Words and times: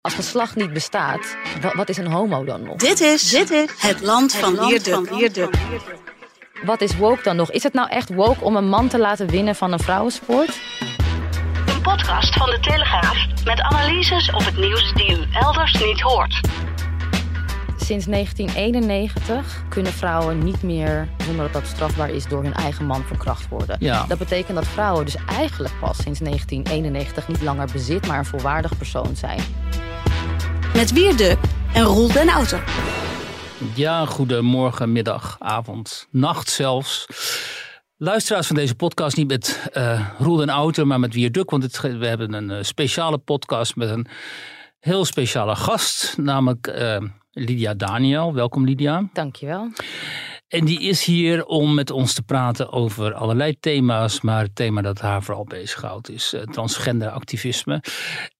Als 0.00 0.14
geslacht 0.14 0.56
niet 0.56 0.72
bestaat, 0.72 1.36
wa- 1.60 1.72
wat 1.76 1.88
is 1.88 1.96
een 1.96 2.06
homo 2.12 2.44
dan 2.44 2.62
nog? 2.62 2.76
Dit 2.76 3.00
is, 3.00 3.30
dit 3.30 3.50
is 3.50 3.70
het 3.78 4.00
land 4.00 4.34
van 4.34 4.66
Wierde. 4.68 5.50
Wat 6.64 6.80
is 6.80 6.96
woke 6.96 7.22
dan 7.22 7.36
nog? 7.36 7.50
Is 7.50 7.62
het 7.62 7.72
nou 7.72 7.88
echt 7.90 8.14
woke 8.14 8.44
om 8.44 8.56
een 8.56 8.68
man 8.68 8.88
te 8.88 8.98
laten 8.98 9.28
winnen 9.28 9.54
van 9.54 9.72
een 9.72 9.78
vrouwensport? 9.78 10.60
Een 11.66 11.80
podcast 11.82 12.34
van 12.34 12.50
de 12.50 12.58
Telegraaf 12.60 13.26
met 13.44 13.60
analyses 13.60 14.30
op 14.32 14.44
het 14.44 14.56
nieuws 14.56 14.92
die 14.94 15.10
u 15.18 15.26
elders 15.32 15.72
niet 15.84 16.00
hoort. 16.00 16.40
Sinds 17.76 18.06
1991 18.06 19.62
kunnen 19.68 19.92
vrouwen 19.92 20.38
niet 20.44 20.62
meer, 20.62 21.08
zonder 21.26 21.44
dat 21.44 21.52
dat 21.52 21.66
strafbaar 21.66 22.10
is, 22.10 22.26
door 22.26 22.42
hun 22.42 22.54
eigen 22.54 22.86
man 22.86 23.04
verkracht 23.06 23.48
worden. 23.48 23.76
Ja. 23.80 24.04
Dat 24.08 24.18
betekent 24.18 24.56
dat 24.56 24.66
vrouwen 24.66 25.04
dus 25.04 25.16
eigenlijk 25.26 25.74
pas 25.80 25.96
sinds 26.02 26.18
1991 26.18 27.28
niet 27.28 27.42
langer 27.42 27.68
bezit, 27.72 28.06
maar 28.06 28.18
een 28.18 28.24
volwaardig 28.24 28.76
persoon 28.76 29.16
zijn. 29.16 29.40
Met 30.78 30.92
Wierde 30.92 31.36
en 31.74 31.82
Roel 31.82 32.12
den 32.12 32.28
Outer. 32.28 32.64
Ja, 33.74 34.04
goedemorgen, 34.04 34.92
middag, 34.92 35.36
avond, 35.38 36.06
nacht 36.10 36.50
zelfs. 36.50 37.06
Luisteraars 37.96 38.46
van 38.46 38.56
deze 38.56 38.74
podcast 38.74 39.16
niet 39.16 39.28
met 39.28 39.68
eh 39.72 40.08
Roel 40.18 40.42
en 40.42 40.48
Outer, 40.48 40.86
maar 40.86 41.00
met 41.00 41.14
Wierduk. 41.14 41.50
Want 41.50 41.62
het, 41.62 41.80
we 41.80 42.06
hebben 42.06 42.32
een 42.32 42.50
eh, 42.50 42.62
speciale 42.62 43.18
podcast 43.18 43.76
met 43.76 43.90
een 43.90 44.06
heel 44.80 45.04
speciale 45.04 45.56
gast, 45.56 46.16
namelijk 46.18 46.66
eh, 46.66 47.02
Lydia 47.30 47.74
Daniel. 47.74 48.34
Welkom 48.34 48.64
Lydia. 48.64 49.08
Dankjewel. 49.12 49.70
En 50.48 50.64
die 50.64 50.80
is 50.80 51.04
hier 51.04 51.44
om 51.44 51.74
met 51.74 51.90
ons 51.90 52.14
te 52.14 52.22
praten 52.22 52.72
over 52.72 53.14
allerlei 53.14 53.56
thema's. 53.60 54.20
Maar 54.20 54.42
het 54.42 54.54
thema 54.54 54.82
dat 54.82 55.00
haar 55.00 55.22
vooral 55.22 55.44
bezighoudt 55.44 56.10
is 56.10 56.34
uh, 56.34 56.40
transgender 56.40 57.10
activisme. 57.10 57.82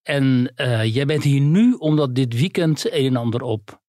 En 0.08 0.52
uh, 0.56 0.94
jij 0.94 1.06
bent 1.06 1.22
hier 1.22 1.40
nu 1.40 1.72
omdat 1.72 2.14
dit 2.14 2.34
weekend 2.34 2.92
een 2.92 3.06
en 3.06 3.16
ander 3.16 3.42
op 3.42 3.80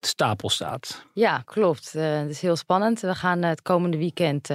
stapel 0.00 0.50
staat. 0.50 1.06
Ja, 1.12 1.42
klopt. 1.44 1.92
Uh, 1.96 2.18
het 2.18 2.30
is 2.30 2.40
heel 2.40 2.56
spannend. 2.56 3.00
We 3.00 3.14
gaan 3.14 3.42
het 3.42 3.62
komende 3.62 3.96
weekend, 3.96 4.48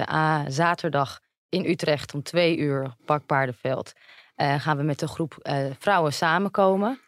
zaterdag 0.46 1.20
in 1.48 1.64
Utrecht 1.64 2.14
om 2.14 2.22
twee 2.22 2.56
uur, 2.56 2.94
Park 3.04 3.26
Paardenveld, 3.26 3.92
uh, 4.36 4.60
gaan 4.60 4.76
we 4.76 4.82
met 4.82 5.02
een 5.02 5.08
groep 5.08 5.34
vrouwen 5.78 6.12
samenkomen. 6.12 7.00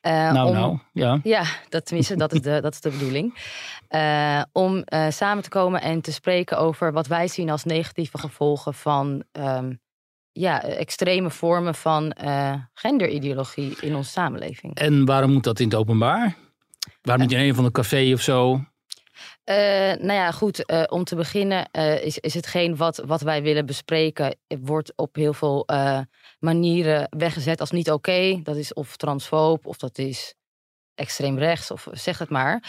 nou, 0.00 0.48
om, 0.48 0.54
nou, 0.54 0.78
ja. 0.92 1.20
Ja, 1.22 1.44
dat, 1.68 1.86
tenminste, 1.86 2.16
dat 2.16 2.32
is 2.32 2.40
de, 2.40 2.60
dat 2.60 2.72
is 2.72 2.80
de 2.80 2.90
bedoeling. 2.90 3.34
om 4.52 4.84
samen 5.08 5.42
te 5.42 5.48
komen 5.48 5.80
en 5.80 6.00
te 6.00 6.12
spreken 6.12 6.58
over 6.58 6.92
wat 6.92 7.06
wij 7.06 7.28
zien 7.28 7.50
als 7.50 7.64
negatieve 7.64 8.18
gevolgen 8.18 8.74
van 8.74 9.24
um, 9.32 9.80
ja, 10.40 10.62
extreme 10.62 11.30
vormen 11.30 11.74
van 11.74 12.14
genderideologie 12.74 13.76
in 13.80 13.94
onze 13.94 14.10
samenleving. 14.10 14.74
En 14.74 15.04
waarom 15.04 15.32
moet 15.32 15.44
dat 15.44 15.60
in 15.60 15.68
het 15.68 15.76
openbaar? 15.76 16.36
Waarom 17.02 17.26
niet 17.26 17.32
in 17.32 17.44
een 17.44 17.54
van 17.54 17.64
de 17.64 17.70
café 17.70 18.12
of 18.12 18.20
zo? 18.20 18.52
Uh, 19.44 19.56
nou 19.94 20.12
ja, 20.12 20.30
goed. 20.30 20.70
Uh, 20.70 20.82
om 20.88 21.04
te 21.04 21.16
beginnen 21.16 21.68
uh, 21.72 22.04
is, 22.04 22.18
is 22.18 22.34
hetgeen 22.34 22.76
wat, 22.76 23.02
wat 23.06 23.20
wij 23.20 23.42
willen 23.42 23.66
bespreken... 23.66 24.36
wordt 24.60 24.92
op 24.96 25.14
heel 25.14 25.32
veel 25.32 25.66
manieren 26.38 27.06
weggezet 27.10 27.60
als 27.60 27.70
niet 27.70 27.90
oké. 27.90 28.10
Okay. 28.10 28.40
Dat 28.42 28.56
is 28.56 28.74
of 28.74 28.96
transfoob 28.96 29.66
of 29.66 29.76
dat 29.76 29.98
is 29.98 30.34
extreem 30.96 31.38
rechts 31.38 31.70
of 31.70 31.86
zeg 31.90 32.18
het 32.18 32.28
maar. 32.28 32.62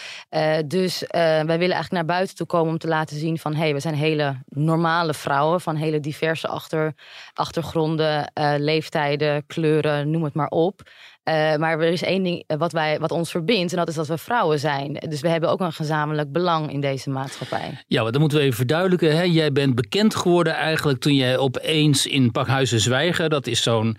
dus 0.66 1.04
wij 1.10 1.46
willen 1.46 1.60
eigenlijk 1.60 1.92
naar 1.92 2.06
buiten 2.06 2.36
toe 2.36 2.48
komen 2.48 2.72
om 2.72 2.78
te 2.78 2.88
laten 2.88 3.18
zien 3.18 3.38
van... 3.38 3.54
hé, 3.54 3.60
hey, 3.60 3.74
we 3.74 3.80
zijn 3.80 3.96
hele 3.96 4.42
normale 4.48 5.14
vrouwen 5.14 5.62
van 5.62 5.76
hele 5.76 6.00
diverse 6.00 6.48
achter, 6.48 6.94
achtergronden, 7.34 8.32
leeftijden, 8.58 9.46
kleuren, 9.46 10.12
noem 10.12 10.24
het 10.24 10.34
maar 10.34 10.50
op... 10.50 10.82
Uh, 11.28 11.56
maar 11.56 11.80
er 11.80 11.92
is 11.92 12.04
één 12.04 12.24
ding 12.24 12.44
wat, 12.58 12.72
wij, 12.72 13.00
wat 13.00 13.12
ons 13.12 13.32
verbindt 13.32 13.72
en 13.72 13.78
dat 13.78 13.88
is 13.88 13.96
dat 13.96 14.08
we 14.08 14.18
vrouwen 14.18 14.60
zijn. 14.60 14.94
Dus 15.10 15.22
we 15.22 15.30
hebben 15.30 15.50
ook 15.50 15.60
een 15.60 15.74
gezamenlijk 15.74 16.32
belang 16.32 16.72
in 16.72 16.82
deze 16.82 17.10
maatschappij. 17.10 17.84
Ja, 17.88 18.04
maar 18.04 18.12
dat 18.12 18.22
moeten 18.22 18.38
we 18.38 18.44
even 18.44 18.56
verduidelijken. 18.56 19.16
Hè? 19.16 19.24
Jij 19.24 19.52
bent 19.52 19.76
bekend 19.76 20.16
geworden 20.16 20.54
eigenlijk 20.54 21.00
toen 21.00 21.16
jij 21.16 21.38
opeens 21.38 22.06
in 22.06 22.32
Pakhuizen 22.32 22.80
Zwijgen... 22.80 23.30
dat 23.30 23.48
is 23.48 23.64
zo'n, 23.64 23.98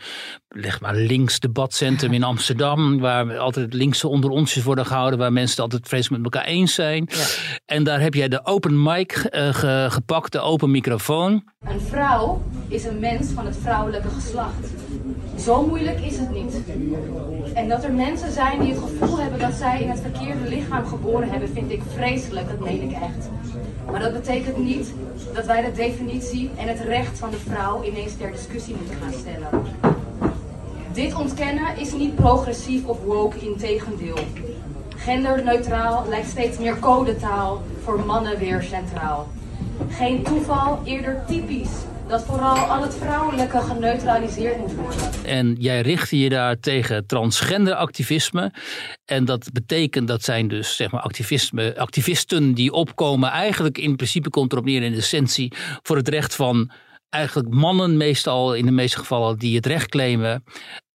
leg 0.48 0.80
maar 0.80 0.94
links 0.94 1.40
debatcentrum 1.40 2.12
in 2.12 2.22
Amsterdam... 2.22 2.98
waar 2.98 3.38
altijd 3.38 3.74
linkse 3.74 4.08
onder 4.08 4.30
onsjes 4.30 4.64
worden 4.64 4.86
gehouden... 4.86 5.18
waar 5.18 5.32
mensen 5.32 5.62
het 5.62 5.72
altijd 5.72 5.88
vreselijk 5.88 6.22
met 6.22 6.32
elkaar 6.32 6.48
eens 6.48 6.74
zijn. 6.74 7.08
Ja. 7.10 7.24
En 7.66 7.84
daar 7.84 8.00
heb 8.00 8.14
jij 8.14 8.28
de 8.28 8.46
open 8.46 8.82
mic 8.82 9.28
uh, 9.30 9.54
ge, 9.54 9.86
gepakt, 9.90 10.32
de 10.32 10.40
open 10.40 10.70
microfoon. 10.70 11.44
Een 11.60 11.80
vrouw 11.80 12.42
is 12.68 12.84
een 12.84 12.98
mens 12.98 13.30
van 13.30 13.46
het 13.46 13.56
vrouwelijke 13.62 14.08
geslacht. 14.08 14.72
Zo 15.38 15.66
moeilijk 15.66 16.00
is 16.00 16.18
het 16.18 16.30
niet. 16.30 16.60
En 17.54 17.68
dat 17.68 17.84
er 17.84 17.92
mensen 17.92 18.32
zijn 18.32 18.60
die 18.60 18.70
het 18.72 18.80
gevoel 18.80 19.18
hebben 19.18 19.38
dat 19.38 19.54
zij 19.54 19.82
in 19.82 19.88
het 19.88 20.00
verkeerde 20.00 20.48
lichaam 20.48 20.86
geboren 20.86 21.30
hebben, 21.30 21.48
vind 21.48 21.70
ik 21.70 21.82
vreselijk, 21.94 22.48
dat 22.48 22.58
meen 22.58 22.82
ik 22.82 22.92
echt. 22.92 23.28
Maar 23.90 24.00
dat 24.00 24.12
betekent 24.12 24.56
niet 24.56 24.92
dat 25.34 25.46
wij 25.46 25.62
de 25.62 25.72
definitie 25.72 26.50
en 26.56 26.68
het 26.68 26.80
recht 26.80 27.18
van 27.18 27.30
de 27.30 27.36
vrouw 27.36 27.84
ineens 27.84 28.16
ter 28.16 28.32
discussie 28.32 28.74
moeten 28.76 28.96
gaan 28.96 29.12
stellen. 29.12 29.66
Dit 30.92 31.14
ontkennen 31.14 31.76
is 31.76 31.92
niet 31.92 32.14
progressief 32.14 32.86
of 32.86 33.04
woke, 33.04 33.38
in 33.38 33.56
tegendeel. 33.56 34.18
Genderneutraal 34.96 36.04
lijkt 36.08 36.28
steeds 36.28 36.58
meer 36.58 36.78
codetaal 36.78 37.62
voor 37.84 38.00
mannen 38.06 38.38
weer 38.38 38.62
centraal. 38.62 39.28
Geen 39.88 40.22
toeval, 40.22 40.78
eerder 40.84 41.24
typisch 41.26 41.84
dat 42.08 42.24
vooral 42.24 42.56
al 42.56 42.82
het 42.82 42.94
vrouwelijke 42.94 43.60
geneutraliseerd 43.60 44.58
moet 44.58 44.74
worden. 44.74 45.24
En 45.24 45.56
jij 45.58 45.80
richtte 45.80 46.18
je 46.18 46.28
daar 46.28 46.60
tegen 46.60 47.06
transgender 47.06 47.74
activisme. 47.74 48.52
En 49.04 49.24
dat 49.24 49.52
betekent 49.52 50.08
dat 50.08 50.22
zijn 50.22 50.48
dus 50.48 50.76
zeg 50.76 50.90
maar 50.90 51.00
activisme, 51.00 51.78
activisten 51.78 52.54
die 52.54 52.72
opkomen. 52.72 53.30
Eigenlijk 53.30 53.78
in 53.78 53.96
principe 53.96 54.30
komt 54.30 54.52
erop 54.52 54.64
neer 54.64 54.82
in 54.82 54.92
de 54.92 54.98
essentie 54.98 55.52
voor 55.82 55.96
het 55.96 56.08
recht 56.08 56.34
van 56.34 56.70
eigenlijk 57.10 57.54
mannen 57.54 57.96
meestal 57.96 58.54
in 58.54 58.66
de 58.66 58.72
meeste 58.72 58.98
gevallen 58.98 59.38
die 59.38 59.56
het 59.56 59.66
recht 59.66 59.88
claimen 59.88 60.44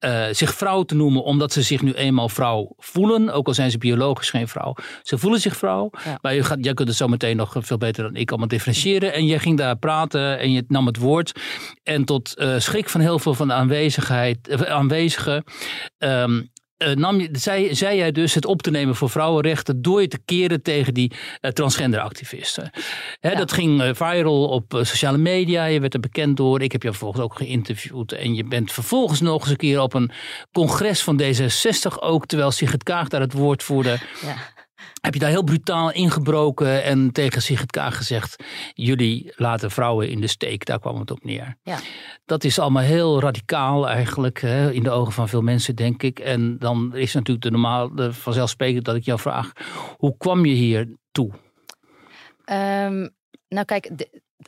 uh, 0.06 0.26
zich 0.32 0.54
vrouw 0.54 0.84
te 0.84 0.96
noemen 0.96 1.24
omdat 1.24 1.54
ze 1.54 1.62
zich 1.62 1.82
nu 1.82 1.94
eenmaal 1.94 2.30
vrouw 2.30 2.74
voelen. 2.78 3.30
Ook 3.30 3.48
al 3.48 3.54
zijn 3.54 3.72
ze 3.72 3.78
biologisch 3.78 4.30
geen 4.30 4.48
vrouw. 4.48 4.76
Ze 5.02 5.18
voelen 5.18 5.40
zich 5.40 5.58
vrouw. 5.58 5.90
Ja. 6.04 6.18
Maar 6.22 6.34
je 6.34 6.44
gaat, 6.44 6.58
jij 6.62 6.74
kunt 6.74 6.88
het 6.88 6.98
zo 6.98 7.08
meteen 7.08 7.36
nog 7.36 7.56
veel 7.60 7.78
beter 7.78 8.04
dan 8.04 8.16
ik 8.16 8.30
allemaal 8.30 8.48
differentiëren. 8.48 9.14
En 9.14 9.26
jij 9.26 9.40
ging 9.40 9.58
daar 9.58 9.78
praten 9.78 10.40
en 10.40 10.52
je 10.52 10.64
nam 10.68 10.86
het 10.86 10.98
woord. 10.98 11.40
En 11.84 12.06
tot 12.06 12.34
uh, 12.36 12.60
schrik 12.60 12.90
van 12.90 13.02
heel 13.02 13.20
veel 13.20 13.34
van 13.34 13.48
de 13.48 13.54
aanwezigheid, 13.54 14.50
uh, 14.50 14.62
aanwezigen 14.62 15.44
um, 15.98 16.34
uh, 16.34 16.40
nam 16.96 17.20
je, 17.20 17.30
zei, 17.32 17.76
zei 17.76 17.98
jij 17.98 18.12
dus 18.12 18.34
het 18.34 18.46
op 18.46 18.62
te 18.62 18.72
nemen 18.72 18.96
voor 18.96 19.10
vrouwenrechten 19.10 19.82
door 19.82 20.02
je 20.02 20.08
te 20.08 20.20
keren 20.26 20.62
tegen 20.62 20.94
die 20.94 21.12
uh, 21.42 21.52
transgenderactivisten. 21.52 22.72
Hè, 23.20 23.32
ja. 23.32 23.38
Dat 23.38 23.52
ging 23.52 23.82
uh, 23.82 23.90
viral 23.94 24.48
op 24.48 24.80
sociale 24.82 25.18
media, 25.18 25.66
je 25.66 25.80
werd 25.80 25.94
er 25.94 26.00
bekend 26.00 26.38
door. 26.38 26.62
Ik 26.62 26.72
heb 26.72 26.84
je 26.84 26.90
vervolgens 26.90 27.24
ook 27.24 27.36
geïnterviewd 27.36 28.12
en 28.12 28.36
je 28.36 28.44
bent 28.44 28.72
vervolgens 28.72 29.22
nog 29.22 29.42
eens 29.42 29.50
een 29.50 29.58
keer 29.58 29.82
op 29.82 29.94
een 29.94 30.12
congres 30.52 31.04
van 31.04 31.22
D66 31.22 32.00
ook, 32.00 32.26
terwijl 32.26 32.52
Sigrid 32.52 32.84
Kaag 32.84 33.08
daar 33.08 33.22
het 33.22 33.34
woord 33.34 33.64
voerde. 33.64 33.98
Ja. 34.22 34.36
Heb 35.02 35.14
je 35.14 35.20
daar 35.20 35.30
heel 35.30 35.44
brutaal 35.44 35.92
ingebroken 35.92 36.84
en 36.84 37.12
tegen 37.12 37.42
Sigrid 37.42 37.72
Kaag 37.72 37.98
gezegd: 37.98 38.44
jullie 38.74 39.34
laten 39.36 39.72
vrouwen 39.72 40.10
in 40.10 40.22
de 40.22 40.28
steek. 40.28 40.66
Daar 40.66 40.80
kwam 40.80 41.00
het 41.00 41.12
op 41.12 41.24
neer. 41.24 41.58
Ja. 41.64 41.78
Dat 42.26 42.44
is 42.44 42.60
allemaal 42.60 42.84
heel 42.84 43.20
radicaal 43.20 43.88
eigenlijk 43.90 44.42
hè, 44.42 44.72
in 44.72 44.84
de 44.84 44.90
ogen 44.90 45.14
van 45.14 45.30
veel 45.30 45.42
mensen, 45.42 45.76
denk 45.76 46.04
ik. 46.04 46.20
En 46.20 46.58
dan 46.58 46.96
is 46.96 47.14
natuurlijk 47.14 47.46
de 47.46 47.52
normaal, 47.52 47.96
de 47.96 48.14
vanzelfsprekend 48.14 48.86
dat 48.86 48.96
ik 48.96 49.06
jou 49.06 49.20
vraag: 49.20 49.52
hoe 49.98 50.18
kwam 50.18 50.46
je 50.46 50.54
hier 50.54 50.98
toe? 51.12 51.32
Um, 52.46 53.10
nou, 53.48 53.66
kijk, 53.66 53.92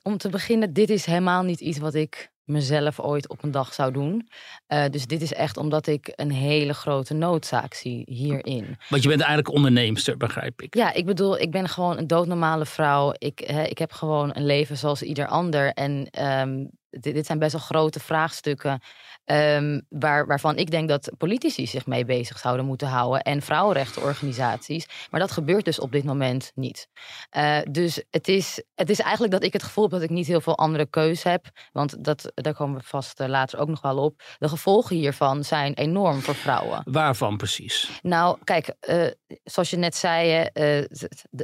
om 0.03 0.17
te 0.17 0.29
beginnen, 0.29 0.73
dit 0.73 0.89
is 0.89 1.05
helemaal 1.05 1.43
niet 1.43 1.59
iets 1.59 1.77
wat 1.77 1.93
ik 1.93 2.33
mezelf 2.45 2.99
ooit 2.99 3.29
op 3.29 3.43
een 3.43 3.51
dag 3.51 3.73
zou 3.73 3.91
doen. 3.91 4.29
Uh, 4.67 4.83
dus 4.89 5.05
dit 5.05 5.21
is 5.21 5.33
echt 5.33 5.57
omdat 5.57 5.87
ik 5.87 6.13
een 6.15 6.31
hele 6.31 6.73
grote 6.73 7.13
noodzaak 7.13 7.73
zie 7.73 8.03
hierin. 8.05 8.77
Want 8.89 9.03
je 9.03 9.09
bent 9.09 9.21
eigenlijk 9.21 9.55
onderneemster, 9.55 10.17
begrijp 10.17 10.61
ik. 10.61 10.75
Ja, 10.75 10.93
ik 10.93 11.05
bedoel, 11.05 11.39
ik 11.39 11.51
ben 11.51 11.69
gewoon 11.69 11.97
een 11.97 12.07
doodnormale 12.07 12.65
vrouw. 12.65 13.13
Ik, 13.17 13.39
hè, 13.39 13.63
ik 13.63 13.77
heb 13.77 13.91
gewoon 13.91 14.31
een 14.33 14.45
leven 14.45 14.77
zoals 14.77 15.01
ieder 15.01 15.27
ander. 15.27 15.73
En 15.73 16.07
um, 16.21 16.69
dit, 16.89 17.13
dit 17.13 17.25
zijn 17.25 17.39
best 17.39 17.51
wel 17.51 17.61
grote 17.61 17.99
vraagstukken. 17.99 18.81
Ehm, 19.25 19.79
waar, 19.89 20.27
waarvan 20.27 20.57
ik 20.57 20.71
denk 20.71 20.89
dat 20.89 21.11
politici 21.17 21.67
zich 21.67 21.85
mee 21.85 22.05
bezig 22.05 22.39
zouden 22.39 22.65
moeten 22.65 22.87
houden. 22.87 23.21
En 23.21 23.41
vrouwenrechtenorganisaties. 23.41 24.87
Maar 25.11 25.19
dat 25.19 25.31
gebeurt 25.31 25.65
dus 25.65 25.79
op 25.79 25.91
dit 25.91 26.03
moment 26.03 26.51
niet. 26.55 26.87
Eh, 27.29 27.57
dus 27.69 28.03
het 28.09 28.27
is, 28.27 28.63
het 28.75 28.89
is 28.89 28.99
eigenlijk 28.99 29.33
dat 29.33 29.43
ik 29.43 29.53
het 29.53 29.63
gevoel 29.63 29.83
heb 29.83 29.93
dat 29.93 30.01
ik 30.01 30.09
niet 30.09 30.27
heel 30.27 30.41
veel 30.41 30.57
andere 30.57 30.85
keus 30.85 31.23
heb. 31.23 31.45
Want 31.71 32.03
dat, 32.03 32.31
daar 32.35 32.53
komen 32.53 32.79
we 32.79 32.83
vast 32.85 33.19
eh, 33.19 33.27
later 33.27 33.59
ook 33.59 33.67
nog 33.67 33.81
wel 33.81 33.97
op. 33.97 34.23
De 34.37 34.49
gevolgen 34.49 34.95
hiervan 34.95 35.43
zijn 35.43 35.73
enorm 35.73 36.21
voor 36.21 36.35
vrouwen. 36.35 36.81
Waarvan 36.85 37.37
precies? 37.37 37.99
Nou, 38.01 38.37
kijk, 38.43 38.73
eh, 38.79 39.07
zoals 39.43 39.69
je 39.69 39.77
net 39.77 39.95
zei, 39.95 40.49
eh, 40.53 40.83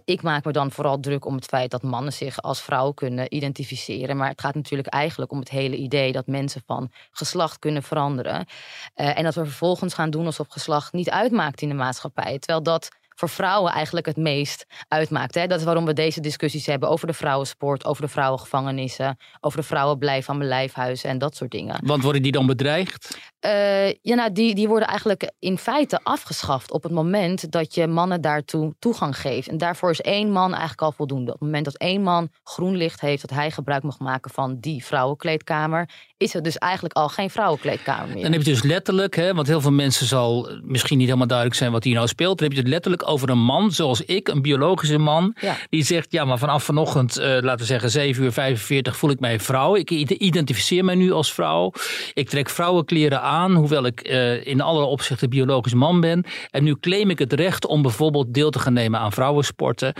ik 0.06 0.22
maak 0.22 0.46
me 0.46 0.52
dan 0.52 0.72
vooral 0.72 1.00
druk 1.00 1.26
om 1.26 1.36
het 1.36 1.46
feit 1.46 1.72
dat 1.72 1.84
mannen 1.84 2.14
zich 2.14 2.42
als 2.42 2.62
vrouw 2.62 2.92
kunnen 2.92 3.36
identificeren. 3.36 4.18
Maar 4.18 4.30
het 4.30 4.42
gaat 4.42 4.56
natuurlijk 4.56 4.88
eigenlijk 4.88 5.32
om 5.32 5.40
het 5.40 5.50
hele 5.50 5.76
idee 5.76 6.12
dat 6.12 6.28
mensen 6.28 6.62
van 6.66 6.92
geslacht 7.12 7.60
kunnen 7.60 7.84
veranderen. 7.84 8.46
Eh, 8.94 9.18
en 9.18 9.24
dat 9.24 9.36
we 9.36 9.46
vervolgens 9.46 9.94
gaan 9.94 10.10
doen 10.10 10.26
alsof 10.26 10.48
geslacht 10.50 10.94
niet 10.94 11.10
uitmaakt 11.10 11.62
in 11.62 11.70
de 11.70 11.76
maatschappij. 11.76 12.40
Terwijl 12.40 12.64
dat 12.64 12.90
voor 13.16 13.30
vrouwen 13.30 13.72
eigenlijk 13.72 14.06
het 14.06 14.18
meest 14.18 14.66
uitmaakt. 14.88 15.36
Hè? 15.36 15.48
Dat 15.48 15.60
is 15.60 15.66
waarom 15.66 15.86
we 15.86 15.94
deze 15.94 16.22
discussies 16.22 16.66
hebben 16.66 16.90
over 16.90 17.08
de 17.08 17.14
vrouwensport, 17.14 17.86
over 17.86 18.02
de 18.02 18.08
vrouwengevangenissen, 18.08 19.18
over 19.40 19.60
de 19.60 19.66
vrouwen 19.66 19.98
blijven 19.98 20.30
aan 20.30 20.38
mijn 20.38 20.50
lijfhuizen 20.50 21.10
en 21.10 21.18
dat 21.18 21.36
soort 21.36 21.52
dingen. 21.52 21.80
Want 21.84 22.04
worden 22.04 22.22
die 22.22 22.32
dan 22.32 22.46
bedreigd? 22.46 23.18
Eh, 23.40 23.90
ja, 23.90 24.16
nou, 24.16 24.32
die, 24.32 24.56
die 24.56 24.68
worden 24.68 24.88
eigenlijk 24.88 25.32
in 25.40 25.58
feite 25.58 26.00
afgeschaft 26.04 26.72
op 26.72 26.84
het 26.84 26.92
moment 26.92 27.52
dat 27.52 27.76
je 27.76 27.88
mannen 27.88 28.22
daartoe 28.22 28.76
toegang 28.80 29.18
geeft. 29.18 29.48
En 29.48 29.58
daarvoor 29.58 29.90
is 29.90 30.02
één 30.02 30.32
man 30.32 30.50
eigenlijk 30.50 30.82
al 30.82 30.92
voldoende. 30.92 31.34
Op 31.34 31.40
het 31.40 31.48
moment 31.48 31.66
dat 31.66 31.78
één 31.78 32.02
man 32.02 32.30
groen 32.44 32.76
licht 32.76 33.02
heeft, 33.02 33.22
dat 33.22 33.38
hij 33.38 33.52
gebruik 33.52 33.84
mag 33.84 34.00
maken 34.00 34.32
van 34.32 34.60
die 34.60 34.86
vrouwenkleedkamer, 34.86 35.90
is 36.22 36.34
er 36.36 36.42
dus 36.44 36.58
eigenlijk 36.58 36.94
al 36.94 37.08
geen 37.10 37.30
vrouwenkleedkamer 37.30 38.14
meer. 38.14 38.24
Dan 38.24 38.32
heb 38.32 38.42
je 38.42 38.52
dus 38.52 38.64
letterlijk, 38.64 39.16
hè, 39.16 39.34
want 39.34 39.48
heel 39.48 39.62
veel 39.62 39.72
mensen 39.72 40.06
zal 40.06 40.50
misschien 40.64 40.98
niet 40.98 41.06
helemaal 41.08 41.28
duidelijk 41.28 41.58
zijn 41.58 41.72
wat 41.72 41.84
hier 41.84 41.96
nou 41.96 42.08
speelt. 42.08 42.38
Dan 42.38 42.48
heb 42.48 42.56
je 42.56 42.62
het 42.64 42.72
letterlijk 42.72 43.08
over 43.10 43.30
een 43.30 43.40
man 43.44 43.72
zoals 43.72 44.02
ik, 44.02 44.28
een 44.28 44.42
biologische 44.42 44.98
man, 44.98 45.36
Ja. 45.42 45.56
die 45.70 45.84
zegt: 45.84 46.12
Ja, 46.12 46.26
maar 46.26 46.38
vanaf 46.38 46.64
vanochtend, 46.64 47.18
eh, 47.18 47.28
laten 47.28 47.58
we 47.60 47.66
zeggen 47.66 47.90
7 47.90 48.24
uur 48.24 48.32
45, 48.32 48.98
voel 48.98 49.10
ik 49.10 49.20
mij 49.20 49.40
vrouw. 49.40 49.76
Ik 49.76 49.90
identificeer 49.92 50.86
mij 50.86 50.96
nu 50.96 51.12
als 51.12 51.34
vrouw. 51.34 51.72
Ik 52.14 52.30
trek 52.30 52.50
vrouwenkleren 52.50 53.22
aan, 53.22 53.54
hoewel 53.56 53.86
ik 53.86 54.00
eh, 54.02 54.46
in 54.48 54.62
alle 54.62 54.84
opzichten 54.84 55.30
biologisch 55.30 55.74
man 55.74 56.00
ben. 56.02 56.24
En 56.50 56.64
nu 56.64 56.76
claim 56.80 57.10
ik 57.10 57.20
het 57.20 57.34
recht 57.34 57.66
om 57.68 57.82
bijvoorbeeld 57.82 58.34
deel 58.34 58.50
te 58.50 58.60
gaan 58.60 58.74
nemen 58.74 59.00
aan 59.00 59.12
vrouwensporten. 59.12 59.94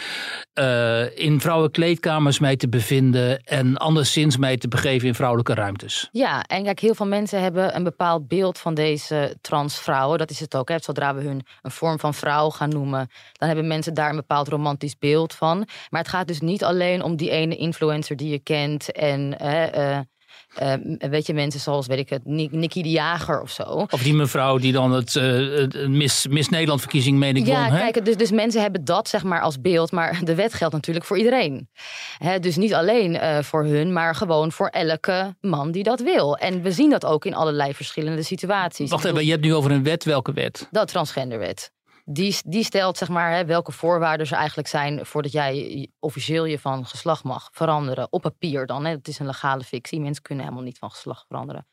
eh, 0.54 1.18
in 1.18 1.42
vrouwenkleedkamers 1.42 2.40
mij 2.40 2.56
te 2.56 2.70
bevinden 2.70 3.40
en 3.44 3.78
anderszins 3.78 4.38
mij 4.38 4.58
te 4.58 4.68
begeven 4.68 5.08
in 5.08 5.16
vrouwelijke 5.16 5.54
ruimtes. 5.54 6.10
Ja, 6.14 6.44
en 6.44 6.64
kijk, 6.64 6.80
heel 6.80 6.96
veel 6.96 7.06
mensen 7.08 7.42
hebben 7.42 7.76
een 7.76 7.84
bepaald 7.84 8.28
beeld 8.28 8.60
van 8.60 8.74
deze 8.74 9.38
transvrouwen. 9.42 10.18
Dat 10.18 10.30
is 10.30 10.40
het 10.40 10.56
ook. 10.56 10.70
Hè. 10.70 10.80
Zodra 10.80 11.16
we 11.16 11.22
hun 11.22 11.46
een 11.62 11.72
vorm 11.72 12.00
van 12.00 12.14
vrouw 12.14 12.50
gaan 12.50 12.70
noemen, 12.70 13.10
dan 13.34 13.48
hebben 13.48 13.68
mensen 13.68 13.94
daar 13.94 14.10
een 14.10 14.16
bepaald 14.16 14.48
romantisch 14.48 14.98
beeld 14.98 15.34
van. 15.34 15.68
Maar 15.90 16.02
het 16.02 16.10
gaat 16.10 16.28
dus 16.28 16.40
niet 16.40 16.64
alleen 16.64 17.04
om 17.04 17.16
die 17.16 17.30
ene 17.30 17.56
influencer 17.56 18.16
die 18.16 18.30
je 18.30 18.40
kent 18.40 18.92
en 18.92 19.34
hè, 19.38 19.66
eh, 19.66 20.00
eh, 20.56 20.74
weet 21.10 21.26
je, 21.28 21.34
mensen 21.34 21.60
zoals, 21.60 21.88
weet 21.88 21.98
ik 22.00 22.10
het, 22.10 22.26
Ni- 22.26 22.50
Nicky 22.52 22.82
de 22.82 22.90
Jager 22.90 23.42
of 23.42 23.52
zo. 23.52 23.64
Of 23.64 24.04
die 24.04 24.14
mevrouw 24.14 24.58
die 24.58 24.72
dan 24.72 24.92
het, 24.92 25.16
eh, 25.16 25.24
het 25.56 25.88
Miss, 25.88 26.28
Miss 26.28 26.50
Nederland 26.50 26.80
verkiezing 26.82 27.18
meen 27.18 27.36
ik 27.36 27.46
Ja, 27.46 27.64
won. 27.70 27.78
hè? 27.78 27.92
kijk, 27.92 28.06
dus, 28.06 28.18
dus 28.18 28.32
mensen 28.32 28.62
hebben 28.62 28.86
dat 28.86 29.08
zeg 29.08 29.24
maar 29.24 29.42
als 29.42 29.62
beeld, 29.62 29.92
maar 29.92 30.20
de 30.24 30.36
wet 30.36 30.54
geldt 30.54 30.74
natuurlijk 30.74 31.06
voor 31.06 31.18
iedereen. 31.18 31.70
Hè, 32.18 32.40
dus 32.40 32.56
niet 32.56 32.74
alleen 32.74 33.16
eh, 33.18 33.40
voor 33.40 33.64
hun, 33.66 33.94
maar 33.94 34.16
gewoon 34.16 34.52
voor 34.52 34.68
elke 34.68 35.36
man 35.42 35.72
die 35.72 35.84
dat 35.84 36.00
wil. 36.00 36.38
En 36.38 36.62
we 36.62 36.72
zien 36.72 36.90
dat 36.90 37.06
ook 37.06 37.26
in 37.26 37.36
allerlei 37.36 37.74
verschillende 37.74 38.24
situaties. 38.24 38.90
Wacht 38.90 39.06
even, 39.06 39.26
je 39.26 39.32
hebt 39.32 39.44
nu 39.44 39.54
over 39.54 39.72
een 39.72 39.84
wet. 39.84 40.04
Welke 40.04 40.34
wet? 40.34 40.68
Dat 40.72 40.88
transgenderwet. 40.88 41.72
Die, 42.06 42.38
die 42.46 42.64
stelt 42.64 42.98
zeg 42.98 43.10
maar 43.10 43.32
hè, 43.32 43.46
welke 43.46 43.72
voorwaarden 43.72 44.28
er 44.28 44.34
eigenlijk 44.34 44.68
zijn 44.68 45.06
voordat 45.06 45.32
jij 45.32 45.88
officieel 46.00 46.46
je 46.46 46.60
van 46.60 46.86
geslacht 46.86 47.24
mag 47.24 47.50
veranderen. 47.52 48.08
Op 48.10 48.22
papier 48.22 48.66
dan. 48.66 48.86
Hè. 48.86 48.92
Het 48.92 49.08
is 49.08 49.20
een 49.20 49.26
legale 49.26 49.64
fictie. 49.64 50.00
Mensen 50.00 50.24
kunnen 50.24 50.44
helemaal 50.44 50.66
niet 50.66 50.78
van 50.78 50.92
geslacht 50.92 51.26
veranderen. 51.28 51.68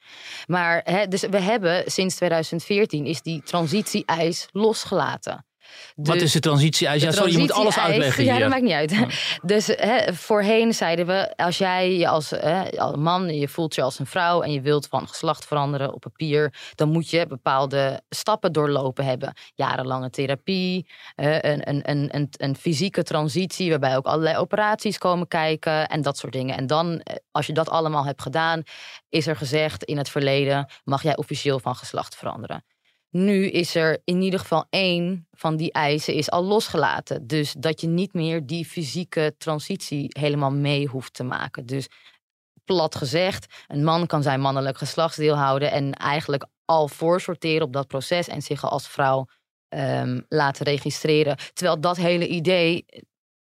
Maar 0.47 0.81
hè, 0.85 1.09
dus 1.09 1.23
we 1.23 1.41
hebben 1.41 1.91
sinds 1.91 2.15
2014 2.15 3.07
is 3.07 3.23
die 3.23 3.43
transitie-eis 3.43 4.49
losgelaten. 4.53 5.47
Wat 5.94 6.15
Dus- 6.15 6.23
is 6.23 6.32
de 6.32 6.41
transitie-eis? 6.41 7.03
Ja, 7.03 7.11
de 7.11 7.17
sorry, 7.17 7.32
je 7.32 7.38
moet 7.38 7.53
alles 7.53 7.79
uitleggen 7.79 8.25
Ja, 8.25 8.32
hier. 8.32 8.41
dat 8.41 8.50
maakt 8.50 8.62
niet 8.62 8.73
uit. 8.73 8.97
Dus 9.43 9.67
hè, 9.67 10.15
voorheen 10.15 10.75
zeiden 10.75 11.06
we, 11.06 11.37
als 11.37 11.59
jij 11.59 11.97
je 11.97 12.09
als, 12.09 12.31
hè, 12.31 12.70
als 12.70 12.97
man, 12.97 13.38
je 13.38 13.49
voelt 13.49 13.75
je 13.75 13.82
als 13.82 13.99
een 13.99 14.06
vrouw 14.06 14.43
en 14.43 14.53
je 14.53 14.61
wilt 14.61 14.87
van 14.87 15.09
geslacht 15.09 15.47
veranderen 15.47 15.94
op 15.94 16.00
papier, 16.00 16.55
dan 16.75 16.88
moet 16.88 17.11
je 17.11 17.26
bepaalde 17.26 18.03
stappen 18.09 18.53
doorlopen 18.53 19.05
hebben. 19.05 19.32
Jarenlange 19.55 20.11
therapie, 20.11 20.87
een, 21.17 21.69
een, 21.69 21.91
een, 21.91 22.09
een, 22.15 22.29
een 22.31 22.56
fysieke 22.56 23.03
transitie, 23.03 23.70
waarbij 23.70 23.97
ook 23.97 24.06
allerlei 24.06 24.37
operaties 24.37 24.99
komen 24.99 25.29
kijken 25.29 25.88
en 25.88 26.03
dat 26.03 26.19
soort 26.19 26.32
dingen. 26.32 26.56
En 26.56 26.67
dan, 26.67 27.00
eh, 27.00 27.17
als 27.31 27.47
je 27.47 27.53
dat 27.53 27.69
allemaal 27.69 28.05
hebt 28.05 28.23
gedaan, 28.23 28.62
is 29.09 29.26
er 29.26 29.37
gezegd 29.37 29.85
in 29.85 29.97
het 29.99 30.09
verleden, 30.09 30.67
mag 30.85 31.03
jij 31.03 31.17
officieel 31.17 31.61
van 31.61 31.76
geslacht 31.76 32.17
veranderen. 32.17 32.65
Nu 33.10 33.46
is 33.46 33.75
er 33.75 34.00
in 34.05 34.22
ieder 34.22 34.40
geval 34.40 34.66
één 34.70 35.28
van 35.31 35.56
die 35.56 35.72
eisen 35.72 36.14
is 36.14 36.31
al 36.31 36.44
losgelaten. 36.44 37.26
Dus 37.26 37.52
dat 37.58 37.81
je 37.81 37.87
niet 37.87 38.12
meer 38.12 38.46
die 38.46 38.64
fysieke 38.64 39.34
transitie 39.38 40.06
helemaal 40.08 40.50
mee 40.52 40.87
hoeft 40.87 41.14
te 41.14 41.25
maken. 41.25 41.66
Dus 41.66 41.88
plat 42.64 42.94
gezegd, 42.94 43.64
een 43.66 43.84
man 43.84 44.06
kan 44.06 44.22
zijn 44.22 44.40
mannelijk 44.40 44.78
geslachtsdeel 44.78 45.37
houden 45.37 45.70
en 45.70 45.93
eigenlijk 45.93 46.46
al 46.64 46.88
voorsorteren 46.88 47.66
op 47.66 47.72
dat 47.72 47.87
proces 47.87 48.28
en 48.28 48.43
zich 48.43 48.64
als 48.64 48.88
vrouw 48.88 49.26
ehm, 49.69 50.20
laten 50.28 50.64
registreren. 50.64 51.37
Terwijl 51.52 51.81
dat 51.81 51.96
hele 51.96 52.28
idee 52.28 52.84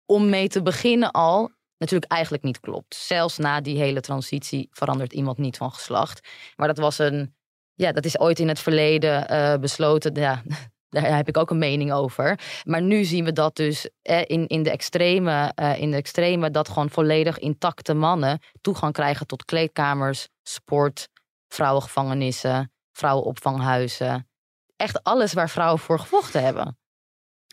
om 0.06 0.28
mee 0.28 0.48
te 0.48 0.62
beginnen 0.62 1.10
al 1.10 1.50
natuurlijk 1.78 2.12
eigenlijk 2.12 2.42
niet 2.42 2.60
klopt. 2.60 2.94
Zelfs 2.94 3.38
na 3.38 3.60
die 3.60 3.78
hele 3.78 4.00
transitie 4.00 4.68
verandert 4.70 5.12
iemand 5.12 5.38
niet 5.38 5.56
van 5.56 5.72
geslacht. 5.72 6.28
Maar 6.56 6.66
dat 6.66 6.78
was 6.78 6.98
een 6.98 7.34
ja, 7.78 7.92
dat 7.92 8.04
is 8.04 8.18
ooit 8.18 8.38
in 8.38 8.48
het 8.48 8.58
verleden 8.58 9.28
eh, 9.28 9.58
besloten. 9.58 10.14
Ja, 10.14 10.42
daar 10.90 11.16
heb 11.16 11.28
ik 11.28 11.36
ook 11.36 11.50
een 11.50 11.58
mening 11.58 11.92
over. 11.92 12.38
Maar 12.64 12.82
nu 12.82 13.04
zien 13.04 13.24
we 13.24 13.32
dat 13.32 13.56
dus 13.56 13.90
eh, 14.02 14.20
in, 14.26 14.46
in, 14.46 14.62
de 14.62 14.70
extreme, 14.70 15.52
eh, 15.54 15.80
in 15.80 15.90
de 15.90 15.96
extreme... 15.96 16.50
dat 16.50 16.68
gewoon 16.68 16.90
volledig 16.90 17.38
intacte 17.38 17.94
mannen 17.94 18.38
toegang 18.60 18.92
krijgen 18.92 19.26
tot 19.26 19.44
kleedkamers, 19.44 20.28
sport, 20.42 21.08
vrouwengevangenissen, 21.48 22.72
vrouwenopvanghuizen. 22.92 24.28
Echt 24.76 25.02
alles 25.02 25.32
waar 25.32 25.50
vrouwen 25.50 25.78
voor 25.78 25.98
gevochten 25.98 26.42
hebben. 26.42 26.78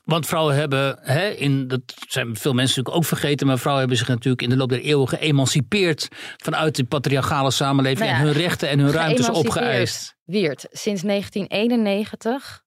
Want 0.06 0.26
vrouwen 0.26 0.56
hebben, 0.56 0.98
hè, 1.02 1.30
in, 1.30 1.68
dat 1.68 1.82
zijn 2.08 2.36
veel 2.36 2.54
mensen 2.54 2.78
natuurlijk 2.78 2.96
ook 2.96 3.06
vergeten, 3.06 3.48
maar 3.48 3.58
vrouwen 3.58 3.80
hebben 3.88 4.06
zich 4.06 4.16
natuurlijk 4.16 4.42
in 4.42 4.50
de 4.50 4.58
loop 4.58 4.70
der 4.70 4.82
eeuwen 4.82 5.08
geëmancipeerd 5.08 6.08
vanuit 6.38 6.76
de 6.76 6.84
patriarchale 6.84 7.52
samenleving 7.52 8.10
Nou 8.10 8.12
ja, 8.12 8.20
en 8.20 8.26
hun 8.26 8.42
rechten 8.42 8.70
en 8.70 8.80
hun 8.80 8.92
ruimtes 8.92 9.30
opgeëist. 9.30 10.16
Wiert, 10.24 10.68
sinds 10.72 11.02
1991 11.02 12.65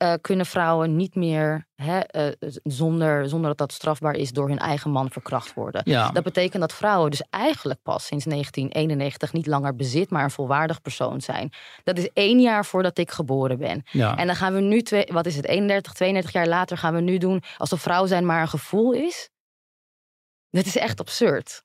eh, 0.00 0.12
kunnen 0.20 0.46
vrouwen 0.46 0.96
niet 0.96 1.14
meer 1.14 1.66
hè, 1.74 1.98
eh, 1.98 2.32
zonder, 2.62 3.28
zonder 3.28 3.48
dat 3.48 3.58
dat 3.58 3.72
strafbaar 3.72 4.14
is 4.14 4.32
door 4.32 4.48
hun 4.48 4.58
eigen 4.58 4.90
man 4.90 5.10
verkracht 5.10 5.54
worden. 5.54 5.82
Ja. 5.84 6.10
Dat 6.10 6.22
betekent 6.22 6.60
dat 6.60 6.72
vrouwen 6.72 7.10
dus 7.10 7.22
eigenlijk 7.30 7.82
pas 7.82 8.06
sinds 8.06 8.24
1991 8.24 9.32
niet 9.32 9.46
langer 9.46 9.76
bezit, 9.76 10.10
maar 10.10 10.24
een 10.24 10.30
volwaardig 10.30 10.80
persoon 10.80 11.20
zijn. 11.20 11.52
Dat 11.84 11.98
is 11.98 12.10
één 12.12 12.40
jaar 12.40 12.64
voordat 12.64 12.98
ik 12.98 13.10
geboren 13.10 13.58
ben. 13.58 13.82
Ja. 13.90 14.16
En 14.16 14.26
dan 14.26 14.36
gaan 14.36 14.54
we 14.54 14.60
nu, 14.60 14.82
twee, 14.82 15.06
wat 15.12 15.26
is 15.26 15.36
het, 15.36 15.46
31, 15.46 15.92
32 15.92 16.32
jaar 16.32 16.48
later 16.48 16.78
gaan 16.78 16.94
we 16.94 17.00
nu 17.00 17.18
doen 17.18 17.42
alsof 17.56 17.80
vrouw 17.80 18.06
zijn 18.06 18.26
maar 18.26 18.40
een 18.40 18.48
gevoel 18.48 18.92
is. 18.92 19.30
Dat 20.50 20.66
is 20.66 20.76
echt 20.76 21.00
absurd. 21.00 21.62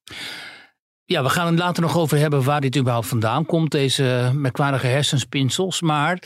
Ja, 1.07 1.23
we 1.23 1.29
gaan 1.29 1.47
het 1.47 1.59
later 1.59 1.81
nog 1.81 1.97
over 1.97 2.17
hebben 2.17 2.43
waar 2.43 2.61
dit 2.61 2.77
überhaupt 2.77 3.07
vandaan 3.07 3.45
komt, 3.45 3.71
deze 3.71 4.31
merkwaardige 4.33 4.87
hersenspinsels. 4.87 5.81
Maar 5.81 6.19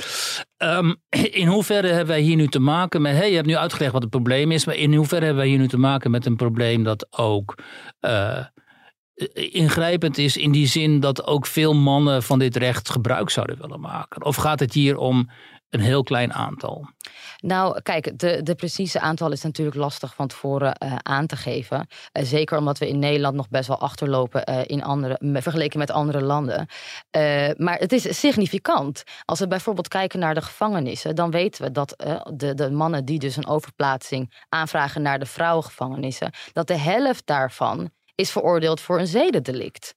ehm, 0.58 0.94
in 1.32 1.48
hoeverre 1.48 1.88
hebben 1.88 2.08
wij 2.08 2.22
hier 2.22 2.36
nu 2.36 2.48
te 2.48 2.60
maken 2.60 3.02
met. 3.02 3.16
Hey, 3.16 3.30
je 3.30 3.36
hebt 3.36 3.48
nu 3.48 3.56
uitgelegd 3.56 3.92
wat 3.94 4.02
het 4.02 4.12
probleem 4.12 4.52
is, 4.52 4.66
maar 4.66 4.76
in 4.76 4.94
hoeverre 4.94 5.26
hebben 5.26 5.42
wij 5.44 5.52
hier 5.52 5.60
nu 5.60 5.68
te 5.68 5.78
maken 5.78 6.12
met 6.12 6.26
een 6.26 6.36
probleem 6.36 6.84
dat 6.84 7.08
ook. 7.18 7.58
eh, 8.00 8.46
ingrijpend 9.34 10.18
is 10.18 10.38
in 10.38 10.52
die 10.52 10.68
zin 10.68 11.00
dat 11.00 11.28
ook 11.28 11.46
veel 11.46 11.74
mannen 11.76 12.24
van 12.24 12.40
dit 12.40 12.56
recht 12.56 12.90
gebruik 12.90 13.30
zouden 13.30 13.58
willen 13.62 13.80
maken? 13.80 14.26
Of 14.26 14.36
gaat 14.36 14.60
het 14.60 14.74
hier 14.74 14.98
om 14.98 15.30
een 15.70 15.80
heel 15.80 16.04
klein 16.04 16.34
aantal? 16.34 16.90
Nou, 17.38 17.82
kijk, 17.82 18.20
de, 18.20 18.44
de 18.44 18.56
precieze 18.56 19.00
aantal 19.00 19.32
is 19.32 19.42
natuurlijk 19.42 19.78
lastig 19.78 20.14
van 20.16 20.28
tevoren 20.28 20.74
eh, 20.74 20.96
aan 20.96 21.26
te 21.26 21.36
geven. 21.36 21.88
Eh, 22.12 22.24
zeker 22.24 22.58
omdat 22.58 22.78
we 22.78 22.88
in 22.88 23.00
Nederland 23.00 23.36
nog 23.36 23.50
best 23.50 23.68
wel 23.68 23.80
achterlopen 23.80 24.46
eh, 24.46 24.62
in 24.66 24.84
andere, 24.84 25.42
vergeleken 25.42 25.80
met 25.80 25.92
andere 25.92 26.22
landen. 26.22 26.68
Maar 27.58 27.78
het 27.78 27.92
is 27.92 28.20
significant. 28.20 29.04
Als 29.26 29.40
we 29.40 29.48
bijvoorbeeld 29.48 29.88
kijken 29.88 30.20
naar 30.20 30.34
de 30.34 30.42
gevangenissen, 30.42 31.16
dan 31.16 31.32
weten 31.32 31.64
we 31.64 31.72
dat 31.72 31.94
de, 32.34 32.54
de 32.54 32.72
mannen 32.72 33.06
die 33.06 33.20
dus 33.20 33.36
een 33.36 33.48
overplaatsing 33.48 34.44
aanvragen 34.50 35.02
naar 35.02 35.20
de 35.20 35.26
vrouwengevangenissen, 35.26 36.32
dat 36.54 36.68
de 36.68 36.78
helft 36.78 37.26
daarvan 37.26 37.90
is 38.16 38.32
veroordeeld 38.32 38.82
voor 38.82 39.00
een 39.00 39.08
zedendelict. 39.08 39.96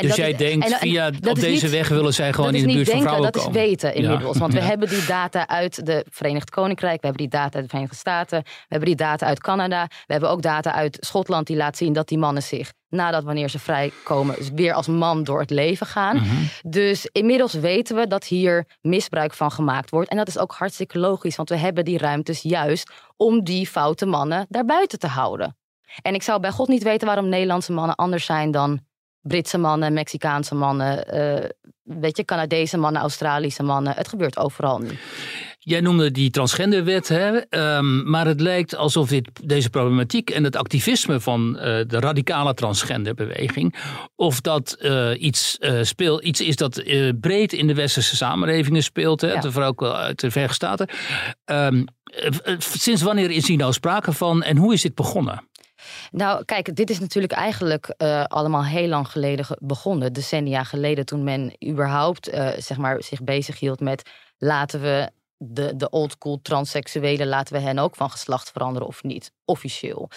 En 0.00 0.06
dus 0.06 0.16
dat 0.16 0.24
jij 0.26 0.30
is- 0.30 0.36
denkt, 0.38 0.66
en- 0.66 0.72
en 0.72 0.78
via 0.78 1.10
dat 1.10 1.30
op 1.30 1.36
is 1.36 1.42
deze 1.42 1.64
niet- 1.64 1.74
weg 1.74 1.88
willen 1.88 2.14
zij 2.14 2.32
gewoon 2.32 2.52
dat 2.52 2.60
in 2.60 2.66
is 2.68 2.72
de 2.72 2.76
buurt 2.76 2.90
van 2.90 3.00
vrouwen 3.00 3.24
dat 3.24 3.36
is 3.36 3.42
komen. 3.42 3.60
weten 3.60 3.94
inmiddels. 3.94 4.38
Want 4.38 4.52
we 4.52 4.58
Ja. 4.60 4.64
hebben 4.70 4.88
die 4.88 5.04
data 5.06 5.48
uit 5.48 5.86
de 5.86 6.06
Verenigd 6.10 6.50
Koninkrijk, 6.50 7.00
we 7.00 7.06
hebben 7.06 7.28
die 7.28 7.38
data 7.40 7.54
uit 7.54 7.62
de 7.62 7.68
Verenigde 7.68 7.96
Staten, 7.96 8.42
we 8.42 8.48
hebben 8.68 8.88
die 8.88 8.96
data 8.96 9.26
uit 9.26 9.40
Canada, 9.40 9.84
we 10.06 10.12
hebben 10.12 10.30
ook 10.30 10.42
data 10.42 10.72
uit 10.72 10.96
Schotland 11.00 11.46
die 11.46 11.56
laat 11.56 11.76
zien 11.76 11.92
dat 11.92 12.08
die 12.08 12.18
mannen 12.18 12.42
zich 12.42 12.72
nadat 12.88 13.24
wanneer 13.24 13.48
ze 13.50 13.58
vrijkomen 13.58 14.36
weer 14.54 14.72
als 14.74 14.86
man 14.86 15.24
door 15.24 15.40
het 15.40 15.50
leven 15.50 15.86
gaan. 15.86 16.16
Mhm. 16.16 16.26
Dus 16.66 17.08
inmiddels 17.12 17.52
weten 17.52 17.96
we 17.96 18.06
dat 18.06 18.24
hier 18.24 18.64
misbruik 18.80 19.34
van 19.34 19.50
gemaakt 19.50 19.90
wordt. 19.90 20.10
En 20.10 20.16
dat 20.16 20.28
is 20.28 20.38
ook 20.38 20.52
hartstikke 20.52 20.98
logisch, 20.98 21.36
want 21.36 21.48
we 21.48 21.56
hebben 21.56 21.84
die 21.84 21.98
ruimtes 21.98 22.42
juist 22.42 22.90
om 23.16 23.44
die 23.44 23.66
foute 23.66 24.06
mannen 24.06 24.46
daarbuiten 24.48 24.98
te 24.98 25.06
houden. 25.06 25.56
En 26.02 26.14
ik 26.14 26.22
zou 26.22 26.40
bij 26.40 26.50
God 26.50 26.68
niet 26.68 26.82
weten 26.82 27.06
waarom 27.06 27.28
Nederlandse 27.28 27.72
mannen 27.72 27.94
anders 27.96 28.24
zijn 28.24 28.50
dan 28.50 28.80
Britse 29.22 29.58
mannen, 29.58 29.92
Mexicaanse 29.92 30.54
mannen, 30.54 31.08
eh, 31.08 31.48
weet 31.82 32.16
je, 32.16 32.24
Canadese 32.24 32.76
mannen, 32.76 33.00
Australische 33.00 33.62
mannen. 33.62 33.94
Het 33.96 34.08
gebeurt 34.08 34.38
overal 34.38 34.78
nu. 34.78 34.88
Jij 35.62 35.80
noemde 35.80 36.10
die 36.10 36.30
transgenderwet, 36.30 37.08
hè? 37.08 37.36
ehm, 37.36 38.10
maar 38.10 38.26
het 38.26 38.40
lijkt 38.40 38.76
alsof 38.76 39.08
dit, 39.08 39.30
deze 39.44 39.70
problematiek 39.70 40.30
en 40.30 40.44
het 40.44 40.56
activisme 40.56 41.20
van 41.20 41.58
eh, 41.58 41.64
de 41.86 42.00
radicale 42.00 42.54
transgenderbeweging, 42.54 43.74
of 44.16 44.40
dat 44.40 44.72
eh, 44.72 45.10
iets, 45.22 45.58
eh, 45.58 45.82
speelt, 45.82 46.22
iets 46.22 46.40
is 46.40 46.56
dat 46.56 46.82
breed 47.20 47.52
in 47.52 47.66
de 47.66 47.74
westerse 47.74 48.16
samenlevingen 48.16 48.82
speelt, 48.82 49.20
hè? 49.20 49.32
Ja. 49.32 49.50
vooral 49.50 49.70
ook 49.70 49.80
wel 49.80 49.96
uit 49.96 50.20
de 50.20 50.30
Verenigde 50.30 50.54
Staten. 50.54 50.88
Ehm, 51.44 51.82
eh, 52.10 52.52
eh, 52.52 52.54
sinds 52.58 53.02
wanneer 53.02 53.30
is 53.30 53.48
hier 53.48 53.56
nou 53.56 53.72
sprake 53.72 54.12
van 54.12 54.42
en 54.42 54.56
hoe 54.56 54.72
is 54.72 54.82
dit 54.82 54.94
begonnen? 54.94 55.48
Nou, 56.10 56.44
kijk, 56.44 56.76
dit 56.76 56.90
is 56.90 57.00
natuurlijk 57.00 57.32
eigenlijk 57.32 57.94
eh, 57.96 58.24
allemaal 58.24 58.64
heel 58.64 58.88
lang 58.88 59.08
geleden 59.08 59.44
ge- 59.44 59.58
begonnen. 59.60 60.12
Decennia 60.12 60.64
geleden, 60.64 61.06
toen 61.06 61.24
men 61.24 61.56
überhaupt 61.68 62.28
eh, 62.28 62.48
zeg 62.58 62.76
maar, 62.76 63.02
zich 63.02 63.22
bezighield 63.22 63.80
met 63.80 64.10
laten 64.38 64.80
we 64.80 65.10
de, 65.42 65.76
de 65.76 65.90
old 65.90 66.10
school 66.10 66.38
transseksuelen, 66.42 67.26
laten 67.26 67.54
we 67.54 67.60
hen 67.60 67.78
ook 67.78 67.96
van 67.96 68.10
geslacht 68.10 68.50
veranderen 68.50 68.88
of 68.88 69.02
niet, 69.02 69.32
officieel. 69.44 70.10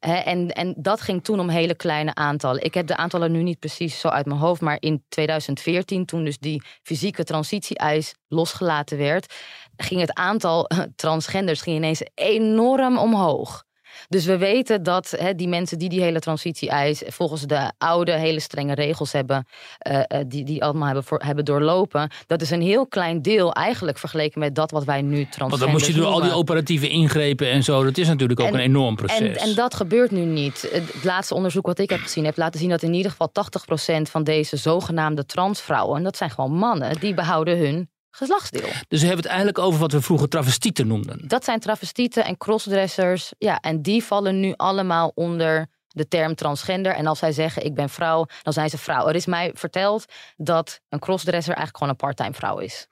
En, 0.00 0.50
en 0.50 0.74
dat 0.76 1.00
ging 1.00 1.24
toen 1.24 1.40
om 1.40 1.48
hele 1.48 1.74
kleine 1.74 2.14
aantallen. 2.14 2.64
Ik 2.64 2.74
heb 2.74 2.86
de 2.86 2.96
aantallen 2.96 3.32
nu 3.32 3.42
niet 3.42 3.58
precies 3.58 4.00
zo 4.00 4.08
uit 4.08 4.26
mijn 4.26 4.40
hoofd, 4.40 4.60
maar 4.60 4.76
in 4.80 5.04
2014, 5.08 6.06
toen 6.06 6.24
dus 6.24 6.38
die 6.38 6.62
fysieke 6.82 7.24
transitie-eis 7.24 8.14
losgelaten 8.28 8.98
werd, 8.98 9.34
ging 9.76 10.00
het 10.00 10.14
aantal 10.14 10.70
transgenders 10.96 11.60
ging 11.60 11.76
ineens 11.76 12.02
enorm 12.14 12.98
omhoog. 12.98 13.64
Dus 14.08 14.24
we 14.24 14.36
weten 14.36 14.82
dat 14.82 15.14
hè, 15.18 15.34
die 15.34 15.48
mensen 15.48 15.78
die 15.78 15.88
die 15.88 16.00
hele 16.00 16.20
transitie-eis 16.20 17.02
volgens 17.06 17.42
de 17.42 17.72
oude 17.78 18.12
hele 18.12 18.40
strenge 18.40 18.74
regels 18.74 19.12
hebben, 19.12 19.46
eh, 19.78 19.98
eh, 19.98 20.20
die, 20.26 20.44
die 20.44 20.64
allemaal 20.64 20.86
hebben, 20.86 21.04
voor, 21.04 21.22
hebben 21.24 21.44
doorlopen, 21.44 22.10
dat 22.26 22.42
is 22.42 22.50
een 22.50 22.62
heel 22.62 22.86
klein 22.86 23.22
deel 23.22 23.52
eigenlijk 23.52 23.98
vergeleken 23.98 24.40
met 24.40 24.54
dat 24.54 24.70
wat 24.70 24.84
wij 24.84 25.02
nu 25.02 25.26
transgenders 25.28 25.50
Want 25.50 25.62
dan 25.62 25.70
moest 25.70 25.86
je 25.86 25.92
door 25.92 26.06
al 26.06 26.20
die 26.20 26.32
operatieve 26.32 26.88
ingrepen 26.88 27.50
en 27.50 27.62
zo. 27.62 27.84
Dat 27.84 27.98
is 27.98 28.08
natuurlijk 28.08 28.40
ook 28.40 28.46
En- 28.46 28.54
een 28.54 28.60
enorm 28.60 28.96
proces. 28.96 29.18
En, 29.18 29.36
en 29.36 29.54
dat 29.54 29.74
gebeurt 29.74 30.10
nu 30.10 30.24
niet. 30.24 30.68
Het 30.72 31.04
laatste 31.04 31.34
onderzoek 31.34 31.66
wat 31.66 31.78
ik 31.78 31.90
heb 31.90 32.00
gezien 32.00 32.24
heeft 32.24 32.36
laten 32.36 32.60
zien 32.60 32.68
dat 32.68 32.82
in 32.82 32.94
ieder 32.94 33.10
geval 33.10 33.28
80% 33.28 34.10
van 34.10 34.24
deze 34.24 34.56
zogenaamde 34.56 35.26
transvrouwen, 35.26 35.96
en 35.96 36.02
dat 36.02 36.16
zijn 36.16 36.30
gewoon 36.30 36.52
mannen, 36.52 37.00
die 37.00 37.14
behouden 37.14 37.58
hun 37.58 37.88
geslachtsdeel. 38.16 38.68
Dus 38.88 39.00
we 39.00 39.06
hebben 39.06 39.24
het 39.24 39.26
eigenlijk 39.26 39.58
over 39.58 39.80
wat 39.80 39.92
we 39.92 40.00
vroeger 40.00 40.28
travestieten 40.28 40.86
noemden. 40.86 41.28
Dat 41.28 41.44
zijn 41.44 41.60
travestieten 41.60 42.24
en 42.24 42.36
crossdressers. 42.36 43.32
Ja, 43.38 43.60
en 43.60 43.82
die 43.82 44.04
vallen 44.04 44.40
nu 44.40 44.52
allemaal 44.56 45.12
onder 45.14 45.66
de 45.88 46.08
term 46.08 46.34
transgender. 46.34 46.92
En 46.92 47.06
als 47.06 47.18
zij 47.18 47.32
zeggen 47.32 47.64
ik 47.64 47.74
ben 47.74 47.88
vrouw, 47.88 48.26
dan 48.42 48.52
zijn 48.52 48.70
ze 48.70 48.78
vrouw. 48.78 49.08
Er 49.08 49.14
is 49.14 49.26
mij 49.26 49.50
verteld 49.54 50.04
dat 50.36 50.80
een 50.88 50.98
crossdresser 50.98 51.54
eigenlijk 51.54 51.76
gewoon 51.76 51.92
een 51.92 52.14
parttime 52.14 52.34
vrouw 52.34 52.58
is. 52.58 52.86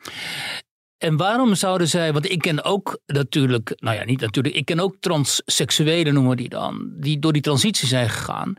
En 1.04 1.16
waarom 1.16 1.54
zouden 1.54 1.88
zij, 1.88 2.12
want 2.12 2.30
ik 2.30 2.38
ken 2.38 2.64
ook 2.64 2.98
natuurlijk, 3.06 3.72
nou 3.76 3.96
ja, 3.96 4.04
niet 4.04 4.20
natuurlijk, 4.20 4.54
ik 4.54 4.64
ken 4.64 4.80
ook 4.80 4.96
transseksuelen 5.00 6.14
noemen 6.14 6.30
we 6.30 6.36
die 6.36 6.48
dan, 6.48 6.92
die 6.96 7.18
door 7.18 7.32
die 7.32 7.42
transitie 7.42 7.88
zijn 7.88 8.10
gegaan, 8.10 8.54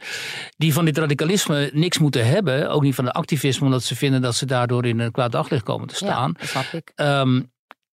die 0.58 0.74
van 0.74 0.86
dit 0.86 0.98
radicalisme 0.98 1.70
niks 1.74 2.00
moeten 2.00 2.28
hebben, 2.28 2.70
ook 2.70 2.82
niet 2.82 2.96
van 2.96 3.06
het 3.06 3.14
activisme, 3.14 3.66
omdat 3.66 3.84
ze 3.84 3.96
vinden 3.96 4.22
dat 4.22 4.36
ze 4.36 4.46
daardoor 4.46 4.86
in 4.86 5.00
een 5.00 5.12
kwaad 5.12 5.32
daglicht 5.32 5.64
komen 5.64 5.88
te 5.88 5.96
staan. 5.96 6.34
Ja, 6.34 6.40
dat 6.40 6.50
snap 6.50 6.64
ik. 6.72 6.92
Ehm, 6.96 7.42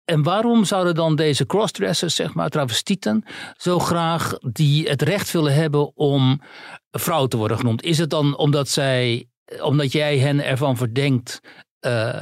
en 0.04 0.22
waarom 0.22 0.64
zouden 0.64 0.94
dan 0.94 1.16
deze 1.16 1.46
crossdressers, 1.46 2.14
zeg 2.14 2.34
maar, 2.34 2.48
travestieten, 2.48 3.24
zo 3.56 3.78
graag 3.78 4.38
die 4.38 4.88
het 4.88 5.02
recht 5.02 5.30
willen 5.30 5.54
hebben 5.54 5.96
om 5.96 6.40
vrouw 6.90 7.26
te 7.26 7.36
worden 7.36 7.56
genoemd? 7.56 7.82
Is 7.82 7.98
het 7.98 8.10
dan 8.10 8.36
omdat 8.36 8.68
zij, 8.68 9.28
omdat 9.60 9.92
jij 9.92 10.18
hen 10.18 10.44
ervan 10.44 10.76
verdenkt 10.76 11.40
eh, 11.80 12.12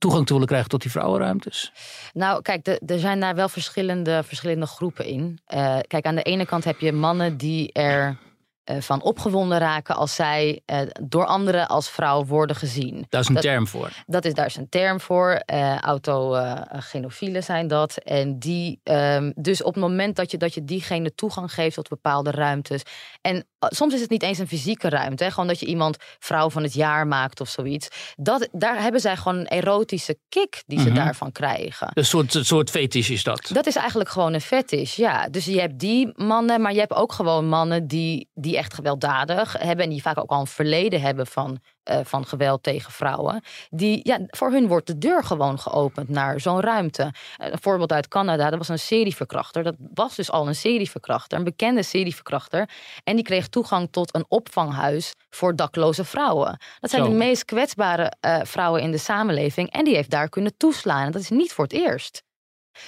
toegang 0.00 0.26
te 0.26 0.32
willen 0.32 0.48
krijgen 0.48 0.68
tot 0.68 0.82
die 0.82 0.90
vrouwenruimtes? 0.90 1.72
Nou, 2.12 2.42
kijk, 2.42 2.66
er 2.66 2.98
zijn 2.98 3.20
daar 3.20 3.34
wel 3.34 3.48
verschillende, 3.48 4.22
verschillende 4.24 4.66
groepen 4.66 5.04
in. 5.04 5.38
Eh, 5.46 5.78
kijk, 5.86 6.04
aan 6.04 6.14
de 6.14 6.22
ene 6.22 6.46
kant 6.46 6.64
heb 6.64 6.80
je 6.80 6.92
mannen 6.92 7.36
die 7.36 7.72
er 7.72 8.16
van 8.64 9.02
opgewonden 9.02 9.58
raken 9.58 9.96
als 9.96 10.14
zij 10.14 10.60
eh, 10.64 10.78
door 11.02 11.24
anderen 11.26 11.68
als 11.68 11.90
vrouw 11.90 12.24
worden 12.24 12.56
gezien. 12.56 13.06
Daar 13.08 13.20
is 13.20 13.28
een 13.28 13.34
Dat- 13.34 13.42
term 13.42 13.66
voor. 13.66 13.90
Dat 14.06 14.24
is 14.24 14.34
daar 14.34 14.46
is 14.46 14.56
een 14.56 14.68
term 14.68 15.00
voor. 15.00 15.32
eh 15.44 15.78
autogenofielen 15.80 17.42
zijn 17.42 17.68
dat. 17.68 17.96
En 17.96 18.38
die, 18.38 18.80
ehm, 18.82 19.32
dus 19.34 19.62
op 19.62 19.74
het 19.74 19.82
moment 19.82 20.16
dat 20.16 20.30
je, 20.30 20.36
dat 20.36 20.54
je 20.54 20.64
diegene 20.64 21.14
toegang 21.14 21.52
geeft 21.54 21.74
tot 21.74 21.88
bepaalde 21.88 22.30
ruimtes. 22.30 22.82
En 23.20 23.36
eh, 23.58 23.68
soms 23.72 23.94
is 23.94 24.00
het 24.00 24.10
niet 24.10 24.22
eens 24.22 24.38
een 24.38 24.48
fysieke 24.48 24.88
ruimte. 24.88 25.24
Hè, 25.24 25.30
gewoon 25.30 25.46
dat 25.48 25.60
je 25.60 25.66
iemand 25.66 25.96
vrouw 26.18 26.50
van 26.50 26.62
het 26.62 26.72
jaar 26.74 27.06
maakt 27.06 27.40
of 27.40 27.48
zoiets. 27.48 27.88
Dat, 28.16 28.48
daar 28.52 28.82
hebben 28.82 29.00
zij 29.00 29.16
gewoon 29.16 29.38
een 29.38 29.46
erotische 29.48 30.18
kick 30.28 30.62
die 30.66 30.80
ze 30.80 30.86
Mhm. 30.90 30.94
daarvan 30.94 31.32
krijgen. 31.32 31.90
Een 31.94 32.04
soort, 32.04 32.34
een 32.34 32.44
soort 32.44 32.70
fetish 32.70 33.10
is 33.10 33.22
dat. 33.22 33.50
Dat 33.52 33.66
is 33.66 33.76
eigenlijk 33.76 34.10
gewoon 34.10 34.32
een 34.34 34.40
fetish, 34.40 34.96
ja. 34.96 35.28
Dus 35.28 35.44
je 35.44 35.60
hebt 35.60 35.78
die 35.78 36.12
mannen, 36.14 36.60
maar 36.60 36.72
je 36.72 36.78
hebt 36.78 36.94
ook 36.94 37.12
gewoon 37.12 37.48
mannen 37.48 37.86
die, 37.86 38.28
die 38.34 38.49
echt 38.56 38.74
gewelddadig 38.74 39.52
hebben. 39.58 39.84
En 39.84 39.90
die 39.90 40.02
vaak 40.02 40.18
ook 40.18 40.30
al 40.30 40.40
een 40.40 40.46
verleden 40.46 41.00
hebben 41.00 41.26
van, 41.26 41.58
eh, 41.82 41.98
van 42.04 42.26
geweld 42.26 42.62
tegen 42.62 42.92
vrouwen. 42.92 43.42
Die, 43.70 44.00
ja, 44.02 44.18
voor 44.26 44.50
hun 44.50 44.66
wordt 44.66 44.86
de 44.86 44.98
deur 44.98 45.24
gewoon 45.24 45.58
geopend 45.58 46.08
naar 46.08 46.40
zo'n 46.40 46.60
ruimte. 46.60 47.12
Eh, 47.36 47.50
Een 47.50 47.58
voorbeeld 47.60 47.92
uit 47.92 48.08
Canada, 48.08 48.50
dat 48.50 48.58
was 48.58 48.68
een 48.68 48.78
serieverkrachter. 48.78 49.62
Dat 49.62 49.76
was 49.94 50.14
dus 50.16 50.30
al 50.30 50.48
een 50.48 50.54
serieverkrachter, 50.54 51.38
een 51.38 51.44
bekende 51.44 51.82
serieverkrachter. 51.82 52.68
En 53.04 53.14
die 53.16 53.24
kreeg 53.24 53.48
toegang 53.48 53.88
tot 53.90 54.14
een 54.14 54.24
opvanghuis 54.28 55.12
voor 55.30 55.56
dakloze 55.56 56.04
vrouwen. 56.04 56.58
Dat 56.80 56.90
zijn 56.90 57.04
Zo. 57.04 57.10
de 57.10 57.16
meest 57.16 57.44
kwetsbare 57.44 58.12
eh, 58.20 58.40
vrouwen 58.42 58.82
in 58.82 58.90
de 58.90 58.98
samenleving. 58.98 59.70
En 59.70 59.84
die 59.84 59.94
heeft 59.94 60.10
daar 60.10 60.28
kunnen 60.28 60.56
toeslaan. 60.56 61.04
En 61.06 61.12
dat 61.12 61.20
is 61.22 61.30
niet 61.30 61.52
voor 61.52 61.64
het 61.64 61.72
eerst. 61.72 62.22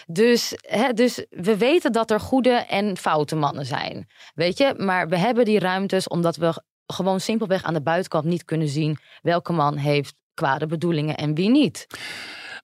Dus, 0.07 0.55
hè, 0.61 0.93
dus 0.93 1.27
we 1.31 1.57
weten 1.57 1.93
dat 1.93 2.11
er 2.11 2.21
goede 2.21 2.51
en 2.51 2.97
foute 2.97 3.37
mannen 3.37 3.67
zijn. 3.67 4.09
Weet 4.35 4.59
je, 4.59 4.75
maar 4.77 5.09
we 5.09 5.17
hebben 5.17 5.45
die 5.45 5.59
ruimtes 5.59 6.09
omdat 6.09 6.37
we 6.37 6.63
gewoon 6.87 7.21
simpelweg 7.21 7.63
aan 7.63 7.75
de 7.75 7.83
buitenkant 7.83 8.25
niet 8.25 8.45
kunnen 8.45 8.69
zien 8.69 8.99
welke 9.23 9.53
man 9.53 9.77
heeft 9.77 10.15
kwade 10.35 10.67
bedoelingen 10.67 11.17
en 11.17 11.35
wie 11.35 11.51
niet. 11.51 11.87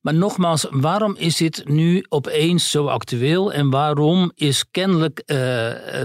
Maar 0.09 0.17
nogmaals, 0.17 0.67
waarom 0.71 1.15
is 1.19 1.37
dit 1.37 1.63
nu 1.67 2.05
opeens 2.09 2.71
zo 2.71 2.87
actueel? 2.87 3.53
En 3.53 3.71
waarom 3.71 4.33
is 4.35 4.65
kennelijk 4.71 5.19
eh, 5.19 5.39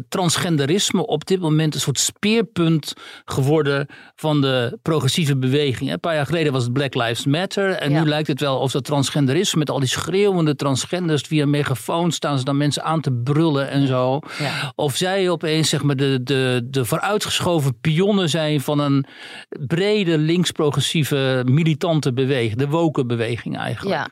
transgenderisme 0.10 1.07
op 1.07 1.25
dit 1.25 1.39
moment 1.39 1.74
een 1.74 1.79
soort 1.79 2.00
speerpunt 2.00 2.93
geworden 3.25 3.88
van 4.15 4.41
de 4.41 4.77
progressieve 4.81 5.38
beweging? 5.38 5.91
Een 5.91 6.00
paar 6.00 6.15
jaar 6.15 6.25
geleden 6.25 6.51
was 6.53 6.63
het 6.63 6.74
Black 6.74 6.93
Lives 6.93 7.25
Matter. 7.25 7.69
En 7.72 7.91
Ja. 7.91 8.01
nu 8.01 8.10
lijkt 8.10 8.27
het 8.27 8.39
wel 8.39 8.57
of 8.60 8.72
dat 8.72 8.83
transgenderisme 8.83 9.60
met 9.60 9.69
al 9.69 9.79
die 9.79 9.88
schreeuwende 9.88 10.55
transgenders 10.55 11.22
via 11.22 11.45
megafoon 11.45 12.12
staan 12.12 12.38
ze 12.38 12.43
dan 12.43 12.57
mensen 12.57 12.83
aan 12.83 13.01
te 13.01 13.12
brullen 13.12 13.69
en 13.69 13.88
zo. 13.88 14.19
Ja. 14.39 14.74
Of 14.75 14.95
zij 14.95 15.29
opeens 15.29 15.69
zeg 15.69 15.83
maar, 15.83 15.95
de, 15.95 16.19
de, 16.24 16.67
de 16.69 16.86
vooruitgeschoven 16.86 17.79
pionnen 17.81 18.29
zijn 18.29 18.62
van 18.62 18.79
een 18.79 19.05
brede 19.67 20.17
links-progressieve 20.17 21.41
militante 21.45 22.13
beweging, 22.13 22.55
de 22.55 22.67
woke 22.67 23.05
beweging 23.05 23.57
eigenlijk. 23.57 23.91
Ja. 23.93 24.09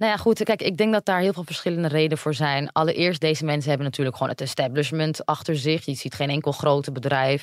Nou 0.00 0.12
ja, 0.12 0.18
goed. 0.18 0.42
Kijk, 0.42 0.62
ik 0.62 0.76
denk 0.76 0.92
dat 0.92 1.04
daar 1.04 1.20
heel 1.20 1.32
veel 1.32 1.44
verschillende 1.44 1.88
redenen 1.88 2.18
voor 2.18 2.34
zijn. 2.34 2.72
Allereerst, 2.72 3.20
deze 3.20 3.44
mensen 3.44 3.68
hebben 3.68 3.86
natuurlijk 3.86 4.16
gewoon 4.16 4.32
het 4.32 4.40
establishment 4.40 5.26
achter 5.26 5.56
zich. 5.56 5.84
Je 5.84 5.94
ziet 5.94 6.14
geen 6.14 6.30
enkel 6.30 6.52
grote 6.52 6.92
bedrijf, 6.92 7.42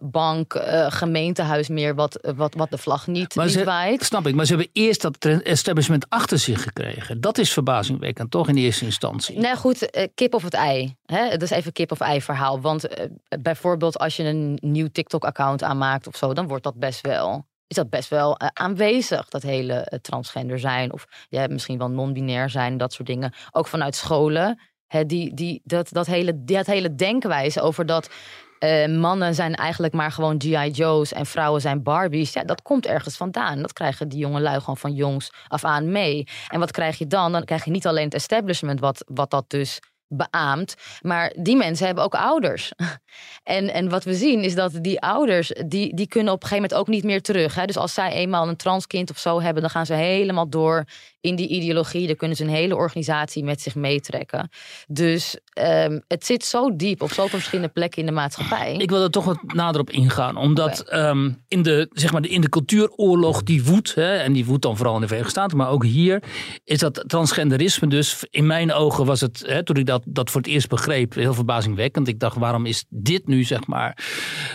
bank, 0.00 0.54
eh, 0.54 0.86
gemeentehuis 0.88 1.68
meer 1.68 1.94
wat, 1.94 2.28
wat, 2.36 2.54
wat 2.54 2.70
de 2.70 2.78
vlag 2.78 3.06
niet, 3.06 3.34
Maar 3.34 3.44
niet 3.44 3.54
ze, 3.54 3.64
waait. 3.64 4.04
snap 4.04 4.26
ik, 4.26 4.34
maar 4.34 4.44
ze 4.44 4.54
hebben 4.54 4.72
eerst 4.72 5.02
dat 5.02 5.24
establishment 5.24 6.08
achter 6.08 6.38
zich 6.38 6.62
gekregen. 6.62 7.20
Dat 7.20 7.38
is 7.38 7.52
verbazingwekkend, 7.52 8.30
toch, 8.30 8.48
in 8.48 8.56
eerste 8.56 8.84
instantie? 8.84 9.38
Nee, 9.38 9.56
goed, 9.56 9.90
eh, 9.90 10.06
kip 10.14 10.34
of 10.34 10.42
het 10.42 10.54
ei. 10.54 10.96
Hè? 11.04 11.28
Dat 11.28 11.42
is 11.42 11.50
even 11.50 11.72
kip 11.72 11.90
of 11.92 12.00
ei 12.00 12.22
verhaal. 12.22 12.60
Want 12.60 12.88
eh, 12.88 13.06
bijvoorbeeld 13.40 13.98
als 13.98 14.16
je 14.16 14.22
een 14.22 14.58
nieuw 14.60 14.88
TikTok-account 14.92 15.62
aanmaakt 15.62 16.06
of 16.06 16.16
zo, 16.16 16.32
dan 16.32 16.48
wordt 16.48 16.64
dat 16.64 16.78
best 16.78 17.00
wel. 17.00 17.46
Is 17.66 17.76
dat 17.76 17.90
best 17.90 18.08
wel 18.08 18.36
eh, 18.36 18.48
aanwezig, 18.52 19.28
dat 19.28 19.42
hele 19.42 19.74
eh, 19.74 19.98
transgender 19.98 20.58
zijn. 20.58 20.92
Of 20.92 21.06
ja, 21.28 21.46
misschien 21.46 21.78
wel 21.78 21.90
non-binair 21.90 22.50
zijn, 22.50 22.76
dat 22.76 22.92
soort 22.92 23.08
dingen. 23.08 23.32
Ook 23.50 23.66
vanuit 23.66 23.94
scholen. 23.94 24.60
Hè, 24.86 25.06
die, 25.06 25.34
die, 25.34 25.60
dat, 25.64 25.88
dat, 25.92 26.06
hele, 26.06 26.44
dat 26.44 26.66
hele 26.66 26.94
denkwijze 26.94 27.60
over 27.60 27.86
dat 27.86 28.10
eh, 28.58 28.88
mannen 28.88 29.34
zijn 29.34 29.54
eigenlijk 29.54 29.94
maar 29.94 30.12
gewoon 30.12 30.40
G.I. 30.40 30.70
Joe's 30.70 31.12
en 31.12 31.26
vrouwen 31.26 31.60
zijn 31.60 31.82
Barbies. 31.82 32.32
Ja, 32.32 32.44
dat 32.44 32.62
komt 32.62 32.86
ergens 32.86 33.16
vandaan. 33.16 33.60
Dat 33.60 33.72
krijgen 33.72 34.08
die 34.08 34.18
jonge 34.18 34.40
lui 34.40 34.60
gewoon 34.60 34.76
van 34.76 34.92
jongs 34.92 35.32
af 35.48 35.64
aan 35.64 35.92
mee. 35.92 36.26
En 36.48 36.60
wat 36.60 36.70
krijg 36.70 36.98
je 36.98 37.06
dan? 37.06 37.32
Dan 37.32 37.44
krijg 37.44 37.64
je 37.64 37.70
niet 37.70 37.86
alleen 37.86 38.04
het 38.04 38.14
establishment, 38.14 38.80
wat, 38.80 39.04
wat 39.06 39.30
dat 39.30 39.50
dus 39.50 39.80
beaamt. 40.08 40.74
Maar 41.00 41.32
die 41.38 41.56
mensen 41.56 41.86
hebben 41.86 42.04
ook 42.04 42.14
ouders. 42.14 42.72
En, 43.42 43.72
en 43.72 43.88
wat 43.88 44.04
we 44.04 44.14
zien 44.14 44.42
is 44.42 44.54
dat 44.54 44.72
die 44.80 45.00
ouders, 45.00 45.52
die, 45.66 45.94
die 45.94 46.08
kunnen 46.08 46.32
op 46.32 46.42
een 46.42 46.48
gegeven 46.48 46.68
moment 46.68 46.80
ook 46.80 46.94
niet 46.94 47.04
meer 47.04 47.22
terug. 47.22 47.54
Hè? 47.54 47.64
Dus 47.64 47.76
als 47.76 47.94
zij 47.94 48.12
eenmaal 48.12 48.48
een 48.48 48.56
transkind 48.56 49.10
of 49.10 49.18
zo 49.18 49.40
hebben, 49.40 49.62
dan 49.62 49.70
gaan 49.70 49.86
ze 49.86 49.94
helemaal 49.94 50.48
door 50.48 50.84
in 51.20 51.36
die 51.36 51.48
ideologie. 51.48 52.06
Dan 52.06 52.16
kunnen 52.16 52.36
ze 52.36 52.42
een 52.42 52.50
hele 52.50 52.76
organisatie 52.76 53.44
met 53.44 53.60
zich 53.60 53.74
meetrekken. 53.74 54.50
Dus 54.88 55.38
ehm, 55.52 56.00
het 56.08 56.26
zit 56.26 56.44
zo 56.44 56.76
diep 56.76 57.02
op 57.02 57.12
zoveel 57.12 57.38
verschillende 57.38 57.72
plekken 57.72 58.00
in 58.00 58.06
de 58.06 58.12
maatschappij. 58.12 58.74
Ik 58.76 58.90
wil 58.90 59.02
er 59.02 59.10
toch 59.10 59.24
wat 59.24 59.38
nader 59.42 59.80
op 59.80 59.90
ingaan. 59.90 60.36
Omdat 60.36 60.80
ehm, 60.80 61.30
in, 61.48 61.62
de, 61.62 61.88
zeg 61.92 62.12
maar, 62.12 62.26
in 62.26 62.40
de 62.40 62.48
cultuuroorlog 62.48 63.42
die 63.42 63.64
woedt, 63.64 63.94
hè, 63.94 64.16
en 64.16 64.32
die 64.32 64.44
woedt 64.44 64.62
dan 64.62 64.76
vooral 64.76 64.94
in 64.94 65.00
de 65.00 65.06
Verenigde 65.06 65.38
Staten, 65.38 65.56
maar 65.56 65.70
ook 65.70 65.84
hier, 65.84 66.22
is 66.64 66.78
dat 66.78 67.04
transgenderisme 67.06 67.88
dus, 67.88 68.24
in 68.30 68.46
mijn 68.46 68.72
ogen 68.72 69.04
was 69.04 69.20
het, 69.20 69.44
hè, 69.46 69.64
toen 69.64 69.76
ik 69.76 69.86
dat, 69.86 69.95
dat 70.04 70.30
voor 70.30 70.40
het 70.40 70.50
eerst 70.50 70.68
begreep, 70.68 71.14
heel 71.14 71.34
verbazingwekkend. 71.34 72.08
Ik 72.08 72.20
dacht, 72.20 72.36
waarom 72.36 72.66
is 72.66 72.84
dit 72.88 73.26
nu, 73.26 73.44
zeg 73.44 73.66
maar, 73.66 73.98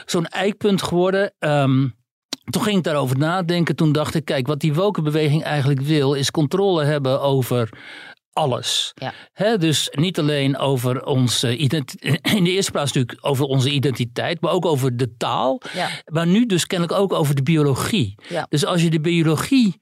zo'n 0.05 0.25
eikpunt 0.25 0.81
geworden? 0.81 1.33
Ehm, 1.39 1.87
toen 2.49 2.63
ging 2.63 2.77
ik 2.77 2.83
daarover 2.83 3.17
nadenken. 3.17 3.75
Toen 3.75 3.91
dacht 3.91 4.15
ik, 4.15 4.25
kijk, 4.25 4.47
wat 4.47 4.59
die 4.59 4.73
wokenbeweging 4.73 5.43
eigenlijk 5.43 5.81
wil, 5.81 6.13
is 6.13 6.31
controle 6.31 6.83
hebben 6.83 7.21
over 7.21 7.69
alles. 8.33 8.93
Ja. 9.33 9.57
Dus 9.57 9.89
niet 9.91 10.19
alleen 10.19 10.57
over 10.57 11.03
onze 11.03 11.57
identiteit, 11.57 12.33
in 12.37 12.43
de 12.43 12.51
eerste 12.51 12.71
plaats 12.71 12.91
natuurlijk 12.91 13.27
over 13.27 13.45
onze 13.45 13.69
identiteit, 13.69 14.41
maar 14.41 14.51
ook 14.51 14.65
over 14.65 14.97
de 14.97 15.15
taal. 15.17 15.61
Ja. 15.73 15.89
Maar 16.05 16.27
nu 16.27 16.45
dus 16.45 16.67
kennelijk 16.67 16.99
ook 16.99 17.13
over 17.13 17.35
de 17.35 17.43
biologie. 17.43 18.15
Ja. 18.29 18.45
Dus 18.49 18.65
als 18.65 18.81
je 18.81 18.89
de 18.89 19.01
biologie 19.01 19.79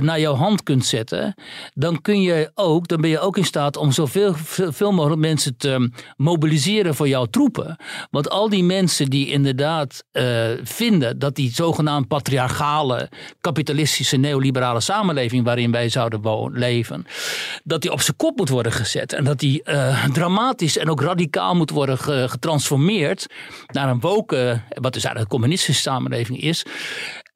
naar 0.00 0.20
jouw 0.20 0.34
hand 0.34 0.62
kunt 0.62 0.84
zetten, 0.84 1.34
dan 1.74 2.00
kun 2.00 2.20
je 2.20 2.50
ook, 2.54 2.88
dan 2.88 3.00
ben 3.00 3.10
je 3.10 3.20
ook 3.20 3.36
in 3.36 3.44
staat 3.44 3.76
om 3.76 3.92
zoveel 3.92 4.34
veel, 4.34 4.92
mogelijk 4.92 5.20
mensen 5.20 5.56
te 5.56 5.90
mobiliseren 6.16 6.94
voor 6.94 7.08
jouw 7.08 7.24
troepen. 7.24 7.76
Want 8.10 8.30
al 8.30 8.48
die 8.48 8.64
mensen 8.64 9.10
die 9.10 9.26
inderdaad 9.28 10.04
eh, 10.12 10.24
vinden 10.62 11.18
dat 11.18 11.34
die 11.34 11.50
zogenaamd 11.54 12.08
patriarchale, 12.08 13.08
kapitalistische, 13.40 14.16
neoliberale 14.16 14.80
samenleving 14.80 15.44
waarin 15.44 15.70
wij 15.70 15.88
zouden 15.88 16.50
leven, 16.52 17.06
dat 17.64 17.82
die 17.82 17.92
op 17.92 18.00
zijn 18.00 18.16
kop 18.16 18.36
moet 18.36 18.48
worden 18.48 18.72
gezet 18.72 19.12
en 19.12 19.24
dat 19.24 19.38
die 19.38 19.62
eh, 19.62 20.04
dramatisch 20.04 20.78
en 20.78 20.90
ook 20.90 21.00
radicaal 21.00 21.54
moet 21.54 21.70
worden 21.70 21.98
ge- 21.98 22.26
getransformeerd 22.28 23.26
naar 23.66 23.88
een 23.88 24.00
woke, 24.00 24.60
wat 24.68 24.92
dus 24.92 25.04
eigenlijk 25.04 25.20
een 25.20 25.38
communistische 25.38 25.82
samenleving 25.82 26.40
is. 26.40 26.64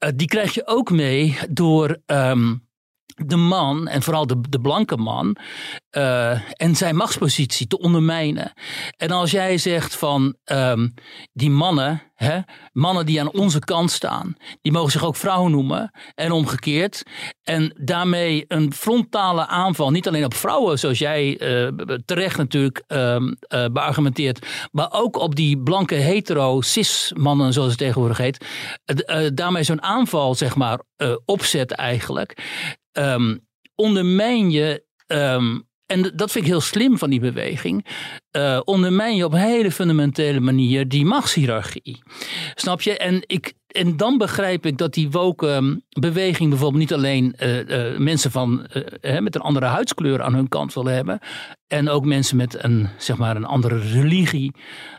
Eh, 0.06 0.12
die 0.14 0.26
krijg 0.26 0.54
je 0.54 0.66
ook 0.66 0.90
mee 0.90 1.38
door 1.50 1.98
ehm, 2.06 2.54
de 3.24 3.36
man, 3.36 3.88
en 3.88 4.02
vooral 4.02 4.26
de, 4.26 4.40
de 4.48 4.60
blanke 4.60 4.96
man, 4.96 5.36
eh, 5.90 6.30
en 6.52 6.76
zijn 6.76 6.96
machtspositie 6.96 7.66
te 7.66 7.78
ondermijnen. 7.78 8.52
En 8.96 9.10
als 9.10 9.30
jij 9.30 9.58
zegt 9.58 9.96
van 9.96 10.36
ehm, 10.44 10.88
die 11.32 11.50
mannen, 11.50 12.02
hè, 12.14 12.40
mannen 12.72 13.06
die 13.06 13.20
aan 13.20 13.32
onze 13.32 13.58
kant 13.58 13.90
staan, 13.90 14.36
die 14.62 14.72
mogen 14.72 14.90
zich 14.90 15.04
ook 15.04 15.16
vrouw 15.16 15.48
noemen 15.48 15.90
en 16.14 16.32
omgekeerd. 16.32 17.02
En 17.42 17.74
daarmee 17.78 18.44
een 18.48 18.72
frontale 18.72 19.46
aanval, 19.46 19.90
niet 19.90 20.08
alleen 20.08 20.24
op 20.24 20.34
vrouwen, 20.34 20.78
zoals 20.78 20.98
jij 20.98 21.38
eh, 21.38 21.68
terecht 22.04 22.36
natuurlijk 22.36 22.82
ehm, 22.86 23.32
eh, 23.40 23.64
beargumenteert, 23.72 24.46
maar 24.72 24.88
ook 24.90 25.16
op 25.16 25.34
die 25.34 25.58
blanke 25.58 25.94
hetero 25.94 26.60
cis 26.60 27.12
mannen, 27.16 27.52
zoals 27.52 27.68
het 27.68 27.78
tegenwoordig 27.78 28.18
heet. 28.18 28.46
daarmee 29.34 29.62
zo'n 29.62 29.82
aanval, 29.82 30.34
zeg 30.34 30.56
maar, 30.56 30.80
opzet 31.24 31.72
eigenlijk. 31.72 32.34
Ehm, 32.96 33.36
ondermijn 33.74 34.50
je 34.50 34.84
ehm, 35.06 35.58
en 35.86 36.12
dat 36.14 36.32
vind 36.32 36.44
ik 36.44 36.50
heel 36.50 36.60
slim 36.60 36.98
van 36.98 37.10
die 37.10 37.20
beweging. 37.20 37.86
eh, 38.30 38.60
ondermijn 38.64 39.16
je 39.16 39.24
op 39.24 39.32
een 39.32 39.38
hele 39.38 39.70
fundamentele 39.70 40.40
manier 40.40 40.88
die 40.88 41.04
machtshierarchie. 41.04 42.02
Snap 42.54 42.82
je? 42.82 42.96
En, 42.96 43.22
ik, 43.26 43.52
en 43.66 43.96
dan 43.96 44.18
begrijp 44.18 44.66
ik 44.66 44.78
dat 44.78 44.94
die 44.94 45.10
woke 45.10 45.48
ehm, 45.48 45.76
beweging 45.88 46.50
bijvoorbeeld 46.50 46.80
niet 46.80 46.92
alleen 46.92 47.34
eh, 47.34 47.90
eh, 47.90 47.98
mensen 47.98 48.30
van, 48.30 48.66
met 49.20 49.34
een 49.34 49.40
andere 49.40 49.66
huidskleur 49.66 50.22
aan 50.22 50.34
hun 50.34 50.48
kant 50.48 50.74
willen 50.74 50.94
hebben. 50.94 51.18
En 51.66 51.88
ook 51.88 52.04
mensen 52.04 52.36
met 52.36 52.64
een, 52.64 52.88
zeg 52.98 53.16
maar, 53.16 53.36
een 53.36 53.44
andere 53.44 53.78
religie 53.78 54.54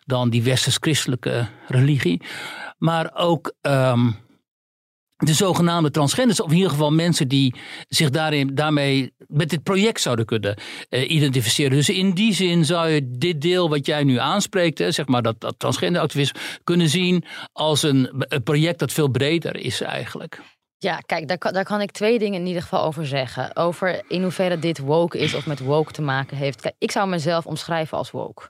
dan 0.05 0.29
die 0.29 0.43
westers-christelijke 0.43 1.47
religie. 1.67 2.21
Maar 2.77 3.11
ook. 3.13 3.55
De 5.17 5.33
zogenaamde 5.33 5.91
transgenders, 5.91 6.41
of 6.41 6.49
in 6.49 6.55
ieder 6.55 6.71
geval 6.71 6.91
mensen 6.91 7.27
die 7.27 7.55
zich 7.87 8.09
daarin, 8.09 8.55
daarmee 8.55 9.13
met 9.27 9.49
dit 9.49 9.63
project 9.63 10.01
zouden 10.01 10.25
kunnen 10.25 10.57
eh, 10.89 11.09
identificeren. 11.09 11.71
Dus 11.71 11.89
in 11.89 12.11
die 12.11 12.33
zin 12.33 12.65
zou 12.65 12.89
je 12.89 13.11
dit 13.17 13.41
deel 13.41 13.69
wat 13.69 13.85
jij 13.85 14.03
nu 14.03 14.19
aanspreekt, 14.19 14.77
zeg 14.77 15.07
maar 15.07 15.21
dat, 15.21 15.39
dat 15.39 15.55
transgenderactivisme, 15.57 16.39
kunnen 16.63 16.89
zien 16.89 17.23
als 17.53 17.83
een, 17.83 18.25
project 18.43 18.79
dat 18.79 18.91
veel 18.91 19.07
breder 19.07 19.55
is 19.55 19.81
eigenlijk. 19.81 20.41
Ja, 20.77 20.97
kijk, 20.97 21.27
daar 21.27 21.37
kan, 21.37 21.53
daar 21.53 21.63
kan 21.63 21.81
ik 21.81 21.91
twee 21.91 22.19
dingen 22.19 22.39
in 22.39 22.47
ieder 22.47 22.61
geval 22.61 22.83
over 22.83 23.05
zeggen. 23.05 23.55
Over 23.55 24.01
in 24.07 24.21
hoeverre 24.21 24.59
dit 24.59 24.77
woke 24.77 25.17
is 25.17 25.33
of 25.33 25.45
met 25.45 25.59
woke 25.59 25.91
te 25.91 26.01
maken 26.01 26.37
heeft. 26.37 26.71
Ik 26.77 26.91
zou 26.91 27.09
mezelf 27.09 27.45
omschrijven 27.45 27.97
als 27.97 28.11
woke. 28.11 28.49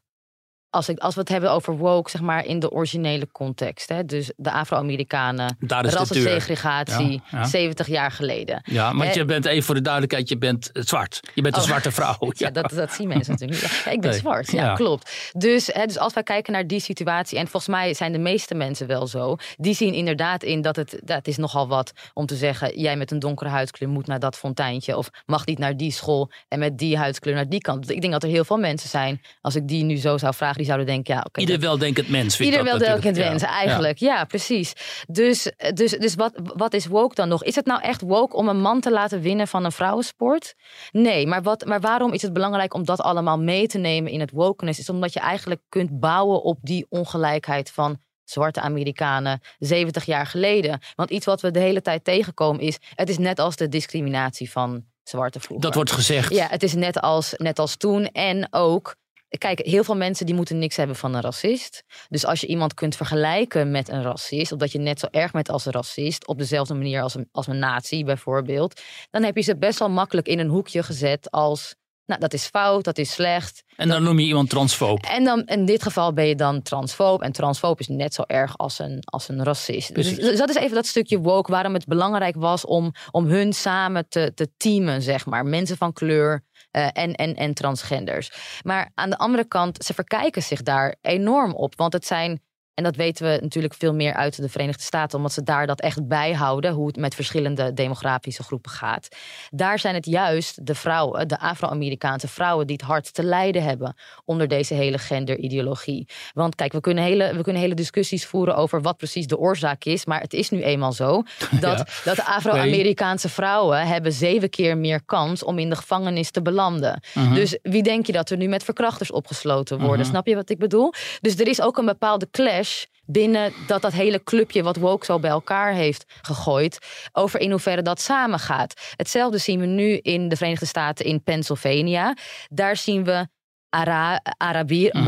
Als, 0.70 0.90
ik, 0.90 1.00
als 1.00 1.14
we 1.14 1.20
het 1.20 1.30
hebben 1.30 1.52
over 1.52 1.78
woke, 1.78 2.10
zeg 2.10 2.22
maar 2.22 2.46
in 2.46 2.60
de 2.60 2.72
originele 2.72 3.28
context. 3.32 3.90
Hè? 3.90 4.06
Dus 4.06 4.32
de 4.36 4.52
Afro-Amerikanen, 4.52 5.58
rassensegregatie. 5.68 7.22
Ja, 7.32 7.38
ja. 7.40 7.46
70 7.46 7.88
jaar 7.88 8.12
geleden. 8.12 8.62
Ja, 8.64 8.96
want 8.96 9.14
je 9.14 9.26
bent 9.26 9.46
even 9.46 9.64
voor 9.64 9.76
de 9.76 9.82
duidelijkheid, 9.82 10.30
je 10.30 10.38
bent 10.38 10.72
eh, 10.72 10.84
zwart. 10.84 11.20
Je 11.34 11.42
bent 11.42 11.56
een 11.56 11.62
Oh. 11.62 11.68
zwarte 11.68 11.92
vrouw. 11.92 12.16
Ja, 12.38 12.50
dat, 12.50 12.70
dat 12.70 12.92
zien 12.92 13.08
mensen 13.08 13.32
natuurlijk 13.32 13.62
niet. 13.62 13.94
Ik 13.94 14.02
ben 14.02 14.10
Nee. 14.10 14.20
zwart, 14.20 14.52
ja, 14.52 14.74
klopt. 14.74 15.32
Dus, 15.38 15.68
hè, 15.74 15.86
dus 15.86 15.98
als 15.98 16.14
wij 16.14 16.24
kijken 16.24 16.54
naar 16.54 16.68
die 16.68 16.80
situatie, 16.80 17.38
en 17.38 17.48
volgens 17.48 17.76
mij 17.76 17.94
zijn 17.94 18.12
de 18.12 18.18
meeste 18.18 18.56
mensen 18.56 18.88
wel 18.88 19.08
zo, 19.08 19.36
die 19.58 19.74
zien 19.76 19.94
inderdaad 19.94 20.44
in 20.44 20.62
dat 20.62 20.76
het, 20.76 21.00
dat 21.04 21.28
is 21.28 21.38
nogal 21.38 21.68
wat 21.68 21.92
om 22.14 22.26
te 22.26 22.36
zeggen, 22.36 22.80
jij 22.80 22.96
met 22.98 23.12
een 23.12 23.20
donkere 23.20 23.50
huidskleur 23.50 23.90
moet 23.90 24.08
naar 24.08 24.20
dat 24.20 24.36
fonteintje, 24.38 24.98
of 24.98 25.10
mag 25.26 25.46
niet 25.46 25.58
naar 25.60 25.78
die 25.78 25.92
school 25.92 26.32
en 26.48 26.60
met 26.60 26.78
die 26.78 26.98
huidskleur 26.98 27.36
naar 27.36 27.50
die 27.50 27.62
kant. 27.62 27.90
Ik 27.90 28.02
denk 28.02 28.14
dat 28.14 28.24
er 28.24 28.30
heel 28.30 28.46
veel 28.46 28.58
mensen 28.58 28.90
zijn, 28.90 29.22
als 29.42 29.56
ik 29.56 29.68
die 29.68 29.84
nu 29.84 29.96
zo 29.96 30.18
zou 30.18 30.34
vragen, 30.34 30.57
die 30.58 30.66
zouden 30.66 30.88
denken, 30.88 31.14
ja, 31.14 31.24
oké. 31.28 31.40
Ieder 31.40 31.60
weldenkend 31.60 32.10
mens. 32.10 32.36
vindt 32.36 32.52
Ieder 32.52 32.80
wel 32.80 33.00
wens, 33.14 33.42
Ja. 33.42 33.50
eigenlijk. 33.50 33.98
Ja, 33.98 34.24
precies. 34.24 34.74
Dus, 35.08 35.52
dus, 35.74 35.92
dus 35.92 36.16
wat, 36.16 36.32
wat 36.44 36.74
is 36.74 36.86
woke 36.86 37.16
dan 37.16 37.28
nog? 37.28 37.44
Is 37.44 37.56
het 37.56 37.66
nou 37.66 37.82
echt 37.82 38.02
woke 38.02 38.36
om 38.36 38.48
een 38.48 38.62
man 38.62 38.82
te 38.82 38.92
laten 38.92 39.22
winnen 39.22 39.48
van 39.48 39.66
een 39.66 39.72
vrouwensport? 39.72 40.56
Nee, 40.92 41.28
maar, 41.28 41.42
wat, 41.44 41.66
maar 41.66 41.82
waarom 41.82 42.14
is 42.14 42.22
het 42.22 42.34
belangrijk 42.34 42.74
om 42.74 42.86
dat 42.86 43.02
allemaal 43.02 43.40
mee 43.40 43.68
te 43.68 43.78
nemen 43.78 44.12
in 44.12 44.20
het 44.20 44.32
wokeness? 44.32 44.80
Is 44.80 44.90
omdat 44.90 45.14
je 45.14 45.20
eigenlijk 45.20 45.62
kunt 45.70 46.00
bouwen 46.00 46.44
op 46.44 46.58
die 46.62 46.86
ongelijkheid 46.90 47.72
van 47.72 48.00
zwarte 48.24 48.62
Amerikanen 48.62 49.42
70 49.60 50.06
jaar 50.06 50.26
geleden. 50.26 50.80
Want 50.96 51.10
iets 51.10 51.26
wat 51.26 51.42
we 51.42 51.52
de 51.52 51.60
hele 51.60 51.82
tijd 51.82 52.04
tegenkomen 52.04 52.62
is... 52.62 52.78
het 52.96 53.10
is 53.10 53.18
net 53.18 53.40
als 53.40 53.56
de 53.56 53.70
discriminatie 53.70 54.52
van 54.52 54.86
zwarte 55.04 55.40
vroeger. 55.40 55.66
Dat 55.66 55.76
wordt 55.76 55.92
gezegd. 55.92 56.34
Ja, 56.34 56.48
het 56.50 56.64
is 56.64 56.74
net 56.74 57.02
als, 57.02 57.34
net 57.38 57.60
als 57.60 57.76
toen. 57.76 58.06
En 58.06 58.48
ook, 58.50 58.96
kijk, 59.30 59.60
heel 59.60 59.84
veel 59.84 59.96
mensen 59.96 60.26
die 60.26 60.36
moeten 60.36 60.60
niks 60.60 60.76
hebben 60.76 60.96
van 60.96 61.14
een 61.14 61.22
racist. 61.22 61.84
Dus 62.10 62.26
als 62.26 62.42
je 62.42 62.48
iemand 62.48 62.74
kunt 62.74 62.96
vergelijken 62.96 63.72
met 63.72 63.90
een 63.90 64.04
racist, 64.04 64.52
of 64.52 64.60
dat 64.60 64.72
je 64.72 64.80
net 64.80 65.00
zo 65.00 65.08
erg 65.12 65.32
bent 65.32 65.50
als 65.50 65.66
een 65.66 65.72
racist, 65.72 66.28
op 66.28 66.38
dezelfde 66.38 66.74
manier 66.74 67.02
als 67.02 67.16
een, 67.16 67.30
als 67.32 67.48
een 67.48 67.60
nazi 67.60 68.04
bijvoorbeeld, 68.04 68.82
dan 69.10 69.24
heb 69.24 69.36
je 69.36 69.42
ze 69.42 69.58
best 69.58 69.80
wel 69.80 69.90
makkelijk 69.90 70.28
in 70.28 70.40
een 70.40 70.50
hoekje 70.50 70.84
gezet 70.84 71.32
als, 71.32 71.76
nou, 72.06 72.20
dat 72.20 72.34
is 72.34 72.46
fout, 72.46 72.84
dat 72.84 72.98
is 72.98 73.12
slecht. 73.12 73.64
En 73.76 73.88
dan 73.88 74.04
noem 74.04 74.20
je 74.20 74.26
iemand 74.26 74.50
transfoob. 74.50 75.04
En 75.04 75.24
dan 75.24 75.46
in 75.46 75.66
dit 75.66 75.84
geval 75.84 76.14
ben 76.14 76.28
je 76.28 76.36
dan 76.36 76.62
transfoob. 76.62 77.22
En 77.22 77.32
transfoob 77.32 77.80
is 77.80 77.88
net 77.88 78.14
zo 78.14 78.24
erg 78.28 78.58
als 78.58 78.80
een, 78.80 79.00
als 79.06 79.30
een 79.30 79.44
racist. 79.44 79.96
Dus, 79.96 80.16
dus 80.16 80.38
dat 80.38 80.50
is 80.50 80.56
even 80.56 80.76
dat 80.76 80.86
stukje 80.86 81.20
woke 81.20 81.52
waarom 81.52 81.74
het 81.74 81.86
belangrijk 81.86 82.36
was 82.36 82.66
om, 82.66 82.92
om 83.12 83.26
hun 83.26 83.54
samen 83.54 84.10
te, 84.10 84.32
te 84.36 84.50
teamen, 84.58 85.02
zeg 85.02 85.26
maar. 85.26 85.46
Mensen 85.46 85.78
van 85.78 85.94
kleur 85.94 86.44
eh, 86.78 87.04
en, 87.04 87.16
en, 87.16 87.36
en 87.36 87.54
transgenders. 87.54 88.32
Maar 88.64 88.92
aan 88.96 89.10
de 89.10 89.18
andere 89.18 89.46
kant, 89.46 89.86
ze 89.86 89.94
verkijken 89.94 90.44
zich 90.44 90.64
daar 90.64 90.96
enorm 91.02 91.54
op. 91.54 91.76
Want 91.76 91.94
het 91.94 92.06
zijn. 92.06 92.42
En 92.78 92.84
dat 92.84 92.96
weten 92.96 93.32
we 93.32 93.40
natuurlijk 93.42 93.74
veel 93.74 93.94
meer 93.94 94.14
uit 94.14 94.42
de 94.42 94.50
Verenigde 94.50 94.84
Staten, 94.84 95.18
omdat 95.18 95.34
ze 95.34 95.44
daar 95.44 95.68
dat 95.68 95.82
echt 95.82 96.08
bijhouden, 96.08 96.72
hoe 96.74 96.88
het 96.88 96.98
met 96.98 97.16
verschillende 97.16 97.74
demografische 97.74 98.44
groepen 98.44 98.72
gaat. 98.72 99.08
Daar 99.50 99.80
zijn 99.80 99.96
het 99.96 100.06
juist 100.06 100.66
de 100.66 100.76
vrouwen, 100.76 101.28
de 101.28 101.40
Afro-Amerikaanse 101.40 102.28
vrouwen, 102.28 102.68
die 102.68 102.76
het 102.76 102.86
hard 102.86 103.14
te 103.14 103.24
lijden 103.24 103.64
hebben 103.64 103.96
onder 104.26 104.48
deze 104.48 104.74
hele 104.74 104.98
genderideologie. 104.98 106.08
Want 106.34 106.56
kijk, 106.56 106.72
we 106.72 106.80
kunnen, 106.80 107.04
hele, 107.04 107.34
we 107.36 107.42
kunnen 107.44 107.62
hele 107.62 107.74
discussies 107.74 108.26
voeren 108.26 108.56
over 108.56 108.82
wat 108.82 108.98
precies 108.98 109.28
de 109.28 109.38
oorzaak 109.38 109.84
is, 109.84 110.06
maar 110.06 110.22
het 110.22 110.34
is 110.34 110.50
nu 110.50 110.64
eenmaal 110.64 110.94
zo 110.94 111.24
dat, 111.60 111.78
Ja. 111.78 111.86
dat 112.04 112.16
de 112.16 112.26
Afro-Amerikaanse 112.26 113.30
vrouwen 113.30 113.88
hebben 113.88 114.14
zeven 114.14 114.50
keer 114.50 114.78
meer 114.78 115.04
kans 115.06 115.44
om 115.44 115.60
in 115.60 115.70
de 115.70 115.76
gevangenis 115.76 116.32
te 116.32 116.42
belanden. 116.42 117.02
Mhm. 117.14 117.34
Dus 117.34 117.58
wie 117.62 117.84
denk 117.84 118.06
je 118.06 118.12
dat 118.12 118.30
er 118.30 118.38
nu 118.38 118.48
met 118.48 118.64
verkrachters 118.64 119.12
opgesloten 119.12 119.80
worden? 119.80 120.06
Snap 120.06 120.28
je 120.28 120.36
wat 120.36 120.50
ik 120.50 120.60
bedoel? 120.60 120.94
Dus 121.22 121.36
er 121.40 121.48
is 121.48 121.62
ook 121.62 121.78
een 121.78 121.86
bepaalde 121.86 122.28
clash 122.32 122.66
binnen 123.06 123.54
dat, 123.68 123.82
dat 123.82 123.94
hele 123.94 124.24
clubje 124.24 124.64
wat 124.64 124.76
woke 124.76 125.06
zo 125.06 125.20
bij 125.20 125.30
elkaar 125.30 125.74
heeft 125.74 126.06
gegooid. 126.22 126.78
Over 127.12 127.40
in 127.40 127.52
hoeverre 127.52 127.82
dat 127.82 128.02
samengaat. 128.02 128.94
Hetzelfde 128.96 129.38
zien 129.38 129.60
we 129.60 129.66
nu 129.66 129.98
in 129.98 130.30
de 130.30 130.36
Verenigde 130.36 130.66
Staten 130.66 131.06
in 131.06 131.24
Pennsylvania. 131.24 132.16
Daar 132.48 132.78
zien 132.78 133.04
we 133.04 133.28
Ara 133.70 134.22
Arabier, 134.38 134.90
Mhm. 134.98 135.06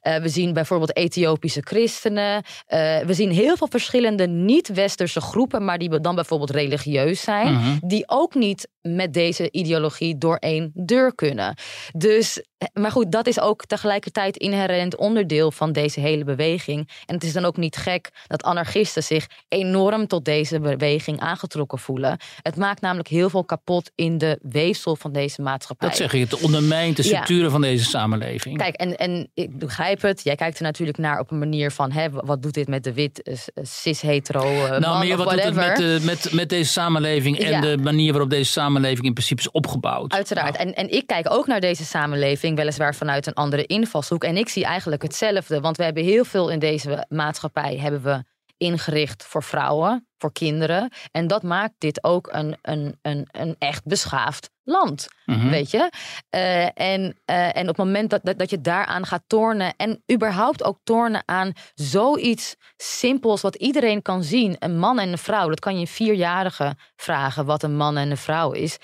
Eh, 0.00 0.16
we 0.16 0.28
zien 0.28 0.52
bijvoorbeeld 0.52 0.96
Ethiopische 0.96 1.60
christenen. 1.64 2.42
Eh, 2.66 2.98
we 2.98 3.14
zien 3.14 3.30
heel 3.30 3.56
veel 3.56 3.66
verschillende 3.70 4.26
niet-westerse 4.26 5.20
groepen, 5.20 5.64
maar 5.64 5.78
die 5.78 5.90
dan 6.00 6.14
bijvoorbeeld 6.14 6.50
religieus 6.50 7.20
zijn, 7.20 7.52
Mhm. 7.52 7.76
die 7.80 8.02
ook 8.06 8.34
niet 8.34 8.68
met 8.94 9.12
deze 9.14 9.50
ideologie 9.50 10.18
door 10.18 10.36
één 10.36 10.70
deur 10.74 11.14
kunnen. 11.14 11.54
Dus, 11.92 12.42
eh, 12.58 12.68
maar 12.72 12.90
goed, 12.90 13.12
dat 13.12 13.26
is 13.26 13.40
ook 13.40 13.64
tegelijkertijd 13.66 14.36
inherent 14.36 14.96
onderdeel 14.96 15.50
van 15.52 15.72
deze 15.72 16.00
hele 16.00 16.24
beweging. 16.24 16.88
En 17.06 17.14
het 17.14 17.24
is 17.24 17.32
dan 17.32 17.44
ook 17.44 17.56
niet 17.56 17.76
gek 17.76 18.10
dat 18.26 18.42
anarchisten 18.42 19.02
zich 19.02 19.26
enorm 19.48 20.06
tot 20.06 20.24
deze 20.24 20.60
beweging 20.60 21.20
aangetrokken 21.20 21.78
voelen. 21.78 22.18
Het 22.42 22.56
maakt 22.56 22.80
namelijk 22.80 23.08
heel 23.08 23.30
veel 23.30 23.44
kapot 23.44 23.90
in 23.94 24.18
de 24.18 24.38
weefsel 24.42 24.96
van 24.96 25.12
deze 25.12 25.42
maatschappij. 25.42 25.88
Dat 25.88 25.96
zeg 25.96 26.12
je, 26.12 26.18
het 26.18 26.40
ondermijnt 26.40 26.96
de 26.96 27.02
Ja. 27.02 27.08
structuren 27.08 27.50
van 27.50 27.60
deze 27.60 27.84
samenleving. 27.84 28.58
Kijk, 28.58 28.74
en, 28.74 28.96
en 28.96 29.30
ik 29.34 29.58
begrijp 29.58 30.02
het. 30.02 30.20
Jij 30.24 30.34
kijkt 30.34 30.56
er 30.58 30.62
natuurlijk 30.62 30.98
naar 30.98 31.18
op 31.20 31.30
een 31.30 31.38
manier 31.38 31.70
van... 31.70 31.92
Hè, 31.92 32.10
wat 32.10 32.42
doet 32.42 32.54
dit 32.54 32.68
met 32.68 32.84
de 32.84 32.92
wit, 32.92 33.22
eh, 33.22 33.34
cis-hetero 33.62 34.42
eh, 34.42 34.70
man 34.70 34.80
nou, 34.80 35.04
meer 35.04 35.18
of 35.18 35.24
wat 35.24 35.34
doet 35.34 35.42
het 35.44 35.54
whatever. 35.54 35.84
met, 35.84 36.00
de, 36.00 36.06
met, 36.06 36.32
met 36.32 36.48
deze 36.48 36.70
samenleving 36.70 37.38
en 37.38 37.50
Ja. 37.50 37.60
de 37.60 37.76
manier 37.78 38.10
waarop 38.12 38.30
deze 38.30 38.50
samenleving 38.50 38.75
in 38.84 39.12
principe 39.12 39.40
is 39.40 39.50
opgebouwd. 39.50 40.12
Uiteraard. 40.12 40.56
En, 40.56 40.74
en 40.74 40.90
ik 40.90 41.06
kijk 41.06 41.30
ook 41.30 41.46
naar 41.46 41.60
deze 41.60 41.84
samenleving, 41.84 42.56
weliswaar 42.56 42.94
vanuit 42.94 43.26
een 43.26 43.34
andere 43.34 43.66
invalshoek. 43.66 44.24
En 44.24 44.36
ik 44.36 44.48
zie 44.48 44.64
eigenlijk 44.64 45.02
hetzelfde. 45.02 45.60
Want 45.60 45.76
we 45.76 45.84
hebben 45.84 46.04
heel 46.04 46.24
veel 46.24 46.50
in 46.50 46.58
deze 46.58 47.06
maatschappij 47.08 47.76
hebben 47.76 48.02
we 48.02 48.24
ingericht 48.56 49.24
voor 49.24 49.42
vrouwen, 49.42 50.06
voor 50.18 50.32
kinderen. 50.32 50.92
En 51.10 51.26
dat 51.26 51.42
maakt 51.42 51.74
dit 51.78 52.04
ook 52.04 52.28
een, 52.32 52.56
een, 52.62 52.98
een, 53.02 53.28
een 53.30 53.56
echt 53.58 53.84
beschaafd 53.84 54.50
land. 54.66 55.08
Mhm. 55.24 55.48
Weet 55.48 55.70
je? 55.70 55.90
Eh, 56.30 56.64
en, 56.64 57.20
eh, 57.24 57.56
en 57.56 57.60
op 57.60 57.76
het 57.76 57.76
moment 57.76 58.10
dat, 58.10 58.20
dat, 58.22 58.38
dat 58.38 58.50
je 58.50 58.60
daaraan 58.60 59.06
gaat 59.06 59.22
tornen. 59.26 59.74
En 59.76 60.02
überhaupt 60.12 60.64
ook 60.64 60.78
tornen 60.84 61.22
aan 61.24 61.52
zoiets 61.74 62.56
simpels. 62.76 63.40
wat 63.40 63.54
iedereen 63.54 64.02
kan 64.02 64.22
zien: 64.22 64.56
een 64.58 64.78
man 64.78 64.98
en 64.98 65.08
een 65.08 65.18
vrouw. 65.18 65.48
Dat 65.48 65.60
kan 65.60 65.74
je 65.74 65.80
een 65.80 65.86
vierjarige 65.86 66.76
vragen 66.96 67.44
wat 67.44 67.62
een 67.62 67.76
man 67.76 67.96
en 67.96 68.10
een 68.10 68.16
vrouw 68.16 68.52
is. 68.52 68.76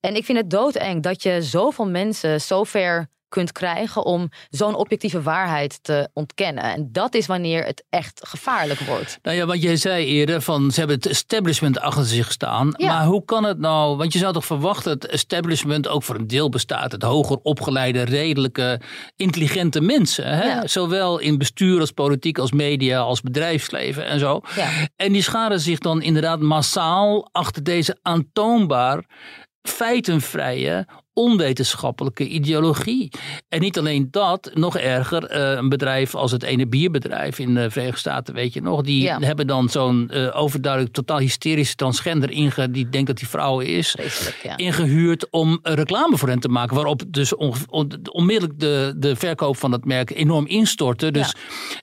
En 0.00 0.16
ik 0.16 0.24
vind 0.24 0.38
het 0.38 0.50
doodeng 0.50 1.02
dat 1.02 1.22
je 1.22 1.42
zoveel 1.42 1.86
mensen 1.86 2.40
zover 2.40 3.08
kunt 3.28 3.52
krijgen 3.52 4.04
om 4.04 4.28
zo'n 4.50 4.74
objectieve 4.74 5.22
waarheid 5.22 5.78
te 5.82 6.08
ontkennen. 6.12 6.64
En 6.64 6.88
dat 6.92 7.14
is 7.14 7.26
wanneer 7.26 7.64
het 7.64 7.84
echt 7.90 8.20
gevaarlijk 8.26 8.80
wordt. 8.80 9.18
Nou 9.22 9.36
ja, 9.36 9.46
wat 9.46 9.62
jij 9.62 9.76
zei 9.76 10.06
eerder, 10.06 10.42
van 10.42 10.70
ze 10.70 10.78
hebben 10.78 10.96
het 10.96 11.06
establishment 11.06 11.78
achter 11.78 12.04
zich 12.04 12.32
staan. 12.32 12.74
Ja. 12.76 12.86
Maar 12.86 13.06
hoe 13.06 13.24
kan 13.24 13.44
het 13.44 13.58
nou? 13.58 13.96
Want 13.96 14.12
je 14.12 14.18
zou 14.18 14.32
toch 14.32 14.44
verwachten 14.44 14.92
dat 14.92 15.02
het 15.02 15.12
establishment 15.12 15.88
ook 15.88 16.02
voor 16.02 16.14
een 16.14 16.26
deel 16.26 16.48
bestaat 16.48 16.92
uit 16.92 17.02
hoger 17.02 17.38
opgeleide, 17.42 18.02
redelijke, 18.02 18.80
intelligente 19.16 19.80
mensen. 19.80 20.26
Hè? 20.26 20.44
Ja. 20.44 20.66
Zowel 20.66 21.18
in 21.18 21.38
bestuur 21.38 21.80
als 21.80 21.90
politiek, 21.90 22.38
als 22.38 22.52
media, 22.52 23.00
als 23.00 23.20
bedrijfsleven 23.20 24.06
en 24.06 24.18
zo. 24.18 24.40
Ja. 24.56 24.68
En 24.96 25.12
die 25.12 25.22
scharen 25.22 25.60
zich 25.60 25.78
dan 25.78 26.02
inderdaad 26.02 26.40
massaal 26.40 27.28
achter 27.32 27.62
deze 27.62 27.98
aantoonbaar 28.02 29.04
feitenvrije, 29.62 30.86
onwetenschappelijke 31.16 32.26
ideologie. 32.28 33.10
En 33.48 33.60
niet 33.60 33.78
alleen 33.78 34.08
dat, 34.10 34.50
nog 34.54 34.76
erger, 34.76 35.24
eh, 35.24 35.50
een 35.56 35.68
bedrijf 35.68 36.14
als 36.14 36.30
het 36.32 36.42
ene 36.42 36.66
bierbedrijf 36.66 37.38
in 37.38 37.54
de 37.54 37.70
Verenigde 37.70 37.98
Staten, 38.00 38.34
weet 38.34 38.52
je 38.52 38.62
nog, 38.62 38.82
die 38.82 39.02
Ja. 39.02 39.18
hebben 39.20 39.46
dan 39.46 39.68
zo'n 39.68 40.10
eh, 40.10 40.40
overduidelijk 40.40 40.92
totaal 40.92 41.18
hysterische 41.18 41.74
transgender 41.74 42.30
inge, 42.30 42.70
die 42.70 42.88
denkt 42.88 43.06
dat 43.06 43.16
die 43.18 43.28
vrouw 43.28 43.60
is. 43.60 43.96
Ja. 44.42 44.56
Ingehuurd 44.56 45.30
om 45.30 45.58
reclame 45.62 46.16
voor 46.16 46.28
hen 46.28 46.40
te 46.40 46.48
maken. 46.48 46.74
Waarop 46.76 47.02
dus 47.08 47.34
on- 47.34 47.54
on- 47.68 47.92
onmiddellijk 48.10 48.58
de, 48.60 48.94
de 48.96 49.16
verkoop 49.16 49.56
van 49.56 49.70
dat 49.70 49.84
merk 49.84 50.10
enorm 50.10 50.46
instortte. 50.46 51.10
Dus, 51.10 51.34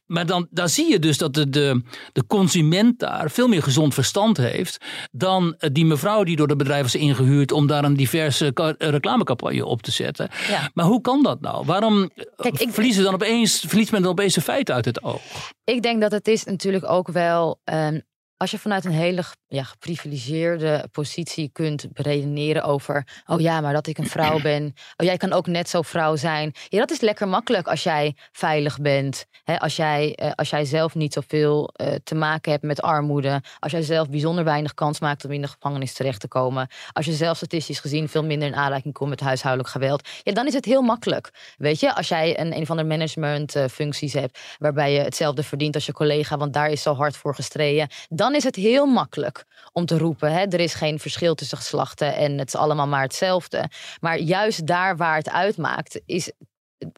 Maar 0.06 0.26
dan 0.26 0.48
daar 0.50 0.69
zie 0.69 0.89
je 0.91 1.00
dus 1.00 1.17
dat 1.17 1.34
de, 1.34 1.50
de, 1.50 1.82
de 2.12 2.26
consument 2.28 3.00
daar 3.00 3.32
veel 3.32 3.48
meer 3.48 3.63
gezond 3.63 3.93
verstand 3.93 4.38
heeft. 4.38 4.78
dan 5.12 5.56
eh, 5.58 5.69
die 5.74 5.86
mevrouw 5.86 6.24
die 6.24 6.36
door 6.36 6.48
het 6.48 6.58
bedrijf 6.58 6.82
was 6.82 6.96
ingehuurd. 6.96 7.52
om 7.52 7.67
daar 7.67 7.84
een 7.84 7.93
diverse 7.96 8.52
eh, 8.54 8.93
reclamecampagne 9.27 9.65
op 9.65 9.81
te 9.81 9.91
zetten. 9.91 10.29
Ja. 10.47 10.69
Maar 10.73 10.86
hoe 10.86 11.01
kan 11.01 11.23
dat 11.23 11.41
nou? 11.41 11.65
Waarom 11.65 12.09
Kijk, 12.36 12.59
ik- 12.59 12.73
verliezen 12.73 13.03
dan 13.03 13.13
opeens, 13.13 13.59
verliest 13.67 13.91
men 13.91 14.01
dan 14.01 14.12
opeens 14.12 14.33
de 14.33 14.41
feiten 14.41 14.75
uit 14.75 14.86
het 14.86 15.03
oog? 15.03 15.21
Ik 15.63 15.81
denk 15.81 16.01
dat 16.01 16.12
het 16.12 16.27
is 16.27 16.43
natuurlijk 16.43 16.89
ook 16.89 17.07
wel. 17.07 17.59
ehm, 17.63 17.99
als 18.43 18.51
je 18.51 18.60
vanuit 18.60 18.86
een 18.86 18.91
hele 18.91 19.23
ja, 19.47 19.63
geprivilegeerde 19.63 20.88
positie 20.91 21.49
kunt 21.53 21.93
beredeneren 21.93 22.63
over. 22.63 23.08
Oh 23.25 23.39
ja, 23.39 23.62
maar 23.62 23.73
dat 23.73 23.88
ik 23.88 23.97
een 23.97 24.08
vrouw 24.08 24.41
ben. 24.51 24.73
Oh, 24.97 25.06
jij 25.06 25.17
kan 25.17 25.34
ook 25.34 25.47
net 25.47 25.69
zo 25.69 25.82
vrouw 25.82 26.15
zijn. 26.15 26.53
Ja, 26.69 26.79
dat 26.79 26.91
is 26.91 26.99
lekker 26.99 27.27
makkelijk 27.27 27.67
als 27.67 27.84
jij 27.84 28.15
veilig 28.32 28.79
bent. 28.79 29.25
Hè, 29.43 29.60
als, 29.60 29.75
jij, 29.75 30.15
eh, 30.15 30.32
als 30.36 30.49
jij 30.49 30.65
zelf 30.65 30.95
niet 30.95 31.13
zoveel 31.13 31.67
eh, 31.73 31.93
te 32.03 32.15
maken 32.15 32.51
hebt 32.51 32.63
met 32.63 32.82
armoede. 32.82 33.41
Als 33.60 33.71
jij 33.71 33.82
zelf 33.82 34.10
bijzonder 34.10 34.43
weinig 34.43 34.73
kans 34.73 34.99
maakt 34.99 35.25
om 35.25 35.32
in 35.32 35.41
de 35.41 35.47
gevangenis 35.47 35.93
terecht 35.93 36.19
te 36.19 36.27
komen. 36.27 36.67
Als 36.91 37.06
je 37.06 37.13
zelf 37.13 37.38
statistisch 37.38 37.79
gezien 37.79 38.10
veel 38.10 38.23
minder 38.23 38.47
in 38.47 38.56
aanraking 38.56 38.93
komt 38.93 39.10
met 39.10 39.19
huishoudelijk 39.19 39.69
geweld. 39.69 40.10
Ja, 40.23 40.34
dan 40.34 40.47
is 40.47 40.53
het 40.53 40.65
heel 40.65 40.82
makkelijk. 40.82 41.53
Weet 41.58 41.79
je, 41.79 41.95
als 41.95 42.08
jij 42.08 42.39
een, 42.39 42.56
een 42.56 42.62
of 42.62 42.69
andere 42.69 42.88
managementfuncties 42.88 44.13
hebt. 44.13 44.39
waarbij 44.60 44.93
je 44.93 44.99
hetzelfde 44.99 45.43
verdient 45.43 45.75
als 45.75 45.86
je 45.86 45.93
collega. 45.93 46.38
want 46.38 46.53
daar 46.53 46.69
is 46.69 46.82
zo 46.82 46.93
hard 46.93 47.17
voor 47.17 47.36
gestreden. 47.36 47.88
dan 48.10 48.33
is 48.36 48.43
het 48.43 48.56
heel 48.56 48.86
makkelijk 48.86 49.46
om 49.72 49.86
te 49.86 49.98
roepen. 49.98 50.32
Hè, 50.34 50.39
er 50.46 50.60
is 50.60 50.74
geen 50.74 51.00
verschil 51.00 51.36
tussen 51.36 51.58
geslachten 51.58 52.15
en 52.15 52.38
het 52.38 52.48
is 52.48 52.56
allemaal 52.56 52.88
maar 52.88 53.02
hetzelfde. 53.02 53.69
Maar 54.00 54.19
juist 54.19 54.67
daar 54.67 54.98
waar 54.98 55.15
het 55.17 55.30
uitmaakt, 55.30 56.02
is. 56.06 56.32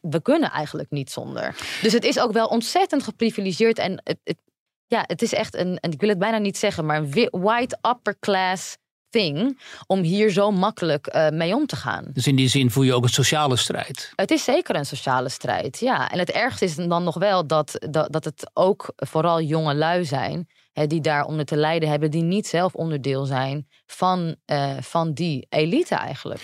We 0.00 0.22
kunnen 0.22 0.50
eigenlijk 0.50 0.90
niet 0.90 1.10
zonder. 1.10 1.54
Dus 1.82 1.92
het 1.92 2.04
is 2.04 2.18
ook 2.20 2.32
wel 2.32 2.46
ontzettend 2.46 3.02
geprivilegeerd. 3.02 3.78
En 3.78 4.00
het, 4.04 4.18
het- 4.24 4.40
ja, 4.86 5.04
het 5.06 5.22
is 5.22 5.32
echt 5.32 5.54
een, 5.54 5.78
en 5.78 5.90
ik 5.92 6.00
wil 6.00 6.08
het 6.08 6.18
bijna 6.18 6.38
niet 6.38 6.58
zeggen, 6.58 6.86
maar 6.86 6.96
een 6.96 7.28
white 7.30 7.78
upper 7.82 8.16
class 8.20 8.76
thing. 9.10 9.60
om 9.86 10.00
hier 10.00 10.30
zo 10.30 10.50
makkelijk 10.50 11.06
eh, 11.06 11.28
mee 11.28 11.54
om 11.54 11.66
te 11.66 11.76
gaan. 11.76 12.04
Dus 12.12 12.26
in 12.26 12.36
die 12.36 12.48
zin 12.48 12.70
voel 12.70 12.82
je 12.84 12.94
ook 12.94 13.02
een 13.02 13.08
sociale 13.08 13.56
strijd. 13.56 14.12
Het 14.16 14.30
is 14.30 14.44
zeker 14.44 14.74
een 14.76 14.86
sociale 14.86 15.28
strijd, 15.28 15.78
ja. 15.78 16.10
En 16.10 16.18
het 16.18 16.30
ergste 16.30 16.64
is 16.64 16.74
dan 16.74 17.04
nog 17.04 17.14
wel 17.14 17.46
dat, 17.46 17.86
dat, 17.90 18.12
dat 18.12 18.24
het 18.24 18.50
ook 18.52 18.92
vooral 18.96 19.40
jonge 19.40 19.74
lui 19.74 20.04
zijn... 20.04 20.48
Hè, 20.76 20.86
die 20.86 21.00
daaronder 21.00 21.44
te 21.44 21.56
lijden 21.56 21.88
hebben... 21.88 22.10
die 22.10 22.22
niet 22.22 22.46
zelf 22.46 22.74
onderdeel 22.74 23.24
zijn 23.24 23.66
van, 23.86 24.36
eh, 24.44 24.76
van 24.80 25.12
die 25.12 25.46
elite 25.48 25.94
eigenlijk. 25.94 26.40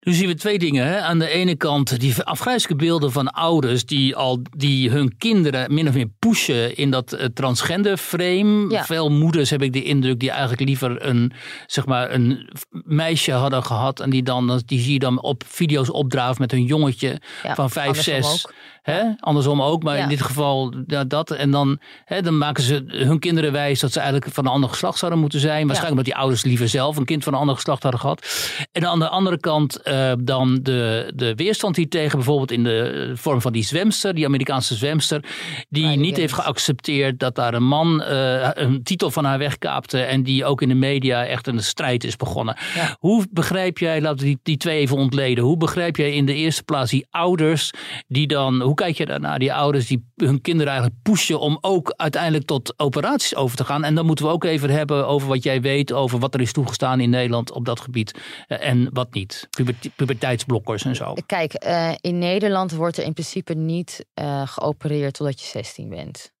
Nu 0.00 0.12
zien 0.12 0.26
we 0.26 0.34
twee 0.34 0.58
dingen. 0.58 0.86
Hè? 0.86 1.00
Aan 1.00 1.18
de 1.18 1.28
ene 1.28 1.56
kant 1.56 2.00
die 2.00 2.22
afgrijzelijke 2.22 2.84
beelden 2.84 3.12
van 3.12 3.28
ouders 3.28 3.84
die, 3.86 4.16
al, 4.16 4.42
die 4.56 4.90
hun 4.90 5.16
kinderen 5.18 5.74
min 5.74 5.88
of 5.88 5.94
meer 5.94 6.10
pushen 6.18 6.76
in 6.76 6.90
dat 6.90 7.12
eh, 7.12 7.26
transgender 7.26 7.96
frame. 7.96 8.70
Ja. 8.70 8.84
Veel 8.84 9.10
moeders 9.10 9.50
heb 9.50 9.62
ik 9.62 9.72
de 9.72 9.82
indruk 9.82 10.20
die 10.20 10.30
eigenlijk 10.30 10.60
liever 10.60 11.06
een, 11.06 11.32
zeg 11.66 11.86
maar, 11.86 12.12
een 12.12 12.50
meisje 12.70 13.32
hadden 13.32 13.64
gehad. 13.64 14.00
En 14.00 14.10
die, 14.10 14.22
dan, 14.22 14.62
die 14.66 14.80
zie 14.80 14.92
je 14.92 14.98
dan 14.98 15.22
op 15.22 15.42
video's 15.46 15.92
opdraven 15.92 16.40
met 16.40 16.50
hun 16.50 16.64
jongetje 16.64 17.20
Ja, 17.42 17.54
van 17.54 17.70
vijf, 17.70 18.02
zes. 18.02 18.46
Hè? 18.82 19.02
Andersom 19.20 19.62
ook, 19.62 19.82
maar 19.82 19.96
Ja. 19.96 20.02
in 20.02 20.08
dit 20.08 20.22
geval 20.22 20.74
ja, 20.86 21.04
dat. 21.04 21.30
En 21.30 21.50
dan, 21.50 21.78
hè, 22.04 22.22
dan 22.22 22.38
maken 22.38 22.62
ze 22.62 22.84
hun 22.86 23.18
kinderen 23.18 23.52
wijs 23.52 23.80
dat 23.80 23.92
ze 23.92 24.00
eigenlijk 24.00 24.32
van 24.34 24.46
een 24.46 24.52
ander 24.52 24.68
geslacht 24.70 24.98
zouden 24.98 25.20
moeten 25.20 25.40
zijn. 25.40 25.66
Waarschijnlijk 25.66 25.90
omdat 25.90 26.04
die 26.04 26.16
ouders 26.16 26.44
liever 26.44 26.68
zelf 26.68 26.96
een 26.96 27.04
kind 27.04 27.24
van 27.24 27.32
een 27.32 27.38
ander 27.38 27.54
geslacht 27.54 27.82
hadden 27.82 28.00
gehad. 28.00 28.26
En 28.72 28.86
aan 28.86 28.98
de 28.98 29.08
andere 29.08 29.38
kant 29.40 29.82
eh, 29.82 30.12
dan 30.20 30.58
de, 30.62 31.12
de 31.14 31.34
weerstand 31.34 31.76
hiertegen, 31.76 32.16
bijvoorbeeld 32.16 32.50
in 32.50 32.64
de 32.64 33.10
vorm 33.14 33.40
van 33.40 33.52
die 33.52 33.64
zwemster, 33.64 34.14
die 34.14 34.26
Amerikaanse 34.26 34.74
zwemster, 34.74 35.24
die 35.68 35.82
Riley 35.82 35.96
niet 35.96 36.16
heeft 36.16 36.32
geaccepteerd 36.32 37.18
dat 37.18 37.34
daar 37.34 37.54
een 37.54 37.66
man 37.66 38.02
eh, 38.02 38.48
een 38.54 38.82
titel 38.82 39.10
van 39.10 39.24
haar 39.24 39.38
wegkaapte 39.38 40.00
en 40.02 40.22
die 40.22 40.44
ook 40.44 40.62
in 40.62 40.68
de 40.68 40.74
media 40.74 41.24
echt 41.26 41.46
een 41.46 41.62
strijd 41.62 42.04
is 42.04 42.16
begonnen. 42.16 42.56
Hoe 42.98 43.26
begrijp 43.30 43.78
jij, 43.78 44.00
laten 44.00 44.18
we 44.18 44.24
die, 44.24 44.38
die 44.42 44.56
twee 44.56 44.78
even 44.78 44.96
ontleden, 44.96 45.44
hoe 45.44 45.56
begrijp 45.56 45.96
jij 45.96 46.12
in 46.12 46.26
de 46.26 46.34
eerste 46.34 46.62
plaats 46.62 46.90
die 46.90 47.06
ouders 47.10 47.70
die 48.08 48.26
dan, 48.26 48.62
hoe 48.70 48.78
kijk 48.78 48.96
je 48.96 49.06
daarnaar, 49.06 49.38
die 49.38 49.52
ouders 49.52 49.86
die 49.86 50.10
hun 50.16 50.40
kinderen 50.40 50.72
eigenlijk 50.72 51.02
pushen 51.02 51.40
om 51.40 51.58
ook 51.60 51.92
uiteindelijk 51.96 52.46
tot 52.46 52.74
operaties 52.76 53.34
over 53.34 53.56
te 53.56 53.64
gaan. 53.64 53.84
En 53.84 53.94
dan 53.94 54.06
moeten 54.06 54.24
we 54.24 54.30
ook 54.30 54.44
even 54.44 54.70
hebben 54.70 55.06
over 55.06 55.28
wat 55.28 55.42
jij 55.42 55.60
weet 55.60 55.92
over 55.92 56.18
wat 56.18 56.34
er 56.34 56.40
is 56.40 56.52
toegestaan 56.52 57.00
in 57.00 57.10
Nederland 57.10 57.52
op 57.52 57.64
dat 57.64 57.80
gebied 57.80 58.20
eh, 58.46 58.68
en 58.68 58.88
wat 58.92 59.14
niet. 59.14 59.48
Pubert- 59.50 59.96
puberteitsblokkers 59.96 60.84
en 60.84 60.96
zo. 60.96 61.14
Kijk, 61.26 61.54
eh, 61.54 61.92
in 62.00 62.18
Nederland 62.18 62.72
wordt 62.72 62.96
er 62.96 63.04
in 63.04 63.12
principe 63.12 63.54
niet 63.54 64.06
eh, 64.14 64.46
geopereerd 64.46 65.14
totdat 65.14 65.40
je 65.40 65.46
16 65.46 65.88
bent. 65.88 66.32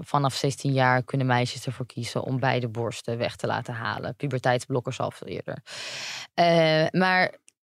Vanaf 0.00 0.34
16 0.34 0.72
jaar 0.72 1.02
kunnen 1.02 1.26
meisjes 1.26 1.66
ervoor 1.66 1.86
kiezen 1.86 2.22
om 2.22 2.40
beide 2.40 2.68
borsten 2.68 3.18
weg 3.18 3.36
te 3.36 3.46
laten 3.46 3.74
halen. 3.74 4.16
Puberteitsblokkers 4.16 5.00
al 5.00 5.10
veel 5.10 5.28
eerder. 5.28 5.62
Maar 7.00 7.34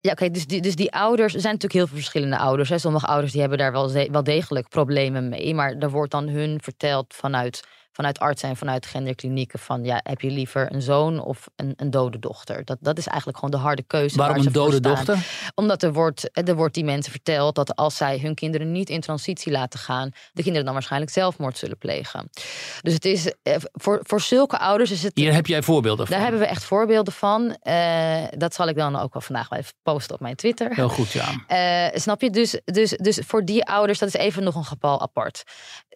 Ja, 0.06 0.12
oké, 0.12 0.30
dus, 0.30 0.48
die, 0.48 0.62
dus 0.62 0.76
die 0.76 0.92
ouders, 0.92 1.34
er 1.34 1.40
zijn 1.40 1.54
natuurlijk 1.54 1.74
heel 1.74 1.88
veel 1.88 1.98
verschillende 1.98 2.38
ouders. 2.38 2.70
Hè. 2.70 2.78
Sommige 2.78 3.06
ouders 3.06 3.32
die 3.32 3.42
hebben 3.42 3.60
daar 3.60 3.72
wel, 3.72 3.92
wel 4.12 4.24
degelijk 4.24 4.70
problemen 4.70 5.30
mee. 5.30 5.54
Maar 5.54 5.76
er 5.80 5.90
wordt 5.90 6.12
dan 6.12 6.28
hun 6.28 6.60
verteld 6.62 7.14
vanuit, 7.14 7.68
vanuit 7.96 8.20
artsen 8.20 8.50
en 8.50 8.56
vanuit 8.56 8.86
genderklinieken 8.86 9.60
van 9.60 9.84
ja, 9.84 10.00
heb 10.04 10.22
je 10.22 10.30
liever 10.30 10.74
een 10.74 10.82
zoon 10.82 11.20
of 11.20 11.48
een, 11.56 11.74
een 11.76 11.92
dode 11.92 12.20
dochter? 12.20 12.66
Dat, 12.66 12.78
dat 12.82 12.98
is 12.98 13.08
eigenlijk 13.08 13.38
gewoon 13.38 13.60
de 13.60 13.66
harde 13.66 13.84
keuze. 13.84 14.18
Waarom 14.18 14.38
waar 14.38 14.46
een 14.46 14.52
dode 14.52 14.80
dochter? 14.80 15.18
Omdat 15.56 15.84
er 15.84 15.94
wordt, 15.94 16.30
er 16.48 16.56
wordt 16.56 16.74
die 16.74 16.84
mensen 16.84 17.12
verteld 17.12 17.56
dat 17.56 17.76
als 17.76 17.98
zij 17.98 18.20
hun 18.20 18.36
kinderen 18.36 18.72
niet 18.72 18.90
in 18.90 19.02
transitie 19.02 19.52
laten 19.52 19.80
gaan, 19.80 20.12
de 20.34 20.42
kinderen 20.42 20.66
dan 20.66 20.74
waarschijnlijk 20.74 21.12
zelfmoord 21.12 21.58
zullen 21.58 21.78
plegen. 21.78 22.30
Dus 22.82 22.94
het 22.94 23.06
is 23.06 23.34
eh, 23.44 23.56
voor, 23.72 24.00
voor 24.04 24.22
zulke 24.22 24.60
ouders 24.60 24.92
is 24.92 25.04
het 25.04 25.12
Hier 25.16 25.34
heb 25.34 25.48
jij 25.48 25.62
voorbeelden 25.62 26.08
van. 26.08 26.16
daar 26.16 26.24
hebben 26.24 26.42
we 26.42 26.48
echt 26.48 26.64
voorbeelden 26.64 27.14
van. 27.14 27.56
Eh, 27.62 28.24
dat 28.38 28.54
zal 28.54 28.68
ik 28.68 28.76
dan 28.76 28.96
ook 28.96 29.14
wel 29.14 29.22
vandaag 29.22 29.50
wel 29.50 29.60
even 29.60 29.74
posten 29.84 30.16
op 30.16 30.22
mijn 30.22 30.36
Twitter. 30.36 30.76
Heel 30.76 30.90
goed, 30.90 31.12
ja. 31.12 31.44
Eh, 31.48 32.00
snap 32.00 32.22
je? 32.22 32.30
Dus, 32.30 32.60
dus, 32.66 32.90
dus 32.90 33.20
voor 33.28 33.46
die 33.46 33.66
ouders, 33.66 34.00
dat 34.00 34.08
is 34.08 34.14
even 34.14 34.44
nog 34.44 34.56
een 34.56 34.66
geval 34.66 35.02
apart. 35.02 35.44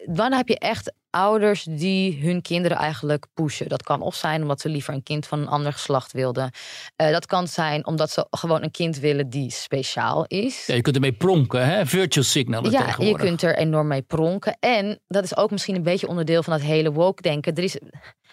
Dan 0.06 0.32
heb 0.32 0.48
je 0.48 0.58
echt 0.58 0.92
ouders 1.10 1.64
die 1.64 2.22
hun 2.22 2.42
kinderen 2.42 2.76
eigenlijk 2.76 3.26
pushen. 3.34 3.68
Dat 3.68 3.82
kan 3.82 4.00
of 4.00 4.14
zijn 4.14 4.42
omdat 4.42 4.60
ze 4.60 4.68
liever 4.68 4.94
een 4.94 5.02
kind 5.02 5.26
van 5.26 5.40
een 5.40 5.48
ander 5.48 5.72
geslacht 5.72 6.12
wilden. 6.12 6.50
Eh, 6.96 7.10
dat 7.10 7.26
kan 7.26 7.48
zijn 7.48 7.86
omdat 7.86 8.10
ze 8.10 8.26
gewoon 8.30 8.62
een 8.62 8.70
kind 8.70 8.98
willen 8.98 9.30
die 9.30 9.50
speciaal 9.50 10.24
is. 10.26 10.66
ja. 10.66 10.74
Je 10.74 10.82
kunt 10.82 10.94
ermee 10.94 11.12
pronken, 11.12 11.66
hè? 11.66 11.86
Virtual 11.86 12.24
signalen 12.24 12.70
Ja, 12.70 12.94
je 12.98 13.16
kunt 13.16 13.42
er 13.42 13.56
enorm 13.56 13.86
mee 13.86 14.02
pronken. 14.02 14.56
En 14.60 15.00
dat 15.08 15.24
is 15.24 15.36
ook 15.36 15.50
misschien 15.50 15.74
een 15.74 15.82
beetje 15.82 16.08
onderdeel 16.08 16.42
van 16.42 16.52
dat 16.52 16.62
hele 16.62 16.92
woke 16.92 17.22
denken. 17.22 17.54
Er 17.54 17.62
is 17.62 17.78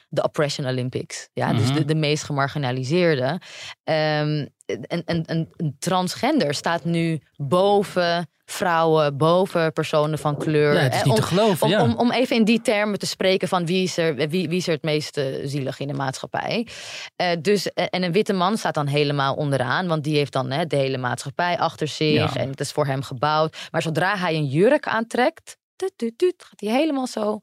de 0.10 0.24
Oppression 0.24 0.68
Olympics. 0.68 1.30
Ja, 1.34 1.54
dus 1.54 1.64
Mhm. 1.66 1.74
de, 1.74 1.86
de 1.86 1.96
meest 1.96 2.24
gemarginaliseerde. 2.24 3.40
Een, 3.84 4.54
een, 4.66 5.04
een, 5.06 5.50
een 5.56 5.76
transgender 5.80 6.54
staat 6.54 6.84
nu 6.84 7.22
boven 7.36 8.30
vrouwen, 8.46 9.18
boven 9.18 9.74
personen 9.74 10.20
van 10.20 10.38
kleur. 10.38 10.74
Ja, 10.74 10.80
het 10.80 10.94
is 10.94 11.04
niet 11.04 11.14
om, 11.14 11.20
te 11.20 11.26
geloven, 11.26 11.66
om, 11.66 11.72
ja. 11.72 11.84
om, 11.84 11.96
om 11.96 12.12
even 12.12 12.36
in 12.36 12.44
die 12.44 12.62
termen 12.62 13.00
te 13.00 13.06
spreken 13.06 13.48
van 13.48 13.66
wie 13.66 13.84
is 13.84 13.98
er, 13.98 14.16
wie, 14.16 14.50
wie 14.50 14.58
is 14.58 14.68
er 14.68 14.74
het 14.74 14.84
meest 14.84 15.18
eh, 15.18 15.26
zielig 15.44 15.80
in 15.80 15.88
de 15.88 15.94
maatschappij. 15.94 16.68
Eh, 17.16 17.28
dus, 17.42 17.74
eh, 17.74 17.86
en 17.90 18.04
een 18.04 18.12
witte 18.12 18.34
man 18.34 18.58
staat 18.58 18.74
dan 18.74 18.88
helemaal 18.88 19.36
onderaan, 19.36 19.88
want 19.88 20.04
die 20.04 20.16
heeft 20.18 20.34
dan 20.34 20.52
hè, 20.52 20.66
de 20.66 20.76
hele 20.76 20.98
maatschappij 20.98 21.58
achter 21.58 21.88
zich 21.88 22.34
Ja. 22.34 22.40
en 22.42 22.50
het 22.50 22.60
is 22.60 22.72
voor 22.72 22.86
hem 22.86 23.02
gebouwd. 23.02 23.58
Maar 23.72 23.82
zodra 23.82 24.18
hij 24.18 24.36
een 24.36 24.46
jurk 24.48 24.88
aantrekt, 24.88 25.58
tut, 25.76 25.94
tut, 25.96 26.18
tut, 26.18 26.36
gaat 26.38 26.60
hij 26.60 26.70
helemaal 26.70 27.08
zo 27.08 27.42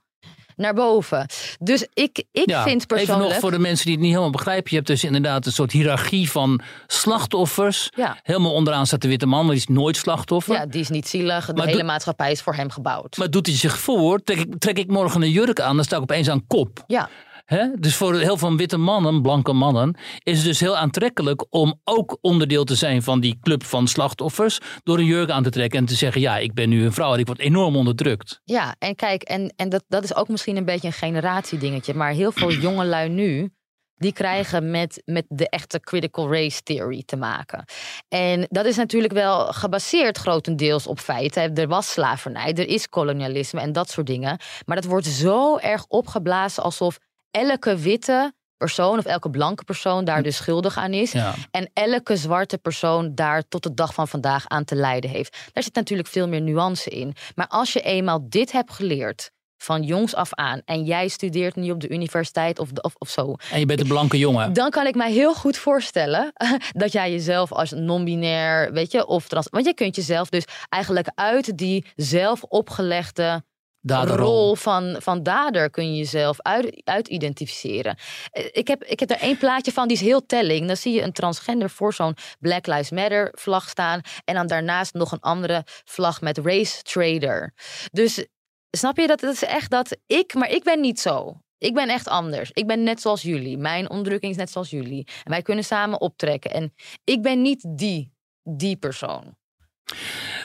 naar 0.56 0.74
boven. 0.74 1.26
Dus 1.60 1.86
ik, 1.94 2.22
ik 2.32 2.48
Ja, 2.50 2.62
vind 2.62 2.74
Even 2.74 2.86
persoonlijk... 2.86 3.30
nog 3.30 3.38
voor 3.40 3.50
de 3.50 3.58
mensen 3.58 3.84
die 3.84 3.92
het 3.94 4.02
niet 4.02 4.10
helemaal 4.10 4.32
begrijpen. 4.32 4.70
Je 4.70 4.76
hebt 4.76 4.88
dus 4.88 5.04
inderdaad 5.04 5.46
een 5.46 5.52
soort 5.52 5.72
hiërarchie 5.72 6.30
van 6.30 6.60
slachtoffers. 6.86 7.90
Ja. 7.96 8.18
Helemaal 8.22 8.52
onderaan 8.52 8.86
staat 8.86 9.02
de 9.02 9.08
witte 9.08 9.26
man, 9.26 9.40
maar 9.46 9.54
die 9.54 9.64
is 9.68 9.74
nooit 9.74 9.96
slachtoffer. 9.96 10.54
Ja, 10.54 10.66
die 10.66 10.80
is 10.80 10.88
niet 10.88 11.08
zielig. 11.08 11.46
De 11.46 11.52
Maar 11.52 11.66
hele 11.66 11.82
maatschappij 11.82 12.30
is 12.30 12.40
voor 12.42 12.54
hem 12.54 12.70
gebouwd. 12.70 13.16
Maar 13.16 13.30
doet 13.30 13.46
hij 13.46 13.56
zich 13.56 13.78
voor, 13.78 14.22
trek 14.22 14.38
ik, 14.38 14.58
trek 14.58 14.78
ik 14.78 14.90
morgen 14.90 15.22
een 15.22 15.30
jurk 15.30 15.60
aan, 15.60 15.76
dan 15.76 15.84
sta 15.84 15.96
ik 15.96 16.02
opeens 16.02 16.28
aan 16.28 16.46
kop. 16.46 16.84
ja, 16.86 17.08
Hè? 17.44 17.66
Dus 17.78 17.96
voor 17.96 18.14
heel 18.14 18.37
veel 18.37 18.57
witte 18.57 18.76
mannen, 18.76 19.22
blanke 19.22 19.52
mannen, 19.52 19.96
is 20.22 20.37
het 20.37 20.46
dus 20.46 20.61
heel 20.61 20.76
aantrekkelijk 20.76 21.46
om 21.50 21.80
ook 21.85 22.18
onderdeel 22.20 22.64
te 22.64 22.74
zijn 22.74 23.02
van 23.02 23.20
die 23.20 23.38
club 23.40 23.64
van 23.64 23.88
slachtoffers. 23.88 24.59
Door 24.83 24.98
een 24.98 25.04
jurk 25.04 25.30
aan 25.30 25.42
te 25.42 25.50
trekken 25.50 25.78
en 25.78 25.85
te 25.85 25.94
zeggen: 25.94 26.20
Ja, 26.20 26.38
ik 26.38 26.54
ben 26.54 26.68
nu 26.68 26.85
een 26.85 26.92
vrouw 26.92 27.12
en 27.12 27.18
ik 27.18 27.26
word 27.26 27.38
enorm 27.38 27.76
onderdrukt. 27.76 28.40
ja, 28.44 28.74
en 28.78 28.94
kijk, 28.94 29.22
en, 29.22 29.52
en 29.57 29.68
dat, 29.68 29.85
dat 29.88 30.04
is 30.04 30.14
ook 30.14 30.28
misschien 30.28 30.57
een 30.57 30.64
beetje 30.64 30.87
een 30.87 30.92
generatiedingetje. 30.92 31.94
Maar 31.94 32.12
heel 32.12 32.33
veel 32.33 32.52
jongelui 32.66 33.09
nu, 33.09 33.52
die 33.94 34.12
krijgen 34.12 34.70
met, 34.70 35.02
met 35.04 35.24
de 35.28 35.48
echte 35.48 35.80
critical 35.80 36.33
race 36.33 36.62
theory 36.62 37.02
te 37.07 37.16
maken. 37.16 37.64
En 38.09 38.46
dat 38.48 38.64
is 38.64 38.76
natuurlijk 38.76 39.12
wel 39.12 39.52
gebaseerd 39.52 40.18
grotendeels 40.18 40.87
op 40.87 40.98
feiten. 40.98 41.54
Er 41.54 41.68
was 41.68 41.90
slavernij, 41.90 42.52
er 42.52 42.68
is 42.68 42.88
kolonialisme 42.88 43.61
en 43.61 43.72
dat 43.72 43.90
soort 43.90 44.07
dingen. 44.07 44.40
Maar 44.66 44.76
dat 44.76 44.85
wordt 44.85 45.07
zo 45.07 45.57
erg 45.59 45.85
opgeblazen 45.88 46.62
alsof 46.62 46.98
elke 47.35 47.77
witte 47.77 48.33
persoon 48.57 48.99
of 48.99 49.05
elke 49.05 49.31
blanke 49.31 49.64
persoon 49.64 50.05
daar 50.05 50.23
dus 50.23 50.37
schuldig 50.37 50.77
aan 50.77 50.92
is. 50.92 51.12
Ja. 51.12 51.35
En 51.51 51.70
elke 51.73 52.16
zwarte 52.16 52.59
persoon 52.59 53.14
daar 53.14 53.49
tot 53.49 53.62
de 53.62 53.75
dag 53.75 53.94
van 53.94 54.09
vandaag 54.09 54.49
aan 54.49 54.64
te 54.64 54.75
lijden 54.75 55.11
heeft. 55.11 55.37
Daar 55.53 55.62
zit 55.62 55.75
natuurlijk 55.75 56.09
veel 56.09 56.29
meer 56.29 56.40
nuance 56.40 56.90
in. 56.90 57.14
Maar 57.35 57.47
als 57.49 57.73
je 57.73 57.81
eenmaal 57.81 58.29
dit 58.29 58.53
hebt 58.53 58.73
geleerd 58.73 59.31
van 59.57 59.83
jongs 59.83 60.14
af 60.14 60.35
aan 60.35 60.61
en 60.64 60.85
jij 60.85 61.09
studeert 61.09 61.57
nu 61.57 61.70
op 61.70 61.81
de 61.81 61.88
universiteit 61.88 62.59
of, 62.59 62.68
of, 62.73 62.94
of 62.99 63.09
zo, 63.09 63.35
En 63.51 63.59
je 63.59 63.66
bent 63.66 63.81
een 63.81 63.87
blanke 63.87 64.18
jongen. 64.18 64.53
dan 64.53 64.70
kan 64.70 64.87
ik 64.87 64.94
mij 64.94 65.12
heel 65.12 65.35
goed 65.35 65.57
voorstellen 65.57 66.33
dat 66.83 66.92
jij 66.92 67.11
jezelf 67.11 67.53
als 67.53 67.70
non-binair, 67.70 68.73
weet 68.73 68.92
je, 68.92 69.07
of 69.07 69.29
trans. 69.29 69.49
Want 69.51 69.66
je 69.66 69.75
kunt 69.75 69.97
jezelf 69.97 70.29
dus 70.29 70.44
eigenlijk 70.68 71.09
uit 71.14 71.59
die 71.59 71.85
zelf 71.97 72.42
opgelegde 72.42 73.44
Daderrol. 73.87 74.27
rol 74.27 74.55
van, 74.55 74.97
van 74.99 75.23
dader 75.23 75.70
kun 75.70 75.90
je 75.92 75.97
jezelf 75.99 76.40
uit, 76.40 76.81
uitidentificeren. 76.85 77.97
Eh, 78.31 78.44
Ik 78.53 78.68
heb, 78.68 78.85
ik 78.85 79.01
heb 79.01 79.11
er 79.11 79.18
één 79.18 79.38
plaatje 79.38 79.73
van, 79.73 79.88
die 79.88 79.97
is 79.97 80.03
heel 80.03 80.27
telling. 80.27 80.66
Dan 80.66 80.77
zie 80.77 80.92
je 80.92 81.03
een 81.03 81.12
transgender 81.12 81.70
voor 81.70 81.94
zo'n 81.94 82.16
Black 82.40 82.66
Lives 82.66 82.90
Matter 82.90 83.33
vlag 83.35 83.68
staan. 83.68 84.01
En 84.25 84.35
dan 84.35 84.47
daarnaast 84.47 84.94
nog 84.94 85.12
een 85.12 85.20
andere 85.20 85.62
vlag 85.85 86.20
met 86.20 86.38
Race 86.38 86.83
Trader. 86.83 87.55
Dus 87.92 88.27
snap 88.70 88.97
je 88.99 89.07
dat? 89.07 89.20
Het 89.20 89.35
is 89.35 89.44
echt 89.44 89.70
dat 89.70 89.97
ik, 90.07 90.35
maar 90.35 90.51
ik 90.51 90.62
ben 90.62 90.81
niet 90.81 91.01
zo. 91.01 91.38
Ik 91.59 91.75
ben 91.75 91.88
echt 91.88 92.09
anders. 92.09 92.51
Ik 92.53 92.66
ben 92.66 92.83
net 92.83 93.01
zoals 93.01 93.23
jullie. 93.23 93.59
Mijn 93.59 93.90
onderdrukking 93.90 94.33
is 94.33 94.38
net 94.38 94.51
zoals 94.51 94.70
jullie. 94.70 95.07
En 95.25 95.31
wij 95.31 95.42
kunnen 95.42 95.64
samen 95.64 96.01
optrekken. 96.01 96.51
En 96.51 96.75
ik 97.05 97.23
ben 97.23 97.42
niet 97.42 97.64
die, 97.68 98.12
die 98.42 98.77
persoon. 98.77 99.37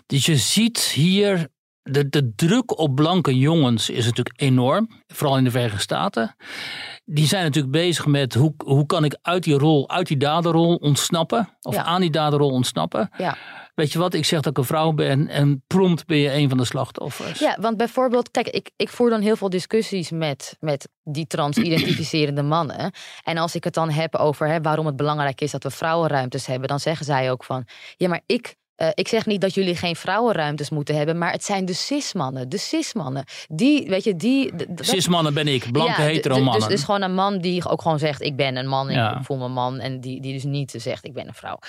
Dus 0.06 0.26
je 0.26 0.36
ziet 0.36 0.80
hier, 0.80 1.50
de, 1.84 2.10
de 2.10 2.34
druk 2.36 2.80
op 2.80 2.96
blanke 2.96 3.38
jongens 3.38 3.90
is 3.90 4.06
natuurlijk 4.06 4.42
enorm. 4.42 4.90
Vooral 5.08 5.38
in 5.38 5.44
de 5.44 5.52
Verenigde 5.52 5.80
Staten. 5.80 6.36
Die 7.06 7.26
zijn 7.28 7.44
natuurlijk 7.44 7.74
bezig 7.74 8.06
met 8.06 8.34
hoe, 8.34 8.54
hoe 8.58 8.86
kan 8.86 9.04
ik 9.04 9.18
uit 9.22 9.44
die 9.44 9.58
rol, 9.58 9.90
uit 9.90 10.08
die 10.08 10.18
daderrol 10.18 10.76
ontsnappen. 10.76 11.50
Of 11.62 11.76
Ja. 11.76 11.84
aan 11.84 12.02
die 12.02 12.10
daderrol 12.10 12.50
ontsnappen. 12.52 13.10
Ja. 13.18 13.38
Weet 13.76 13.92
je 13.92 14.00
wat, 14.00 14.14
ik 14.14 14.26
zeg 14.26 14.42
dat 14.42 14.52
ik 14.52 14.58
een 14.58 14.64
vrouw 14.64 14.92
ben 14.92 15.28
en 15.28 15.64
prompt 15.68 16.06
ben 16.06 16.18
je 16.18 16.34
een 16.34 16.50
van 16.50 16.58
de 16.58 16.66
slachtoffers. 16.66 17.40
Ja, 17.40 17.58
want 17.62 17.78
bijvoorbeeld, 17.78 18.32
kijk, 18.32 18.48
ik, 18.48 18.72
ik 18.76 18.90
voer 18.90 19.10
dan 19.10 19.22
heel 19.22 19.36
veel 19.36 19.50
discussies 19.50 20.12
met, 20.12 20.56
met 20.60 20.90
die 21.04 21.28
trans-identificerende 21.28 22.42
mannen. 22.56 22.92
En 23.24 23.38
als 23.38 23.56
ik 23.56 23.64
het 23.64 23.74
dan 23.74 23.90
heb 23.90 24.16
over 24.16 24.48
hè, 24.48 24.62
waarom 24.62 24.86
het 24.86 24.96
belangrijk 24.96 25.42
is 25.42 25.52
dat 25.52 25.64
we 25.64 25.70
vrouwenruimtes 25.70 26.46
hebben, 26.46 26.68
dan 26.68 26.80
zeggen 26.80 27.06
zij 27.06 27.32
ook 27.32 27.44
van, 27.44 27.68
ja, 27.98 28.08
maar 28.08 28.22
ik. 28.26 28.56
Eh, 28.80 28.88
ik 28.94 29.08
zeg 29.08 29.26
niet 29.26 29.42
dat 29.42 29.54
jullie 29.54 29.76
geen 29.76 29.96
vrouwenruimtes 29.96 30.70
moeten 30.70 30.96
hebben, 30.96 31.18
maar 31.18 31.32
het 31.32 31.44
zijn 31.44 31.66
de 31.66 31.74
cis-mannen. 31.74 32.50
De 32.50 32.58
cis-mannen. 32.58 33.24
Die, 33.48 33.88
weet 33.90 34.04
je, 34.04 34.16
die. 34.16 34.54
Cis-mannen 34.76 35.34
ben 35.34 35.48
ik, 35.48 35.72
blanke 35.72 36.02
Ja, 36.02 36.08
d- 36.08 36.12
hetero 36.12 36.36
d- 36.36 36.42
mannen. 36.42 36.60
Dus, 36.60 36.70
dus 36.70 36.84
gewoon 36.84 37.02
een 37.02 37.14
man 37.14 37.40
die 37.40 37.70
ook 37.70 37.82
gewoon 37.82 38.00
zegt: 38.00 38.22
Ik 38.22 38.36
ben 38.36 38.56
een 38.56 38.68
man, 38.68 38.90
Ja. 38.92 39.18
ik 39.18 39.26
voel 39.26 39.38
me 39.38 39.48
man. 39.48 39.80
En 39.80 40.00
die, 40.00 40.22
die 40.22 40.34
dus 40.34 40.44
niet 40.44 40.74
zegt: 40.78 41.06
Ik 41.06 41.14
ben 41.14 41.28
een 41.28 41.34
vrouw. 41.34 41.60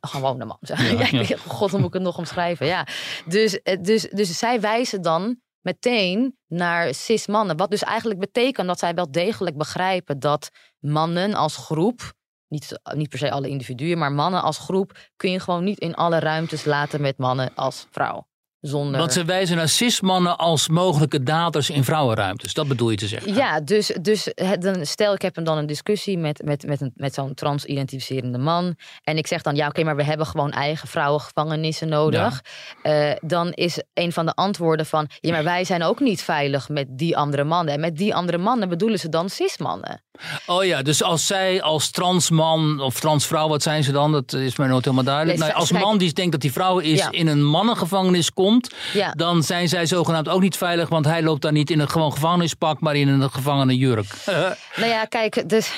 Gewoon 0.00 0.40
een 0.40 0.46
man. 0.46 0.58
Ja, 1.00 1.06
ja. 1.10 1.36
God, 1.46 1.70
hoe 1.70 1.78
moet 1.78 1.88
ik 1.88 1.94
het 1.94 2.02
nog 2.02 2.18
omschrijven? 2.18 2.66
Ja. 2.66 2.86
Dus, 3.26 3.62
eh, 3.62 3.76
dus, 3.82 4.02
dus 4.10 4.38
zij 4.38 4.60
wijzen 4.60 5.02
dan 5.02 5.36
meteen 5.60 6.36
naar 6.46 6.94
cis-mannen. 6.94 7.56
Wat 7.56 7.70
dus 7.70 7.82
eigenlijk 7.82 8.20
betekent 8.20 8.66
dat 8.66 8.78
zij 8.78 8.94
wel 8.94 9.10
degelijk 9.10 9.56
begrijpen 9.56 10.18
dat 10.18 10.50
mannen 10.78 11.34
als 11.34 11.56
groep. 11.56 12.12
Niet, 12.54 12.80
niet 12.94 13.08
per 13.08 13.18
se 13.18 13.30
alle 13.30 13.48
individuen, 13.48 13.98
maar 13.98 14.12
mannen 14.12 14.42
als 14.42 14.58
groep 14.58 14.98
kun 15.16 15.30
je 15.30 15.40
gewoon 15.40 15.64
niet 15.64 15.78
in 15.78 15.94
alle 15.94 16.18
ruimtes 16.18 16.64
laten 16.64 17.00
met 17.00 17.18
mannen 17.18 17.50
als 17.54 17.86
vrouw. 17.90 18.26
Zonder... 18.60 18.98
Want 18.98 19.12
ze 19.12 19.24
wijzen 19.24 19.56
naar 19.56 19.68
cis-mannen 19.68 20.38
als 20.38 20.68
mogelijke 20.68 21.22
daders 21.22 21.70
in 21.70 21.84
vrouwenruimtes. 21.84 22.54
Dat 22.54 22.68
bedoel 22.68 22.90
je 22.90 22.96
te 22.96 23.06
zeggen. 23.06 23.34
Ja, 23.34 23.60
dus, 23.60 23.86
dus 24.00 24.32
dan, 24.58 24.86
stel 24.86 25.14
ik 25.14 25.22
heb 25.22 25.44
dan 25.44 25.58
een 25.58 25.66
discussie 25.66 26.18
met, 26.18 26.42
met, 26.44 26.66
met, 26.66 26.80
een, 26.80 26.92
met 26.94 27.14
zo'n 27.14 27.34
trans-identificerende 27.34 28.38
man. 28.38 28.76
En 29.02 29.16
ik 29.16 29.26
zeg 29.26 29.42
dan, 29.42 29.56
ja 29.56 29.68
oké, 29.68 29.82
maar 29.82 29.96
we 29.96 30.04
hebben 30.04 30.26
gewoon 30.26 30.50
eigen 30.50 30.88
vrouwengevangenissen 30.88 31.88
nodig. 31.88 32.44
Eh, 32.82 33.12
dan 33.20 33.52
is 33.52 33.82
een 33.94 34.12
van 34.12 34.26
de 34.26 34.34
antwoorden 34.34 34.86
van, 34.86 35.08
ja 35.20 35.30
maar 35.32 35.44
wij 35.44 35.64
zijn 35.64 35.82
ook 35.82 36.00
niet 36.00 36.22
veilig 36.22 36.68
met 36.68 36.86
die 36.90 37.16
andere 37.16 37.44
mannen. 37.44 37.74
En 37.74 37.80
met 37.80 37.96
die 37.96 38.14
andere 38.14 38.38
mannen 38.38 38.68
bedoelen 38.68 38.98
ze 38.98 39.08
dan 39.08 39.28
cis-mannen. 39.28 40.03
Oh 40.46 40.64
ja, 40.64 40.82
dus 40.82 41.02
als 41.02 41.26
zij 41.26 41.62
als 41.62 41.90
transman 41.90 42.80
of 42.80 43.00
transvrouw, 43.00 43.48
wat 43.48 43.62
zijn 43.62 43.84
ze 43.84 43.92
dan? 43.92 44.12
Dat 44.12 44.32
is 44.32 44.56
mij 44.56 44.66
nooit 44.68 44.84
helemaal 44.84 45.04
duidelijk. 45.04 45.38
Nee, 45.38 45.48
Nou, 45.48 45.60
als 45.60 45.72
man 45.72 45.98
die 45.98 46.12
denkt 46.12 46.32
dat 46.32 46.40
die 46.40 46.52
vrouw 46.52 46.78
is 46.78 46.98
Ja. 46.98 47.10
in 47.10 47.26
een 47.26 47.44
mannengevangenis 47.44 48.32
komt, 48.32 48.74
Ja. 48.92 49.10
dan 49.12 49.42
zijn 49.42 49.68
zij 49.68 49.86
zogenaamd 49.86 50.28
ook 50.28 50.40
niet 50.40 50.56
veilig, 50.56 50.88
want 50.88 51.04
hij 51.04 51.22
loopt 51.22 51.42
daar 51.42 51.52
niet 51.52 51.70
in 51.70 51.80
een 51.80 51.88
gewoon 51.90 52.12
gevangenispak, 52.12 52.80
maar 52.80 52.94
in 52.96 53.08
een 53.08 53.30
gevangene 53.30 53.76
jurk. 53.76 54.06
Nou 54.76 54.88
ja, 54.90 55.04
kijk, 55.04 55.48
dus, 55.48 55.70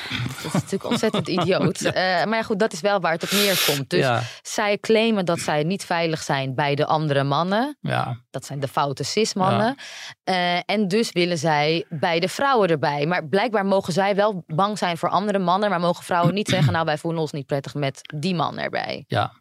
dat 0.43 0.45
is 0.45 0.53
natuurlijk 0.53 0.85
ontzettend 0.85 1.29
idioot. 1.29 1.81
Eh, 1.97 2.03
maar 2.03 2.35
ja, 2.35 2.43
goed, 2.43 2.59
dat 2.59 2.73
is 2.73 2.81
wel 2.81 3.01
waar 3.01 3.13
het 3.13 3.23
op 3.23 3.31
neerkomt. 3.31 3.91
Dus 3.91 4.07
zij 4.43 4.79
claimen 4.79 5.25
dat 5.25 5.39
zij 5.41 5.63
niet 5.63 5.85
veilig 5.85 6.23
zijn 6.23 6.55
bij 6.55 6.75
de 6.75 6.87
andere 6.87 7.25
mannen. 7.25 7.77
ja. 7.81 8.25
Dat 8.31 8.45
zijn 8.47 8.61
de 8.61 8.69
foute 8.69 9.03
cis-mannen. 9.05 9.77
Eh, 10.25 10.57
en 10.67 10.89
dus 10.89 11.13
willen 11.13 11.39
zij 11.39 11.85
bij 11.89 12.21
de 12.21 12.29
vrouwen 12.29 12.69
erbij. 12.69 13.07
Maar 13.07 13.27
blijkbaar 13.29 13.67
mogen 13.67 13.93
zij 13.93 14.15
wel 14.15 14.26
bang 14.47 14.79
zijn 14.79 14.99
voor 14.99 15.09
andere 15.09 15.39
mannen. 15.39 15.71
Maar 15.71 15.81
mogen 15.81 16.05
vrouwen 16.05 16.35
niet 16.35 16.49
zeggen, 16.49 16.73
nou 16.73 16.85
wij 16.85 16.99
voelen 16.99 17.21
ons 17.21 17.33
niet 17.33 17.47
prettig 17.47 17.75
met 17.75 18.01
die 18.17 18.35
man 18.35 18.59
erbij. 18.59 19.05
Ja. 19.07 19.33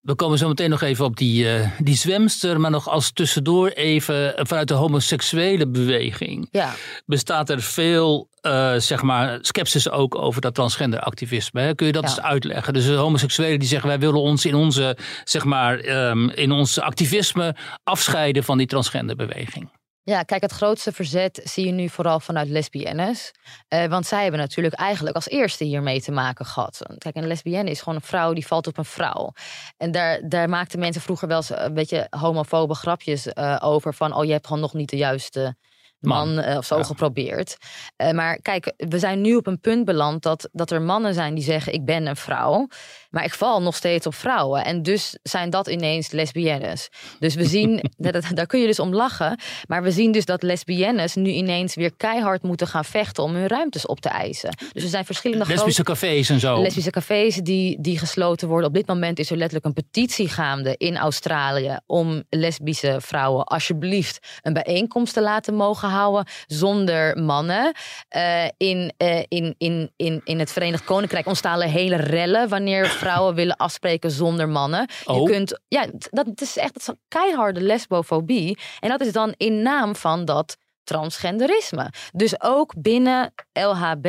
We 0.00 0.14
komen 0.14 0.38
zo 0.38 0.48
meteen 0.48 0.70
nog 0.70 0.82
even 0.82 1.04
op 1.04 1.16
die, 1.16 1.44
uh, 1.44 1.70
die 1.78 1.96
zwemster, 1.96 2.60
maar 2.60 2.70
nog 2.70 2.88
als 2.88 3.12
tussendoor 3.12 3.68
even 3.68 4.34
vanuit 4.46 4.68
de 4.68 4.74
homoseksuele 4.74 5.68
beweging. 5.68 6.48
Ja. 6.50 6.74
Bestaat 7.06 7.50
er 7.50 7.62
veel, 7.62 8.28
uh, 8.42 8.74
zeg 8.76 9.02
maar, 9.02 9.38
sceptisch 9.40 9.90
ook 9.90 10.14
over 10.14 10.40
dat 10.40 10.54
transgender 10.54 11.00
activisme. 11.00 11.60
Hè? 11.60 11.74
Kun 11.74 11.86
je 11.86 11.92
dat 11.92 12.02
Ja. 12.02 12.08
eens 12.08 12.20
uitleggen? 12.20 12.72
Dus 12.72 12.84
de 12.84 12.94
homoseksuelen 12.94 13.58
die 13.58 13.68
zeggen 13.68 13.88
wij 13.88 13.98
willen 13.98 14.20
ons 14.20 14.46
in 14.46 14.54
onze, 14.54 14.96
zeg 15.24 15.44
maar, 15.44 15.84
um, 16.08 16.30
in 16.30 16.52
ons 16.52 16.80
activisme 16.80 17.56
afscheiden 17.84 18.44
van 18.44 18.58
die 18.58 18.66
transgenderbeweging. 18.66 19.70
Ja, 20.08 20.22
kijk, 20.22 20.42
het 20.42 20.52
grootste 20.52 20.92
verzet 20.92 21.40
zie 21.44 21.66
je 21.66 21.72
nu 21.72 21.88
vooral 21.88 22.20
vanuit 22.20 22.48
lesbiennes. 22.48 23.32
Uh, 23.68 23.84
want 23.84 24.06
zij 24.06 24.22
hebben 24.22 24.40
natuurlijk 24.40 24.74
eigenlijk 24.74 25.16
als 25.16 25.28
eerste 25.28 25.64
hiermee 25.64 26.02
te 26.02 26.12
maken 26.12 26.46
gehad. 26.46 26.82
Kijk, 26.98 27.16
een 27.16 27.26
lesbienne 27.26 27.70
is 27.70 27.78
gewoon 27.78 27.94
een 27.94 28.04
vrouw 28.04 28.32
die 28.32 28.46
valt 28.46 28.66
op 28.66 28.78
een 28.78 28.84
vrouw. 28.84 29.32
En 29.76 29.90
daar, 29.90 30.28
daar 30.28 30.48
maakten 30.48 30.78
mensen 30.78 31.02
vroeger 31.02 31.28
wel 31.28 31.36
eens 31.36 31.50
een 31.50 31.74
beetje 31.74 32.06
homofobe 32.10 32.74
grapjes 32.74 33.26
uh, 33.26 33.56
over. 33.60 33.94
Van, 33.94 34.14
oh, 34.14 34.24
je 34.24 34.32
hebt 34.32 34.46
gewoon 34.46 34.62
nog 34.62 34.74
niet 34.74 34.90
de 34.90 34.96
juiste 34.96 35.56
man, 36.00 36.34
man 36.34 36.44
uh, 36.44 36.56
of 36.56 36.66
zo 36.66 36.76
ja. 36.76 36.82
geprobeerd. 36.82 37.56
Uh, 37.96 38.10
maar 38.10 38.38
kijk, 38.42 38.72
we 38.76 38.98
zijn 38.98 39.20
nu 39.20 39.34
op 39.34 39.46
een 39.46 39.60
punt 39.60 39.84
beland 39.84 40.22
dat, 40.22 40.48
dat 40.52 40.70
er 40.70 40.82
mannen 40.82 41.14
zijn 41.14 41.34
die 41.34 41.44
zeggen: 41.44 41.72
Ik 41.72 41.84
ben 41.84 42.06
een 42.06 42.16
vrouw, 42.16 42.68
maar 43.10 43.24
ik 43.24 43.34
val 43.34 43.62
nog 43.62 43.76
steeds 43.76 44.06
op 44.06 44.14
vrouwen. 44.14 44.64
En 44.64 44.82
dus 44.82 45.18
zijn 45.22 45.50
dat 45.50 45.68
ineens 45.68 46.10
lesbiennes. 46.10 46.88
Dus 47.18 47.34
we 47.34 47.44
zien, 47.44 47.82
dat, 47.96 48.24
daar 48.34 48.46
kun 48.46 48.60
je 48.60 48.66
dus 48.66 48.78
om 48.78 48.94
lachen, 48.94 49.38
maar 49.66 49.82
we 49.82 49.90
zien 49.90 50.12
dus 50.12 50.24
dat 50.24 50.42
lesbiennes 50.42 51.14
nu 51.14 51.30
ineens 51.30 51.74
weer 51.74 51.96
keihard 51.96 52.42
moeten 52.42 52.66
gaan 52.66 52.84
vechten 52.84 53.22
om 53.22 53.34
hun 53.34 53.46
ruimtes 53.46 53.86
op 53.86 54.00
te 54.00 54.08
eisen. 54.08 54.50
Dus 54.72 54.82
er 54.82 54.88
zijn 54.88 55.04
verschillende 55.04 55.46
lesbische 55.46 55.82
grote, 55.82 56.00
cafés 56.00 56.28
en 56.28 56.40
zo. 56.40 56.62
Lesbische 56.62 56.90
cafés 56.90 57.36
die, 57.36 57.80
die 57.80 57.98
gesloten 57.98 58.48
worden. 58.48 58.68
Op 58.68 58.74
dit 58.74 58.86
moment 58.86 59.18
is 59.18 59.30
er 59.30 59.36
letterlijk 59.36 59.66
een 59.66 59.84
petitie 59.84 60.28
gaande 60.28 60.74
in 60.76 60.96
Australië 60.96 61.78
om 61.86 62.22
lesbische 62.28 62.96
vrouwen 63.00 63.44
alsjeblieft 63.44 64.38
een 64.42 64.52
bijeenkomst 64.52 65.14
te 65.14 65.22
laten 65.22 65.54
mogen 65.54 65.87
houden 65.88 66.26
zonder 66.46 67.18
mannen. 67.18 67.74
Uh, 68.16 68.44
in, 68.56 68.92
uh, 68.98 69.18
in, 69.28 69.54
in, 69.58 69.92
in, 69.96 70.20
in 70.24 70.38
het 70.38 70.52
Verenigd 70.52 70.84
Koninkrijk 70.84 71.26
ontstaan 71.26 71.62
er 71.62 71.68
hele 71.68 71.96
rellen 71.96 72.48
wanneer 72.48 72.86
vrouwen 73.02 73.34
willen 73.34 73.56
afspreken 73.56 74.10
zonder 74.10 74.48
mannen. 74.48 74.88
Oh. 75.04 75.20
Je 75.20 75.32
kunt, 75.32 75.60
ja, 75.68 75.86
dat 76.10 76.40
is 76.40 76.56
echt 76.56 76.72
dat 76.72 76.82
is 76.82 76.88
een 76.88 77.00
keiharde 77.08 77.60
lesbofobie. 77.60 78.58
En 78.80 78.88
dat 78.88 79.00
is 79.00 79.12
dan 79.12 79.34
in 79.36 79.62
naam 79.62 79.96
van 79.96 80.24
dat 80.24 80.56
transgenderisme. 80.84 81.92
Dus 82.12 82.40
ook 82.40 82.74
binnen 82.78 83.34
LHB. 83.52 84.06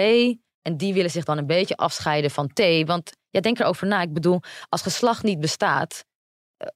En 0.62 0.78
die 0.78 0.94
willen 0.94 1.12
zich 1.12 1.24
dan 1.24 1.38
een 1.38 1.48
beetje 1.48 1.76
afscheiden 1.76 2.32
van 2.32 2.48
T. 2.54 2.62
Want 2.86 3.12
ja, 3.30 3.39
denk 3.39 3.60
erover 3.60 3.88
na. 3.88 4.02
Ik 4.02 4.13
bedoel, 4.13 4.39
als 4.70 4.82
geslacht 4.82 5.24
niet 5.24 5.39
bestaat, 5.39 6.06
uh, 6.58 6.68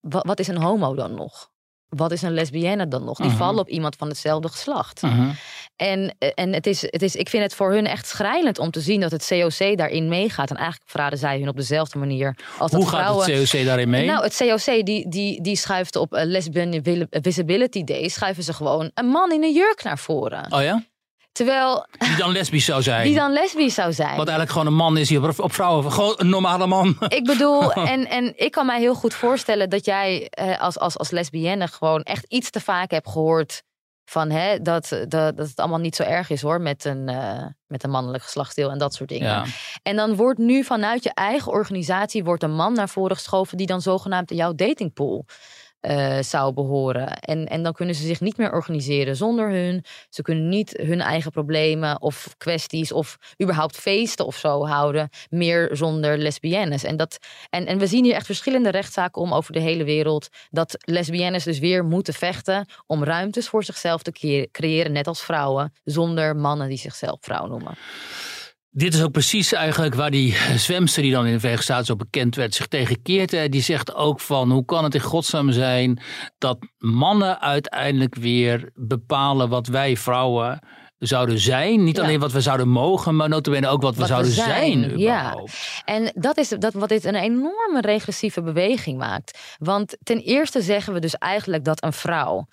wat 0.00 0.38
is 0.38 0.48
een 0.48 0.62
homo 0.62 0.94
dan 0.94 1.14
nog? 1.14 1.50
Wat 1.88 2.12
is 2.12 2.22
een 2.22 2.34
lesbienne 2.34 2.88
dan 2.88 3.04
nog? 3.04 3.16
Die 3.16 3.26
uh 3.26 3.30
-huh. 3.30 3.40
vallen 3.40 3.60
op 3.60 3.68
iemand 3.68 3.96
van 3.96 4.08
hetzelfde 4.08 4.48
geslacht. 4.48 5.02
Uh 5.02 5.18
-huh. 5.18 5.30
En, 5.76 6.16
en 6.34 6.52
het 6.52 6.66
is, 6.66 6.82
het 6.82 7.02
is, 7.02 7.16
ik 7.16 7.28
vind 7.28 7.42
het 7.42 7.54
voor 7.54 7.72
hun 7.72 7.86
echt 7.86 8.06
schrijnend 8.06 8.58
om 8.58 8.70
te 8.70 8.80
zien 8.80 9.00
dat 9.00 9.10
het 9.10 9.26
COC 9.28 9.76
daarin 9.76 10.08
meegaat. 10.08 10.50
En 10.50 10.56
eigenlijk 10.56 10.90
verraden 10.90 11.18
zij 11.18 11.38
hun 11.38 11.48
op 11.48 11.56
dezelfde 11.56 11.98
manier 11.98 12.36
als 12.58 12.70
Hoe 12.70 12.80
dat 12.80 12.88
gaat 12.88 13.00
vrouwen... 13.00 13.40
het 13.40 13.50
COC 13.50 13.64
daarin 13.64 13.90
mee? 13.90 14.06
Nou, 14.06 14.22
het 14.22 14.36
COC 14.36 14.84
die, 14.86 15.08
die, 15.08 15.42
die 15.42 15.56
schuift 15.56 15.96
op 15.96 16.14
uh, 16.14 16.20
Lesbian 16.24 16.82
Visibility 17.10 17.84
Day... 17.84 18.08
schuiven 18.08 18.42
ze 18.42 18.52
gewoon 18.52 18.90
een 18.94 19.06
man 19.06 19.32
in 19.32 19.42
een 19.42 19.52
jurk 19.52 19.82
naar 19.82 19.98
voren. 19.98 20.52
Oh 20.52 20.62
ja? 20.62 20.84
Terwijl... 21.38 21.86
Die 21.98 22.16
dan 22.16 22.32
lesbisch 22.32 22.64
zou 22.64 22.82
zijn. 22.82 23.04
Die 23.04 23.14
dan 23.14 23.32
lesbisch 23.32 23.74
zou 23.74 23.92
zijn. 23.92 24.16
Wat 24.16 24.28
eigenlijk 24.28 24.50
gewoon 24.50 24.66
een 24.66 24.74
man 24.74 24.96
is 24.96 25.08
die 25.08 25.22
op, 25.22 25.38
op 25.40 25.52
vrouwen... 25.52 25.92
Gewoon 25.92 26.14
een 26.16 26.28
normale 26.28 26.66
man. 26.66 26.96
Ik 27.08 27.24
bedoel, 27.24 27.72
en, 27.94 28.08
en 28.08 28.32
ik 28.36 28.50
kan 28.50 28.66
mij 28.66 28.80
heel 28.80 28.94
goed 28.94 29.14
voorstellen... 29.14 29.70
dat 29.70 29.84
jij 29.84 30.26
eh, 30.30 30.60
als, 30.60 30.78
als, 30.78 30.98
als 30.98 31.10
lesbienne 31.10 31.68
gewoon 31.68 32.02
echt 32.02 32.24
iets 32.28 32.50
te 32.50 32.60
vaak 32.60 32.90
hebt 32.90 33.08
gehoord... 33.08 33.62
van 34.04 34.30
hè, 34.30 34.62
dat, 34.62 34.88
dat, 34.88 35.36
dat 35.36 35.48
het 35.48 35.58
allemaal 35.58 35.78
niet 35.78 35.96
zo 35.96 36.02
erg 36.02 36.30
is 36.30 36.42
hoor... 36.42 36.60
met 36.60 36.84
een, 36.84 37.10
uh, 37.10 37.44
met 37.66 37.84
een 37.84 37.90
mannelijk 37.90 38.22
geslachtsdeel 38.22 38.70
en 38.70 38.78
dat 38.78 38.94
soort 38.94 39.08
dingen. 39.08 39.28
Ja. 39.28 39.44
En 39.82 39.96
dan 39.96 40.16
wordt 40.16 40.38
nu 40.38 40.64
vanuit 40.64 41.02
je 41.02 41.14
eigen 41.14 41.52
organisatie... 41.52 42.24
wordt 42.24 42.42
een 42.42 42.54
man 42.54 42.72
naar 42.72 42.88
voren 42.88 43.16
geschoven... 43.16 43.56
die 43.56 43.66
dan 43.66 43.80
zogenaamd 43.80 44.30
in 44.30 44.36
jouw 44.36 44.54
datingpool... 44.54 45.26
Uh, 45.80 46.18
zou 46.20 46.52
behoren. 46.52 47.18
En, 47.18 47.46
en 47.46 47.62
dan 47.62 47.72
kunnen 47.72 47.94
ze 47.94 48.06
zich 48.06 48.20
niet 48.20 48.36
meer 48.36 48.52
organiseren 48.52 49.16
zonder 49.16 49.50
hun. 49.50 49.84
Ze 50.08 50.22
kunnen 50.22 50.48
niet 50.48 50.80
hun 50.82 51.00
eigen 51.00 51.30
problemen 51.30 52.02
of 52.02 52.34
kwesties 52.36 52.92
of 52.92 53.18
überhaupt 53.42 53.76
feesten 53.76 54.26
of 54.26 54.36
zo 54.36 54.66
houden. 54.66 55.08
Meer 55.30 55.68
zonder 55.72 56.18
lesbiennes. 56.18 56.84
En, 56.84 56.96
dat, 56.96 57.18
en, 57.50 57.66
en 57.66 57.78
we 57.78 57.86
zien 57.86 58.04
hier 58.04 58.14
echt 58.14 58.26
verschillende 58.26 58.70
rechtszaken 58.70 59.22
om 59.22 59.32
over 59.32 59.52
de 59.52 59.60
hele 59.60 59.84
wereld. 59.84 60.28
Dat 60.50 60.76
lesbiennes 60.78 61.44
dus 61.44 61.58
weer 61.58 61.84
moeten 61.84 62.14
vechten 62.14 62.66
om 62.86 63.04
ruimtes 63.04 63.48
voor 63.48 63.64
zichzelf 63.64 64.02
te 64.02 64.48
creëren. 64.52 64.92
Net 64.92 65.06
als 65.06 65.22
vrouwen. 65.22 65.72
Zonder 65.84 66.36
mannen 66.36 66.68
die 66.68 66.78
zichzelf 66.78 67.18
vrouw 67.20 67.46
noemen. 67.46 67.76
Dit 68.70 68.94
is 68.94 69.02
ook 69.02 69.12
precies 69.12 69.52
eigenlijk 69.52 69.94
waar 69.94 70.10
die 70.10 70.36
zwemster 70.56 71.02
die 71.02 71.12
dan 71.12 71.26
in 71.26 71.32
de 71.32 71.38
Verenigde 71.38 71.64
Staten 71.64 71.86
zo 71.86 71.96
bekend 71.96 72.34
werd 72.34 72.54
zich 72.54 72.66
tegen 72.66 73.02
keert. 73.02 73.52
Die 73.52 73.62
zegt 73.62 73.94
ook 73.94 74.20
van 74.20 74.50
hoe 74.50 74.64
kan 74.64 74.84
het 74.84 74.94
in 74.94 75.00
godsnaam 75.00 75.52
zijn 75.52 76.00
dat 76.38 76.58
mannen 76.78 77.40
uiteindelijk 77.40 78.14
weer 78.14 78.70
bepalen 78.74 79.48
wat 79.48 79.66
wij 79.66 79.96
vrouwen 79.96 80.58
zouden 80.98 81.38
zijn. 81.38 81.84
Niet 81.84 81.96
Ja. 81.96 82.02
alleen 82.02 82.20
wat 82.20 82.32
we 82.32 82.40
zouden 82.40 82.68
mogen, 82.68 83.16
maar 83.16 83.28
notabene 83.28 83.68
ook 83.68 83.82
wat 83.82 83.94
we 83.94 84.00
Wat 84.00 84.08
we 84.08 84.14
zouden 84.14 84.32
zijn, 84.32 84.82
zijn. 84.82 84.98
ja. 84.98 85.34
En 85.84 86.12
dat 86.14 86.36
is 86.38 86.48
dat 86.48 86.72
wat 86.72 86.88
dit 86.88 87.04
een 87.04 87.14
enorme 87.14 87.80
regressieve 87.80 88.42
beweging 88.42 88.98
maakt. 88.98 89.38
Want 89.58 89.96
ten 90.02 90.18
eerste 90.18 90.62
zeggen 90.62 90.92
we 90.92 91.00
dus 91.00 91.14
eigenlijk 91.14 91.64
dat 91.64 91.82
een 91.84 91.92
vrouw 91.92 92.46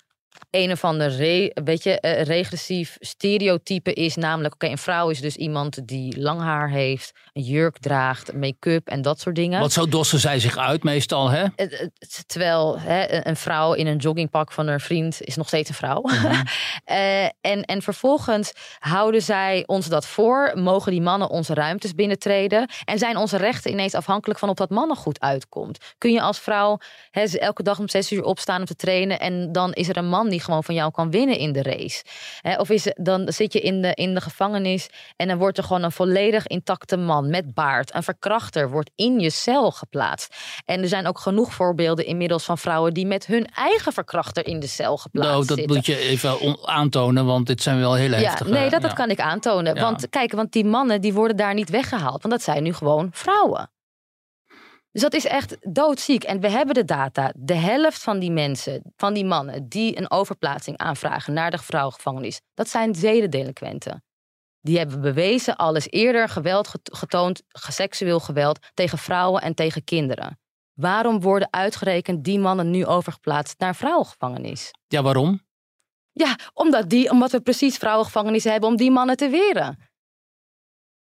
een 0.50 0.72
of 0.72 0.84
ander 0.84 1.16
re, 1.16 1.50
beetje, 1.64 1.98
uh, 2.00 2.22
regressief 2.22 2.96
stereotype 3.00 3.92
is. 3.92 4.16
Namelijk, 4.16 4.54
oké, 4.54 4.66
een 4.66 4.78
vrouw 4.78 5.08
is 5.08 5.20
dus 5.20 5.36
iemand 5.36 5.88
die 5.88 6.20
lang 6.20 6.40
haar 6.40 6.70
heeft, 6.70 7.12
een 7.32 7.42
jurk 7.42 7.78
draagt, 7.78 8.32
make-up 8.32 8.88
en 8.88 9.02
dat 9.02 9.20
soort 9.20 9.36
dingen. 9.36 9.60
Want 9.60 9.72
zo 9.72 9.88
dossen 9.88 10.18
zij 10.18 10.38
zich 10.38 10.58
uit 10.58 10.82
meestal, 10.82 11.28
hè? 11.28 11.44
Uh, 11.56 11.88
Terwijl 12.26 12.80
hè, 12.80 13.26
een 13.26 13.36
vrouw 13.36 13.72
in 13.72 13.86
een 13.86 13.96
joggingpak 13.96 14.52
van 14.52 14.68
haar 14.68 14.80
vriend 14.80 15.22
is 15.22 15.36
nog 15.36 15.46
steeds 15.46 15.68
een 15.68 15.74
vrouw. 15.74 16.04
Eh, 16.84 17.24
en, 17.24 17.62
en 17.64 17.82
vervolgens 17.82 18.52
houden 18.78 19.22
zij 19.22 19.62
ons 19.66 19.86
dat 19.86 20.06
voor. 20.06 20.52
Mogen 20.54 20.92
die 20.92 21.00
mannen 21.00 21.30
onze 21.30 21.54
ruimtes 21.54 21.94
binnentreden? 21.94 22.70
En 22.84 22.98
zijn 22.98 23.16
onze 23.16 23.36
rechten 23.36 23.70
ineens 23.70 23.94
afhankelijk 23.94 24.38
van 24.38 24.48
of 24.48 24.54
dat 24.54 24.70
mannen 24.70 24.96
goed 24.96 25.20
uitkomt? 25.20 25.94
Kun 25.98 26.12
je 26.12 26.20
als 26.20 26.38
vrouw 26.38 26.78
hè, 27.10 27.22
elke 27.22 27.62
dag 27.62 27.78
om 27.78 27.88
zes 27.88 28.12
uur 28.12 28.22
opstaan 28.22 28.60
om 28.60 28.66
te 28.66 28.76
trainen 28.76 29.20
en 29.20 29.52
dan 29.52 29.72
is 29.72 29.88
er 29.88 29.96
een 29.96 30.08
man 30.08 30.25
die 30.28 30.40
gewoon 30.40 30.64
van 30.64 30.74
jou 30.74 30.90
kan 30.90 31.10
winnen 31.10 31.38
in 31.38 31.52
de 31.52 31.62
race? 31.62 32.04
Of 32.58 32.70
is, 32.70 32.92
dan 32.94 33.32
zit 33.32 33.52
je 33.52 33.60
in 33.60 33.82
de, 33.82 33.94
in 33.94 34.14
de 34.14 34.20
gevangenis 34.20 34.88
en 35.16 35.28
dan 35.28 35.38
wordt 35.38 35.58
er 35.58 35.64
gewoon 35.64 35.82
een 35.82 35.92
volledig 35.92 36.46
intacte 36.46 36.96
man 36.96 37.30
met 37.30 37.54
baard, 37.54 37.94
een 37.94 38.02
verkrachter, 38.02 38.70
wordt 38.70 38.90
in 38.94 39.20
je 39.20 39.30
cel 39.30 39.70
geplaatst. 39.70 40.34
En 40.64 40.82
er 40.82 40.88
zijn 40.88 41.06
ook 41.06 41.18
genoeg 41.18 41.54
voorbeelden 41.54 42.06
inmiddels 42.06 42.44
van 42.44 42.58
vrouwen 42.58 42.94
die 42.94 43.06
met 43.06 43.26
hun 43.26 43.46
eigen 43.54 43.92
verkrachter 43.92 44.46
in 44.46 44.60
de 44.60 44.66
cel 44.66 44.96
geplaatst 44.96 45.30
Nou, 45.32 45.46
dat 45.46 45.56
zitten. 45.56 45.76
moet 45.76 45.86
je 45.86 45.98
even 45.98 46.40
on- 46.40 46.58
aantonen, 46.68 47.26
want 47.26 47.46
dit 47.46 47.62
zijn 47.62 47.78
wel 47.78 47.94
hele 47.94 48.16
Ja, 48.16 48.22
heftige... 48.28 48.50
nee, 48.50 48.70
dat, 48.70 48.80
dat 48.80 48.90
ja. 48.90 48.96
kan 48.96 49.10
ik 49.10 49.20
aantonen. 49.20 49.74
Ja. 49.74 49.80
Want 49.80 50.08
kijk, 50.08 50.32
want 50.32 50.52
die 50.52 50.64
mannen 50.64 51.00
die 51.00 51.12
worden 51.12 51.36
daar 51.36 51.54
niet 51.54 51.70
weggehaald. 51.70 52.22
Want 52.22 52.34
dat 52.34 52.42
zijn 52.42 52.62
nu 52.62 52.72
gewoon 52.72 53.08
vrouwen. 53.12 53.70
Dus 54.96 55.04
dat 55.04 55.14
is 55.14 55.26
echt 55.26 55.56
doodziek. 55.74 56.24
En 56.24 56.40
we 56.40 56.50
hebben 56.50 56.74
de 56.74 56.84
data. 56.84 57.32
De 57.36 57.54
helft 57.54 58.02
van 58.02 58.18
die 58.18 58.30
mensen, 58.30 58.92
van 58.96 59.14
die 59.14 59.24
mannen 59.24 59.68
die 59.68 59.98
een 59.98 60.10
overplaatsing 60.10 60.78
aanvragen 60.78 61.32
naar 61.32 61.50
de 61.50 61.58
vrouwengevangenis, 61.58 62.40
dat 62.54 62.68
zijn 62.68 62.94
zedendelinquenten. 62.94 64.04
Die 64.60 64.78
hebben 64.78 65.00
bewezen 65.00 65.56
al 65.56 65.74
eens 65.74 65.90
eerder 65.90 66.28
geweld 66.28 66.68
get- 66.68 66.90
getoond, 66.92 67.42
seksueel 67.48 68.20
geweld 68.20 68.58
tegen 68.74 68.98
vrouwen 68.98 69.42
en 69.42 69.54
tegen 69.54 69.84
kinderen. 69.84 70.38
Waarom 70.72 71.20
worden 71.20 71.48
uitgerekend 71.50 72.24
die 72.24 72.38
mannen 72.38 72.70
nu 72.70 72.86
overgeplaatst 72.86 73.58
naar 73.58 73.74
vrouwengevangenis? 73.74 74.70
Ja, 74.86 75.02
waarom? 75.02 75.40
Ja, 76.12 76.36
omdat, 76.52 76.88
die, 76.88 77.10
omdat 77.10 77.30
we 77.30 77.40
precies 77.40 77.76
vrouwengevangenissen 77.76 78.50
hebben 78.50 78.70
om 78.70 78.76
die 78.76 78.90
mannen 78.90 79.16
te 79.16 79.28
weren. 79.28 79.78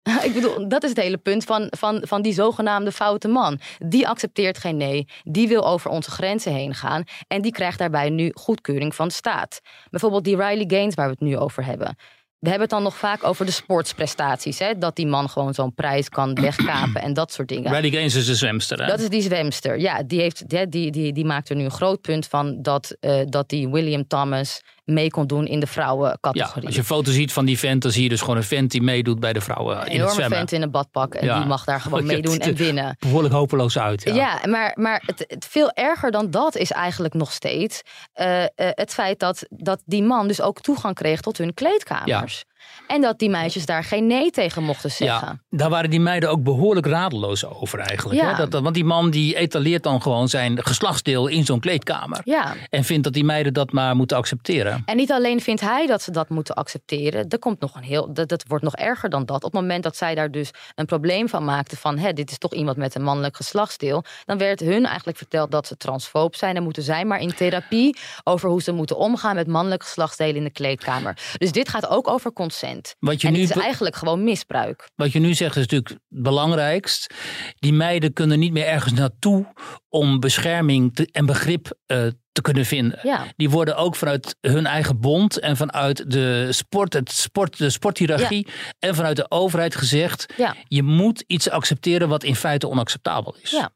Ik 0.28 0.34
bedoel, 0.34 0.68
dat 0.68 0.82
is 0.82 0.88
het 0.88 0.98
hele 0.98 1.16
punt 1.16 1.44
van, 1.44 1.66
van, 1.70 2.02
van 2.06 2.22
die 2.22 2.32
zogenaamde 2.32 2.92
foute 2.92 3.28
man. 3.28 3.60
Die 3.78 4.08
accepteert 4.08 4.58
geen 4.58 4.76
nee, 4.76 5.08
die 5.22 5.48
wil 5.48 5.66
over 5.66 5.90
onze 5.90 6.10
grenzen 6.10 6.52
heen 6.52 6.74
gaan 6.74 7.04
en 7.28 7.42
die 7.42 7.52
krijgt 7.52 7.78
daarbij 7.78 8.10
nu 8.10 8.30
goedkeuring 8.34 8.94
van 8.94 9.08
de 9.08 9.14
staat. 9.14 9.60
Bijvoorbeeld 9.90 10.24
die 10.24 10.36
Riley 10.36 10.64
Gaines 10.66 10.94
waar 10.94 11.06
we 11.06 11.12
het 11.12 11.20
nu 11.20 11.36
over 11.36 11.64
hebben. 11.64 11.96
we 12.38 12.50
hebben 12.50 12.68
het 12.68 12.70
dan 12.70 12.82
nog 12.82 12.96
vaak 12.96 13.24
over 13.24 13.46
de 13.46 13.52
sportsprestaties. 13.52 14.58
Hè? 14.58 14.78
Dat 14.78 14.96
die 14.96 15.06
man 15.06 15.28
gewoon 15.28 15.54
zo'n 15.54 15.74
prijs 15.74 16.08
kan 16.08 16.34
wegkapen 16.40 17.02
en 17.02 17.12
dat 17.12 17.32
soort 17.32 17.48
dingen. 17.48 17.72
Riley 17.72 17.90
Gaines 17.90 18.14
is 18.14 18.26
de 18.26 18.34
zwemster. 18.34 18.80
Hè? 18.80 18.86
Dat 18.86 19.00
is 19.00 19.08
die 19.08 19.22
zwemster. 19.22 19.78
Ja, 19.80 20.02
die, 20.02 20.20
heeft, 20.20 20.48
die, 20.48 20.68
die, 20.68 20.90
die, 20.90 21.12
die 21.12 21.24
maakt 21.24 21.48
er 21.48 21.56
nu 21.56 21.64
een 21.64 21.70
groot 21.70 22.00
punt 22.00 22.26
van 22.26 22.62
dat, 22.62 22.96
uh, 23.00 23.20
dat 23.28 23.48
die 23.48 23.68
William 23.68 24.06
Thomas 24.06 24.62
mee 24.84 25.10
kon 25.10 25.26
doen 25.26 25.46
in 25.46 25.60
de 25.60 25.66
vrouwencategorie. 25.66 26.60
Ja, 26.60 26.66
als 26.66 26.74
je 26.74 26.80
een 26.80 26.86
foto 26.86 27.10
ziet 27.10 27.32
van 27.32 27.44
die 27.44 27.58
vent, 27.58 27.82
dan 27.82 27.92
zie 27.92 28.02
je 28.02 28.08
dus 28.08 28.20
gewoon 28.20 28.36
een 28.36 28.42
vent 28.42 28.70
die 28.70 28.82
meedoet 28.82 29.20
bij 29.20 29.32
de 29.32 29.40
vrouwen 29.40 29.80
een 29.80 29.86
in 29.86 30.00
het 30.00 30.10
zwemmen. 30.10 30.38
vent 30.38 30.52
in 30.52 30.62
een 30.62 30.70
badpak 30.70 31.14
en 31.14 31.26
ja. 31.26 31.38
die 31.38 31.46
mag 31.46 31.64
daar 31.64 31.80
gewoon 31.80 32.06
meedoen 32.14 32.38
en 32.38 32.54
winnen. 32.54 32.96
Behoorlijk 32.98 33.34
hopeloos 33.34 33.78
uit. 33.78 34.02
Ja, 34.04 34.14
ja 34.14 34.40
maar, 34.46 34.72
maar 34.74 35.02
het, 35.06 35.24
het, 35.28 35.46
veel 35.50 35.70
erger 35.70 36.10
dan 36.10 36.30
dat 36.30 36.56
is 36.56 36.72
eigenlijk 36.72 37.14
nog 37.14 37.32
steeds 37.32 37.82
uh, 38.14 38.40
uh, 38.40 38.46
het 38.56 38.94
feit 38.94 39.18
dat, 39.18 39.46
dat 39.48 39.82
die 39.84 40.02
man 40.02 40.28
dus 40.28 40.40
ook 40.40 40.60
toegang 40.60 40.94
kreeg 40.94 41.20
tot 41.20 41.38
hun 41.38 41.54
kleedkamers. 41.54 42.44
En 42.86 43.00
dat 43.00 43.18
die 43.18 43.30
meisjes 43.30 43.66
daar 43.66 43.84
geen 43.84 44.06
nee 44.06 44.30
tegen 44.30 44.62
mochten 44.62 44.90
zeggen. 44.90 45.28
Ja, 45.28 45.58
daar 45.58 45.70
waren 45.70 45.90
die 45.90 46.00
meiden 46.00 46.30
ook 46.30 46.42
behoorlijk 46.42 46.86
radeloos 46.86 47.44
over 47.44 47.78
eigenlijk. 47.78 48.20
Ja. 48.20 48.34
Hè? 48.34 48.48
Dat, 48.48 48.62
want 48.62 48.74
die 48.74 48.84
man 48.84 49.10
die 49.10 49.36
etaleert 49.36 49.82
dan 49.82 50.02
gewoon 50.02 50.28
zijn 50.28 50.64
geslachtsdeel 50.64 51.26
in 51.26 51.44
zo'n 51.44 51.60
kleedkamer. 51.60 52.20
Ja. 52.24 52.54
En 52.70 52.84
vindt 52.84 53.04
dat 53.04 53.12
die 53.12 53.24
meiden 53.24 53.52
dat 53.52 53.72
maar 53.72 53.96
moeten 53.96 54.16
accepteren. 54.16 54.82
En 54.84 54.96
niet 54.96 55.12
alleen 55.12 55.40
vindt 55.40 55.60
hij 55.60 55.86
dat 55.86 56.02
ze 56.02 56.10
dat 56.10 56.28
moeten 56.28 56.54
accepteren. 56.54 57.28
Er 57.28 57.38
komt 57.38 57.60
nog 57.60 57.74
een 57.74 57.82
heel, 57.82 58.12
dat, 58.12 58.28
dat 58.28 58.44
wordt 58.48 58.64
nog 58.64 58.76
erger 58.76 59.10
dan 59.10 59.24
dat. 59.24 59.44
Op 59.44 59.52
het 59.52 59.60
moment 59.60 59.82
dat 59.82 59.96
zij 59.96 60.14
daar 60.14 60.30
dus 60.30 60.50
een 60.74 60.86
probleem 60.86 61.28
van 61.28 61.44
maakten. 61.44 61.76
Van 61.76 61.98
hè, 61.98 62.12
dit 62.12 62.30
is 62.30 62.38
toch 62.38 62.52
iemand 62.52 62.76
met 62.76 62.94
een 62.94 63.02
mannelijk 63.02 63.36
geslachtsdeel. 63.36 64.04
Dan 64.24 64.38
werd 64.38 64.60
hun 64.60 64.86
eigenlijk 64.86 65.16
verteld 65.16 65.50
dat 65.50 65.66
ze 65.66 65.76
transfoob 65.76 66.36
zijn. 66.36 66.54
Dan 66.54 66.64
moeten 66.64 66.82
zij 66.82 67.04
maar 67.04 67.20
in 67.20 67.34
therapie 67.34 67.96
over 68.24 68.48
hoe 68.48 68.62
ze 68.62 68.72
moeten 68.72 68.96
omgaan 68.96 69.34
met 69.34 69.46
mannelijke 69.46 69.84
geslachtsdelen 69.84 70.36
in 70.36 70.44
de 70.44 70.50
kleedkamer. 70.50 71.18
Dus 71.38 71.52
dit 71.52 71.68
gaat 71.68 71.88
ook 71.88 72.08
over 72.08 72.32
consent. 72.32 72.53
Wat 72.98 73.20
je 73.20 73.26
en 73.26 73.32
nu 73.32 73.40
het 73.40 73.56
is 73.56 73.62
eigenlijk 73.62 73.96
gewoon 73.96 74.24
misbruik. 74.24 74.90
Wat 74.94 75.12
je 75.12 75.18
nu 75.18 75.34
zegt 75.34 75.56
is 75.56 75.62
natuurlijk 75.62 75.88
het 75.88 76.00
belangrijkst. 76.08 77.14
Die 77.58 77.72
meiden 77.72 78.12
kunnen 78.12 78.38
niet 78.38 78.52
meer 78.52 78.66
ergens 78.66 78.92
naartoe 78.92 79.46
om 79.88 80.20
bescherming 80.20 80.94
te, 80.94 81.08
en 81.12 81.26
begrip 81.26 81.78
uh, 81.86 82.06
te 82.32 82.42
kunnen 82.42 82.64
vinden. 82.64 82.98
Ja. 83.02 83.24
Die 83.36 83.50
worden 83.50 83.76
ook 83.76 83.96
vanuit 83.96 84.36
hun 84.40 84.66
eigen 84.66 85.00
bond 85.00 85.38
en 85.38 85.56
vanuit 85.56 86.10
de 86.10 86.48
sport, 86.50 86.92
het 86.92 87.12
sport, 87.12 87.58
de 87.58 87.70
sporthierarchie 87.70 88.46
ja. 88.46 88.72
en 88.78 88.94
vanuit 88.94 89.16
de 89.16 89.30
overheid 89.30 89.74
gezegd: 89.74 90.32
ja. 90.36 90.56
je 90.68 90.82
moet 90.82 91.24
iets 91.26 91.50
accepteren 91.50 92.08
wat 92.08 92.24
in 92.24 92.36
feite 92.36 92.68
onacceptabel 92.68 93.36
is. 93.42 93.50
Ja. 93.50 93.72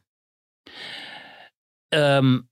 Um, 2.17 2.48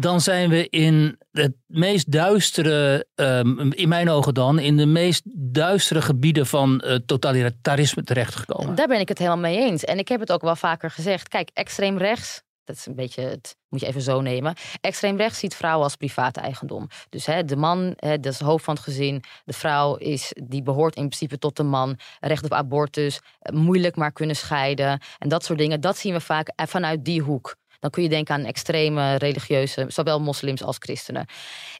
dan 0.00 0.20
zijn 0.20 0.50
we 0.50 0.68
in 0.68 1.18
het 1.30 1.52
meest 1.66 2.12
duistere, 2.12 3.06
um, 3.14 3.72
in 3.72 3.88
mijn 3.88 4.08
ogen 4.08 4.34
dan, 4.34 4.58
in 4.58 4.76
de 4.76 4.86
meest 4.86 5.22
duistere 5.54 6.02
gebieden 6.02 6.46
van 6.46 6.82
uh, 6.84 6.94
totalitarisme 6.94 8.02
terechtgekomen. 8.02 8.74
Daar 8.74 8.86
ben 8.86 9.00
ik 9.00 9.08
het 9.08 9.18
helemaal 9.18 9.38
mee 9.38 9.56
eens. 9.56 9.84
En 9.84 9.98
ik 9.98 10.08
heb 10.08 10.20
het 10.20 10.32
ook 10.32 10.42
wel 10.42 10.56
vaker 10.56 10.90
gezegd. 10.90 11.28
Kijk, 11.28 11.50
extreem 11.52 11.98
rechts, 11.98 12.42
dat 12.64 12.76
is 12.76 12.86
een 12.86 12.94
beetje, 12.94 13.22
het 13.22 13.56
moet 13.68 13.80
je 13.80 13.86
even 13.86 14.02
zo 14.02 14.20
nemen. 14.20 14.54
Extreem 14.80 15.16
rechts 15.16 15.38
ziet 15.38 15.54
vrouwen 15.54 15.84
als 15.84 15.96
private 15.96 16.40
eigendom. 16.40 16.88
Dus 17.08 17.26
hè, 17.26 17.44
de 17.44 17.56
man, 17.56 17.92
hè, 17.96 18.20
dat 18.20 18.32
is 18.32 18.40
hoofd 18.40 18.64
van 18.64 18.74
het 18.74 18.82
gezin. 18.82 19.22
De 19.44 19.52
vrouw 19.52 19.96
is, 19.96 20.32
die 20.44 20.62
behoort 20.62 20.96
in 20.96 21.06
principe 21.06 21.38
tot 21.38 21.56
de 21.56 21.62
man. 21.62 21.98
Recht 22.20 22.44
op 22.44 22.52
abortus, 22.52 23.20
moeilijk 23.52 23.96
maar 23.96 24.12
kunnen 24.12 24.36
scheiden. 24.36 25.00
En 25.18 25.28
dat 25.28 25.44
soort 25.44 25.58
dingen, 25.58 25.80
dat 25.80 25.96
zien 25.96 26.12
we 26.12 26.20
vaak 26.20 26.52
vanuit 26.56 27.04
die 27.04 27.20
hoek. 27.20 27.56
Dan 27.82 27.90
kun 27.90 28.02
je 28.02 28.08
denken 28.08 28.34
aan 28.34 28.44
extreme 28.44 29.14
religieuze, 29.14 29.84
zowel 29.88 30.20
moslims 30.20 30.62
als 30.62 30.76
christenen. 30.78 31.26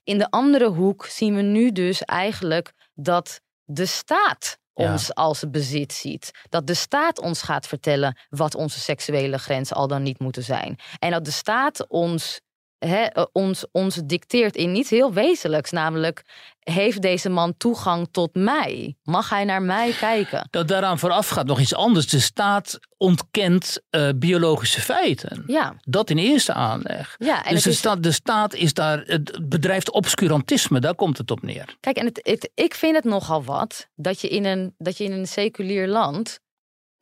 In 0.04 0.18
de 0.18 0.30
andere 0.30 0.68
hoek 0.68 1.06
zien 1.06 1.34
we 1.34 1.42
nu 1.42 1.72
dus 1.72 2.02
eigenlijk 2.02 2.72
dat 2.94 3.40
de 3.64 3.86
staat 3.86 4.58
ons 4.72 5.14
als 5.14 5.44
bezit 5.50 5.92
ziet. 5.92 6.30
Dat 6.48 6.66
de 6.66 6.74
staat 6.74 7.20
ons 7.20 7.42
gaat 7.42 7.66
vertellen 7.66 8.18
wat 8.28 8.54
onze 8.54 8.80
seksuele 8.80 9.38
grenzen 9.38 9.76
al 9.76 9.88
dan 9.88 10.02
niet 10.02 10.18
moeten 10.18 10.42
zijn. 10.42 10.78
En 10.98 11.10
dat 11.10 11.24
de 11.24 11.30
staat 11.30 11.88
ons 11.88 12.40
He, 12.86 13.24
ons, 13.32 13.64
ons 13.72 13.94
dicteert 14.04 14.56
in 14.56 14.76
iets 14.76 14.90
heel 14.90 15.12
wezenlijks. 15.12 15.70
Namelijk, 15.70 16.24
heeft 16.58 17.02
deze 17.02 17.28
man 17.28 17.56
toegang 17.56 18.08
tot 18.10 18.34
mij? 18.34 18.96
Mag 19.02 19.28
hij 19.28 19.44
naar 19.44 19.62
mij 19.62 19.92
kijken? 19.92 20.48
Dat 20.50 20.68
daaraan 20.68 20.98
vooraf 20.98 21.28
gaat 21.28 21.46
nog 21.46 21.60
iets 21.60 21.74
anders. 21.74 22.06
De 22.06 22.20
staat 22.20 22.78
ontkent 22.96 23.82
uh, 23.90 24.08
biologische 24.16 24.80
feiten. 24.80 25.44
Ja. 25.46 25.74
Dat 25.80 26.10
in 26.10 26.18
eerste 26.18 26.52
aanleg. 26.52 27.16
Ja, 27.18 27.44
en 27.44 27.54
dus 27.54 27.62
de, 27.62 27.70
is... 27.70 27.78
staat, 27.78 28.02
de 28.02 28.12
staat 28.12 28.54
is 28.54 28.74
daar, 28.74 29.02
het 29.06 29.48
bedrijft 29.48 29.90
obscurantisme, 29.90 30.80
daar 30.80 30.94
komt 30.94 31.18
het 31.18 31.30
op 31.30 31.42
neer. 31.42 31.76
Kijk, 31.80 31.96
en 31.96 32.04
het, 32.04 32.20
het, 32.22 32.50
ik 32.54 32.74
vind 32.74 32.96
het 32.96 33.04
nogal 33.04 33.44
wat 33.44 33.88
dat 33.94 34.20
je 34.20 34.28
in 34.28 34.44
een, 34.44 34.74
dat 34.78 34.98
je 34.98 35.04
in 35.04 35.12
een 35.12 35.26
seculier 35.26 35.88
land 35.88 36.40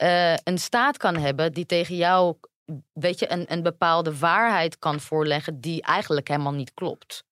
uh, 0.02 0.34
een 0.36 0.58
staat 0.58 0.96
kan 0.96 1.16
hebben 1.16 1.52
die 1.52 1.66
tegen 1.66 1.96
jou 1.96 2.36
weet 2.92 3.18
je, 3.18 3.32
een, 3.32 3.52
een 3.52 3.62
bepaalde 3.62 4.18
waarheid 4.18 4.78
kan 4.78 5.00
voorleggen 5.00 5.60
die 5.60 5.82
eigenlijk 5.82 6.28
helemaal 6.28 6.52
niet 6.52 6.74
klopt. 6.74 7.24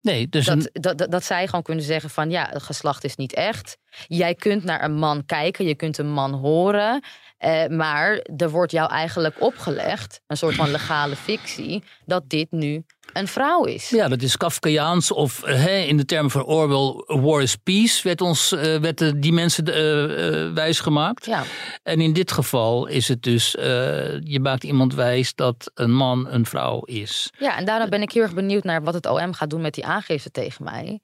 Nee, 0.00 0.28
dus 0.28 0.46
dat, 0.46 0.56
een... 0.56 0.82
dat, 0.82 0.98
dat, 0.98 1.10
dat 1.10 1.24
zij 1.24 1.46
gewoon 1.46 1.62
kunnen 1.62 1.84
zeggen 1.84 2.10
van 2.10 2.30
ja, 2.30 2.48
het 2.50 2.62
geslacht 2.62 3.04
is 3.04 3.16
niet 3.16 3.34
echt. 3.34 3.78
Jij 4.06 4.34
kunt 4.34 4.64
naar 4.64 4.84
een 4.84 4.96
man 4.96 5.24
kijken, 5.24 5.64
je 5.66 5.74
kunt 5.74 5.98
een 5.98 6.12
man 6.12 6.32
horen. 6.32 7.04
Eh, 7.36 7.66
maar 7.66 8.20
er 8.36 8.50
wordt 8.50 8.72
jou 8.72 8.90
eigenlijk 8.90 9.36
opgelegd, 9.38 10.20
een 10.26 10.36
soort 10.36 10.54
van 10.54 10.70
legale 10.70 11.16
fictie, 11.16 11.82
dat 12.04 12.22
dit 12.28 12.50
nu 12.50 12.84
een 13.12 13.28
vrouw 13.28 13.64
is. 13.64 13.88
Ja, 13.88 14.08
dat 14.08 14.22
is 14.22 14.36
Kafkaiaans 14.36 15.12
of 15.12 15.46
uh, 15.46 15.88
in 15.88 15.96
de 15.96 16.04
termen 16.04 16.30
van 16.30 16.44
Orwell, 16.44 17.16
war 17.22 17.42
is 17.42 17.56
peace, 17.56 18.02
werd, 18.02 18.20
ons, 18.20 18.52
uh, 18.52 18.76
werd 18.76 19.22
die 19.22 19.32
mensen 19.32 19.68
uh, 19.68 20.52
wijsgemaakt. 20.54 21.26
Ja. 21.26 21.42
En 21.82 22.00
in 22.00 22.12
dit 22.12 22.32
geval 22.32 22.86
is 22.86 23.08
het 23.08 23.22
dus, 23.22 23.50
je 23.50 24.38
maakt 24.42 24.64
iemand 24.64 24.94
wijs 24.94 25.34
dat 25.34 25.70
een 25.74 25.94
man 25.94 26.26
een 26.30 26.46
vrouw 26.46 26.80
is. 26.80 27.30
Ja, 27.38 27.56
en 27.56 27.64
daarom 27.64 27.90
ben 27.90 28.02
ik 28.02 28.12
heel 28.12 28.22
erg 28.22 28.34
benieuwd 28.34 28.64
naar 28.64 28.82
wat 28.82 28.94
het 28.94 29.06
OM 29.06 29.32
gaat 29.32 29.50
doen 29.50 29.60
met 29.60 29.74
die 29.74 29.86
aangifte 29.86 30.30
tegen 30.30 30.64
mij. 30.64 31.00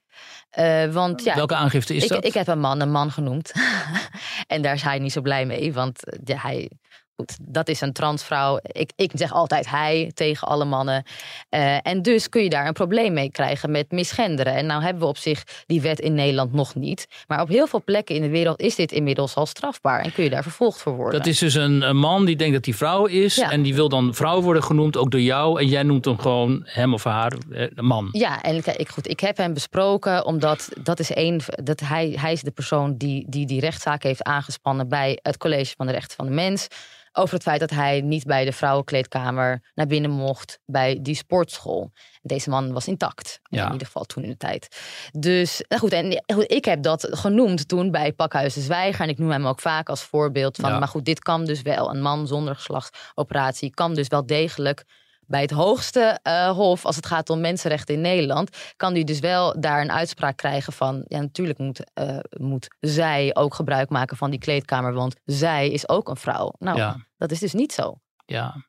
Uh, 0.59 0.93
want, 0.93 1.25
ja, 1.25 1.35
Welke 1.35 1.55
aangifte 1.55 1.95
is 1.95 2.03
ik, 2.03 2.09
dat? 2.09 2.25
Ik 2.25 2.35
heb 2.35 2.47
een 2.47 2.61
man 2.61 2.81
een 2.81 2.91
man 2.91 3.11
genoemd. 3.11 3.53
en 4.47 4.63
daar 4.63 4.75
is 4.75 4.83
hij 4.83 4.99
niet 4.99 5.13
zo 5.13 5.21
blij 5.21 5.47
mee. 5.47 5.73
Want 5.73 6.01
ja, 6.25 6.37
hij, 6.37 6.71
goed, 7.17 7.37
dat 7.41 7.69
is 7.69 7.81
een 7.81 7.93
transvrouw. 7.93 8.61
Ik, 8.63 8.93
ik 8.97 9.11
zeg 9.15 9.33
altijd 9.33 9.69
hij 9.69 10.11
tegen 10.15 10.49
alle 10.49 10.65
mannen. 10.65 11.05
Uh, 11.51 11.87
en 11.87 12.03
dus 12.03 12.29
kun 12.29 12.43
je 12.43 12.49
daar 12.49 12.67
een 12.67 12.73
probleem 12.73 13.13
mee 13.13 13.31
krijgen 13.31 13.71
met 13.71 13.91
misgenderen. 13.91 14.55
En 14.55 14.67
nou 14.67 14.83
hebben 14.83 15.03
we 15.03 15.09
op 15.09 15.17
zich 15.17 15.45
die 15.67 15.81
wet 15.81 16.01
in 16.01 16.15
Nederland 16.15 16.53
nog 16.53 16.75
niet. 16.75 17.07
Maar 17.27 17.41
op 17.41 17.49
heel 17.49 17.67
veel 17.67 17.83
plekken 17.85 18.15
in 18.15 18.23
de 18.23 18.29
wereld 18.29 18.61
is 18.61 18.75
dit 18.75 18.93
inmiddels 18.93 19.35
al 19.35 19.47
strafbaar. 19.47 20.01
En 20.01 20.13
kun 20.13 20.25
je 20.25 20.31
daar 20.31 20.43
vervolgd 20.43 20.81
voor 20.83 20.97
worden. 20.97 21.19
Dat 21.19 21.29
is 21.29 21.39
dus 21.39 21.55
een, 21.55 21.83
een 21.83 21.97
man 21.97 22.25
die 22.25 22.37
denkt 22.37 22.55
dat 22.55 22.65
hij 22.65 22.75
vrouw 22.75 23.07
is. 23.07 23.35
Ja. 23.35 23.51
En 23.51 23.63
die 23.63 23.75
wil 23.75 23.89
dan 23.89 24.15
vrouw 24.15 24.41
worden 24.41 24.63
genoemd, 24.63 24.97
ook 24.97 25.11
door 25.11 25.21
jou. 25.21 25.61
En 25.61 25.67
jij 25.67 25.83
noemt 25.83 26.05
hem 26.05 26.19
gewoon 26.19 26.63
hem 26.65 26.95
of 26.95 27.05
haar 27.05 27.33
eh, 27.51 27.67
man. 27.75 28.09
Ja, 28.13 28.43
en 28.43 28.57
ik, 28.57 28.89
goed, 28.89 29.09
ik 29.09 29.21
heb 29.21 29.37
hem 29.37 29.55
besproken. 29.55 30.25
Omdat 30.25 30.69
dat 30.83 31.01
is 31.01 31.13
één. 31.13 31.41
Dat 31.47 31.81
hij, 31.81 32.17
hij 32.21 32.33
is 32.33 32.43
de 32.43 32.51
persoon 32.51 32.97
die, 32.97 33.25
die 33.29 33.47
die 33.47 33.61
rechtszaak 33.61 34.03
heeft 34.03 34.23
aangespannen 34.23 34.89
bij 34.89 35.19
het 35.23 35.37
College 35.37 35.75
van 35.77 35.87
de 35.87 35.93
Rechten 35.93 36.17
van 36.17 36.27
de 36.27 36.33
Mens 36.33 36.69
over 37.13 37.35
het 37.35 37.43
feit 37.43 37.61
dat 37.61 37.71
hij 37.71 38.01
niet 38.01 38.25
bij 38.25 38.45
de 38.45 38.53
vrouwenkleedkamer 38.53 39.71
naar 39.75 39.87
binnen 39.87 40.11
mocht 40.11 40.59
bij 40.67 40.99
die 41.03 41.15
sportschool. 41.15 41.93
Deze 42.23 42.51
man 42.51 42.73
was 42.73 42.87
intact, 42.87 43.41
ja. 43.43 43.67
in 43.67 43.73
ieder 43.73 43.87
geval 43.87 44.05
toen 44.05 44.23
in 44.23 44.29
de 44.31 44.37
tijd. 44.37 44.77
Dus 45.19 45.65
nou 45.69 45.81
goed, 45.81 45.93
en 45.93 46.23
ik 46.47 46.65
heb 46.65 46.83
dat 46.83 47.09
genoemd 47.11 47.69
toen 47.69 47.91
bij 47.91 48.13
Pakhuis 48.13 48.55
de 48.55 48.61
Zwijger. 48.61 49.01
En 49.01 49.09
ik 49.09 49.19
noem 49.19 49.31
hem 49.31 49.47
ook 49.47 49.61
vaak 49.61 49.89
als 49.89 50.03
voorbeeld 50.03 50.57
van, 50.57 50.71
Ja. 50.71 50.79
maar 50.79 50.89
goed, 50.89 51.05
dit 51.05 51.19
kan 51.19 51.45
dus 51.45 51.63
wel. 51.63 51.91
Een 51.91 52.03
man 52.03 52.27
zonder 52.27 52.55
geslachtsoperatie 52.55 53.71
kan 53.71 53.95
dus 53.95 54.09
wel 54.09 54.27
degelijk 54.27 54.85
bij 55.27 55.41
het 55.41 55.51
hoogste 55.51 56.19
eh, 56.23 56.51
hof, 56.51 56.85
als 56.85 56.97
het 56.97 57.07
gaat 57.07 57.31
om 57.31 57.41
mensenrechten 57.41 57.95
in 57.95 58.01
Nederland, 58.01 58.57
kan 58.77 58.95
die 58.95 59.05
dus 59.05 59.19
wel 59.21 59.61
daar 59.61 59.81
een 59.81 59.93
uitspraak 59.93 60.37
krijgen 60.37 60.73
van, 60.73 61.05
ja, 61.09 61.21
natuurlijk 61.21 61.59
moet, 61.59 61.85
eh, 61.95 62.19
moet 62.39 62.69
zij 62.81 63.31
ook 63.35 63.55
gebruik 63.55 63.89
maken 63.91 64.17
van 64.17 64.31
die 64.31 64.39
kleedkamer, 64.39 64.93
want 64.93 65.15
zij 65.25 65.71
is 65.71 65.89
ook 65.89 66.09
een 66.09 66.17
vrouw. 66.17 66.53
Nou, 66.59 66.77
Ja. 66.79 66.97
dat 67.17 67.31
is 67.31 67.39
dus 67.39 67.53
niet 67.53 67.73
zo. 67.73 67.95
Ja. 68.25 68.67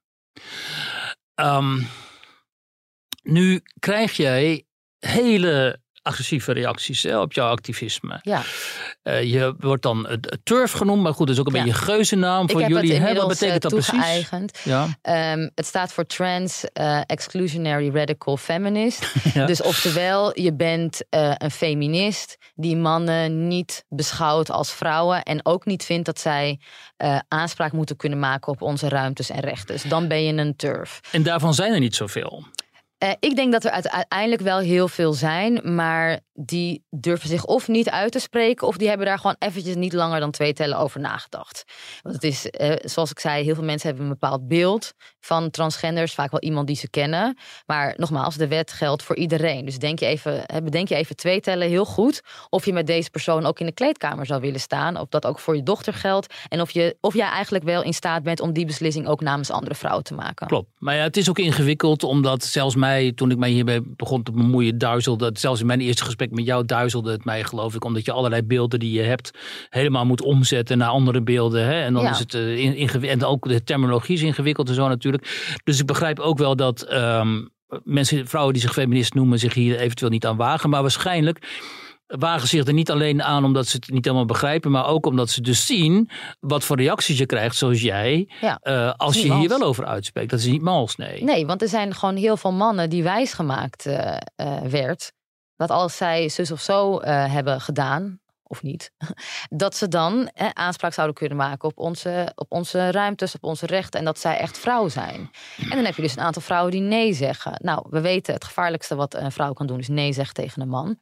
Ehm, 1.36 1.80
nu 3.24 3.62
krijg 3.80 4.12
jij 4.12 4.66
hele 5.00 5.82
agressieve 6.04 6.52
reacties 6.54 7.04
hè, 7.04 7.20
op 7.20 7.34
jouw 7.34 7.50
activisme. 7.50 8.20
Ja. 8.22 8.42
Eh, 9.04 9.24
je 9.24 9.56
wordt 9.60 9.84
dan 9.84 10.08
het 10.08 10.30
het 10.30 10.40
turf 10.46 10.72
genoemd, 10.72 11.02
maar 11.04 11.14
goed, 11.14 11.28
dat 11.28 11.36
is 11.36 11.42
ook 11.42 11.48
een 11.48 11.54
Ja. 11.56 11.64
beetje 11.64 11.80
een 11.80 11.86
geuzennaam 11.86 12.50
voor 12.50 12.62
jullie. 12.64 12.94
hè? 12.94 13.14
Wat 13.14 13.28
betekent 13.28 13.62
dat 13.62 13.74
eh, 13.74 13.80
precies? 13.90 14.64
Ja. 14.64 14.88
Ehm, 15.02 15.50
het 15.56 15.66
staat 15.66 15.94
voor 15.94 16.06
Trans 16.06 16.64
Exclusionary 17.06 17.90
Radical 17.94 18.38
Feminist. 18.38 19.02
Ja. 19.34 19.46
Dus 19.46 19.62
oftewel, 19.62 20.40
je 20.40 20.54
bent 20.54 21.02
een 21.38 21.52
feminist 21.52 22.38
die 22.56 22.76
mannen 22.76 23.48
niet 23.48 23.86
beschouwt 23.90 24.50
als 24.52 24.72
vrouwen 24.72 25.24
en 25.24 25.46
ook 25.46 25.66
niet 25.66 25.84
vindt 25.84 26.06
dat 26.06 26.20
zij 26.20 26.60
aanspraak 27.28 27.72
moeten 27.72 27.96
kunnen 27.96 28.20
maken 28.20 28.52
op 28.52 28.62
onze 28.62 28.90
ruimtes 28.90 29.30
en 29.30 29.40
rechten. 29.40 29.74
Dus 29.76 29.84
dan 29.84 30.08
ben 30.08 30.24
je 30.24 30.34
een 30.34 30.56
turf. 30.56 31.00
En 31.12 31.24
daarvan 31.24 31.54
zijn 31.54 31.74
er 31.74 31.80
niet 31.80 31.96
zoveel. 31.96 32.46
Eh, 33.04 33.12
ik 33.20 33.36
denk 33.36 33.52
dat 33.52 33.64
er 33.64 33.72
uite- 33.72 33.92
uiteindelijk 33.92 34.42
wel 34.42 34.60
heel 34.60 34.88
veel 34.88 35.14
zijn, 35.14 35.76
maar 35.76 36.20
die 36.34 36.84
durven 36.90 37.30
zich 37.30 37.46
of 37.46 37.68
niet 37.68 37.90
uit 37.90 38.12
te 38.12 38.20
spreken, 38.20 38.68
of 38.68 38.78
die 38.78 38.88
hebben 38.88 39.06
daar 39.06 39.20
gewoon 39.20 39.36
eventjes 39.40 39.76
niet 39.76 39.94
langer 39.94 40.20
dan 40.20 40.32
twee 40.32 40.54
tellen 40.54 40.78
over 40.78 41.00
nagedacht. 41.00 41.64
Want 42.02 42.16
het 42.16 42.24
is, 42.24 42.50
eh, 42.50 42.76
zoals 42.82 43.12
ik 43.12 43.20
zei, 43.20 43.44
heel 43.44 43.56
veel 43.56 43.64
mensen 43.64 43.88
hebben 43.88 44.06
een 44.06 44.12
bepaald 44.20 44.48
beeld 44.48 44.94
van 45.20 45.50
transgenders, 45.50 46.14
vaak 46.14 46.32
wel 46.32 46.42
iemand 46.42 46.68
die 46.68 46.76
ze 46.76 46.90
kennen. 46.90 47.38
Maar 47.66 47.94
nogmaals, 47.98 48.36
de 48.36 48.48
wet 48.48 48.72
geldt 48.72 49.04
voor 49.04 49.16
iedereen. 49.16 49.66
Dus 49.66 49.78
denk 49.78 50.00
je 50.00 50.06
even, 50.06 50.46
bedenk 50.64 50.88
je 50.88 50.96
even 50.96 51.16
twee 51.16 51.40
tellen 51.40 51.70
heel 51.70 51.86
goed 51.86 52.22
of 52.50 52.66
je 52.66 52.74
met 52.74 52.88
deze 52.88 53.10
persoon 53.10 53.46
ook 53.46 53.60
in 53.60 53.66
de 53.66 53.72
kleedkamer 53.72 54.26
zou 54.26 54.42
willen 54.42 54.60
staan, 54.60 54.98
of 54.98 55.08
dat 55.10 55.26
ook 55.26 55.40
voor 55.40 55.56
je 55.56 55.64
dochter 55.64 55.94
geldt, 55.94 56.34
en 56.50 56.62
of, 56.62 56.72
je, 56.72 56.98
of 57.02 57.14
jij 57.14 57.28
eigenlijk 57.28 57.64
wel 57.64 57.84
in 57.84 57.94
staat 57.94 58.24
bent 58.24 58.40
om 58.40 58.54
die 58.54 58.66
beslissing 58.66 59.08
ook 59.08 59.22
namens 59.22 59.52
andere 59.52 59.76
vrouwen 59.76 60.04
te 60.04 60.14
maken. 60.14 60.48
Klopt. 60.48 60.70
Maar 60.78 60.96
ja, 60.96 61.04
het 61.04 61.18
is 61.18 61.30
ook 61.30 61.40
ingewikkeld, 61.40 62.04
omdat 62.04 62.44
zelfs 62.44 62.76
mij, 62.76 63.12
toen 63.12 63.32
ik 63.32 63.38
mij 63.38 63.50
hierbij 63.50 63.82
begon 63.84 64.24
te 64.24 64.32
bemoeien, 64.32 64.78
duizelde, 64.78 65.30
zelfs 65.34 65.60
in 65.60 65.66
mijn 65.66 65.82
eerste 65.82 66.04
gesprek 66.04 66.23
met 66.32 66.46
jou 66.46 66.66
duizelde 66.66 67.12
het 67.12 67.26
mij, 67.26 67.44
geloof 67.44 67.76
ik, 67.76 67.86
omdat 67.86 68.06
je 68.06 68.12
allerlei 68.12 68.42
beelden 68.44 68.80
die 68.80 68.92
je 68.92 69.02
hebt 69.02 69.32
helemaal 69.70 70.06
moet 70.06 70.22
omzetten 70.22 70.78
naar 70.78 70.90
andere 70.90 71.22
beelden. 71.22 71.66
Hè? 71.66 71.82
En 71.84 71.94
dan 71.94 72.04
Ja. 72.04 72.10
is 72.12 72.20
het 72.20 72.34
uh, 72.34 72.58
ingewikkeld. 72.58 73.22
En 73.22 73.28
ook 73.28 73.48
de 73.48 73.64
terminologie 73.64 74.16
is 74.16 74.22
ingewikkeld 74.22 74.70
en 74.70 74.76
zo 74.76 74.88
natuurlijk. 74.88 75.58
Dus 75.64 75.80
ik 75.80 75.86
begrijp 75.86 76.20
ook 76.20 76.38
wel 76.38 76.56
dat 76.56 76.82
ehm, 76.82 77.42
mensen, 77.84 78.28
vrouwen 78.28 78.54
die 78.54 78.62
zich 78.62 78.74
feminist 78.74 79.14
noemen, 79.14 79.40
zich 79.40 79.54
hier 79.54 79.80
eventueel 79.80 80.12
niet 80.12 80.26
aan 80.26 80.38
wagen. 80.38 80.70
Maar 80.70 80.82
waarschijnlijk 80.82 81.62
wagen 82.08 82.48
zich 82.48 82.66
er 82.68 82.74
niet 82.74 82.92
alleen 82.92 83.24
aan 83.24 83.46
omdat 83.46 83.68
ze 83.68 83.76
het 83.76 83.90
niet 83.90 84.06
helemaal 84.06 84.26
begrijpen, 84.26 84.72
maar 84.72 84.86
ook 84.88 85.06
omdat 85.06 85.30
ze 85.30 85.42
dus 85.42 85.66
zien 85.66 86.10
wat 86.40 86.64
voor 86.64 86.78
reacties 86.78 87.18
je 87.18 87.26
krijgt, 87.26 87.56
zoals 87.56 87.82
jij, 87.82 88.30
Ja. 88.42 88.60
uh, 88.64 88.92
als 88.98 89.22
je 89.22 89.34
hier 89.34 89.50
wel 89.50 89.62
over 89.62 89.86
uitspreekt. 89.86 90.30
Dat 90.30 90.40
is 90.40 90.46
niet 90.46 90.62
mals, 90.62 90.96
nee. 90.96 91.24
Nee, 91.24 91.46
want 91.46 91.62
er 91.62 91.68
zijn 91.68 91.96
gewoon 91.96 92.16
heel 92.16 92.38
veel 92.38 92.52
mannen 92.52 92.90
die 92.90 93.04
wijsgemaakt 93.04 93.86
eh 93.86 94.18
eh, 94.36 94.62
werd. 94.62 95.12
Dat 95.68 95.78
als 95.78 95.98
zij 95.98 96.30
zus 96.30 96.52
of 96.52 96.62
zo 96.62 96.98
eh, 97.00 97.32
hebben 97.34 97.62
gedaan, 97.62 98.20
of 98.44 98.62
niet, 98.62 98.92
dat 99.64 99.76
ze 99.76 99.88
dan 99.88 100.28
eh, 100.28 100.50
aanspraak 100.50 100.94
zouden 100.94 101.16
kunnen 101.16 101.38
maken 101.38 101.70
op 101.70 101.78
onze, 101.78 102.32
op 102.36 102.52
onze 102.52 102.92
ruimtes, 102.92 103.36
op 103.36 103.44
onze 103.44 103.66
rechten. 103.66 104.00
En 104.00 104.06
dat 104.06 104.20
zij 104.20 104.38
echt 104.38 104.58
vrouw 104.58 104.88
zijn. 104.88 105.32
En 105.58 105.76
dan 105.76 105.86
heb 105.86 105.96
je 105.96 106.02
dus 106.02 106.16
een 106.16 106.24
aantal 106.24 106.42
vrouwen 106.42 106.72
die 106.72 106.82
nee 106.82 107.14
zeggen. 107.14 107.54
Nou, 107.62 107.86
we 107.90 108.02
weten 108.02 108.34
het 108.34 108.44
gevaarlijkste 108.44 108.96
wat 108.96 109.14
een 109.14 109.32
vrouw 109.32 109.54
kan 109.54 109.68
doen 109.68 109.80
is 109.80 109.88
nee 109.88 110.14
zeggen 110.14 110.34
tegen 110.34 110.62
een 110.62 110.70
man. 110.70 111.00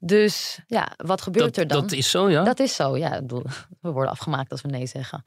Dus 0.00 0.58
ja, 0.66 0.92
wat 0.96 1.22
gebeurt 1.22 1.54
Dat, 1.54 1.56
er 1.56 1.66
dan? 1.66 1.80
dat 1.80 1.92
is 1.92 2.10
zo, 2.10 2.30
ja. 2.30 2.42
Dat 2.44 2.58
is 2.58 2.74
zo, 2.74 2.96
ja. 2.96 3.20
We 3.80 3.90
worden 3.90 4.10
afgemaakt 4.10 4.50
als 4.50 4.62
we 4.62 4.68
nee 4.68 4.86
zeggen. 4.86 5.24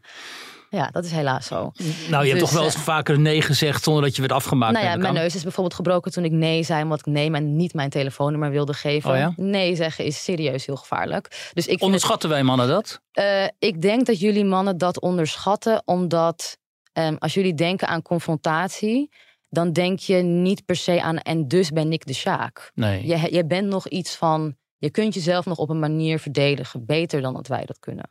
Ja, 0.69 0.87
dat 0.91 1.05
is 1.05 1.11
helaas 1.11 1.45
zo. 1.45 1.71
nou, 2.09 2.23
je 2.23 2.29
hebt 2.29 2.31
dus, 2.31 2.39
toch 2.39 2.51
wel 2.51 2.63
eens 2.63 2.75
eh, 2.75 2.81
vaker 2.81 3.19
nee 3.19 3.41
gezegd 3.41 3.83
zonder 3.83 4.03
dat 4.03 4.15
je 4.15 4.21
werd 4.21 4.33
afgemaakt. 4.33 4.73
Nou 4.73 4.85
ja, 4.85 4.95
mijn 4.95 5.13
neus 5.13 5.35
is 5.35 5.43
bijvoorbeeld 5.43 5.75
gebroken 5.75 6.11
toen 6.11 6.23
ik 6.25 6.31
nee 6.31 6.63
zei, 6.63 6.83
omdat 6.83 6.99
ik 6.99 7.05
nee 7.05 7.29
maar 7.31 7.41
niet 7.41 7.73
mijn 7.73 7.89
telefoonnummer 7.89 8.49
wilde 8.51 8.73
geven. 8.73 9.09
Oh 9.11 9.17
ja? 9.17 9.33
Nee 9.35 9.75
zeggen 9.75 10.05
is 10.05 10.23
serieus 10.23 10.65
heel 10.65 10.75
gevaarlijk. 10.75 11.49
Dus 11.53 11.65
ik, 11.65 11.71
het- 11.71 11.81
Onderschatten 11.81 12.29
wij 12.29 12.43
mannen 12.43 12.67
dat? 12.67 13.01
eh, 13.11 13.43
ik 13.59 13.81
denk 13.81 14.05
dat 14.05 14.19
jullie 14.19 14.45
mannen 14.45 14.77
dat 14.77 14.99
onderschatten, 14.99 15.81
omdat 15.85 16.57
ehm, 16.93 17.15
als 17.19 17.33
jullie 17.33 17.53
denken 17.53 17.87
aan 17.87 18.01
confrontatie, 18.01 19.09
dan 19.49 19.71
denk 19.73 19.99
je 19.99 20.15
niet 20.15 20.65
per 20.65 20.75
se 20.75 21.01
aan 21.01 21.17
en 21.17 21.47
dus 21.47 21.69
ben 21.69 21.91
ik 21.91 22.05
de 22.05 22.13
Sjaak. 22.13 22.71
Nee. 22.75 23.07
Je, 23.07 23.33
je 23.35 23.45
bent 23.45 23.67
nog 23.67 23.87
iets 23.87 24.15
van, 24.15 24.55
je 24.77 24.89
kunt 24.89 25.13
jezelf 25.13 25.45
nog 25.45 25.57
op 25.57 25.69
een 25.69 25.79
manier 25.79 26.19
verdedigen, 26.19 26.85
beter 26.85 27.21
dan 27.21 27.33
dat 27.33 27.47
wij 27.47 27.65
dat 27.65 27.79
kunnen. 27.79 28.09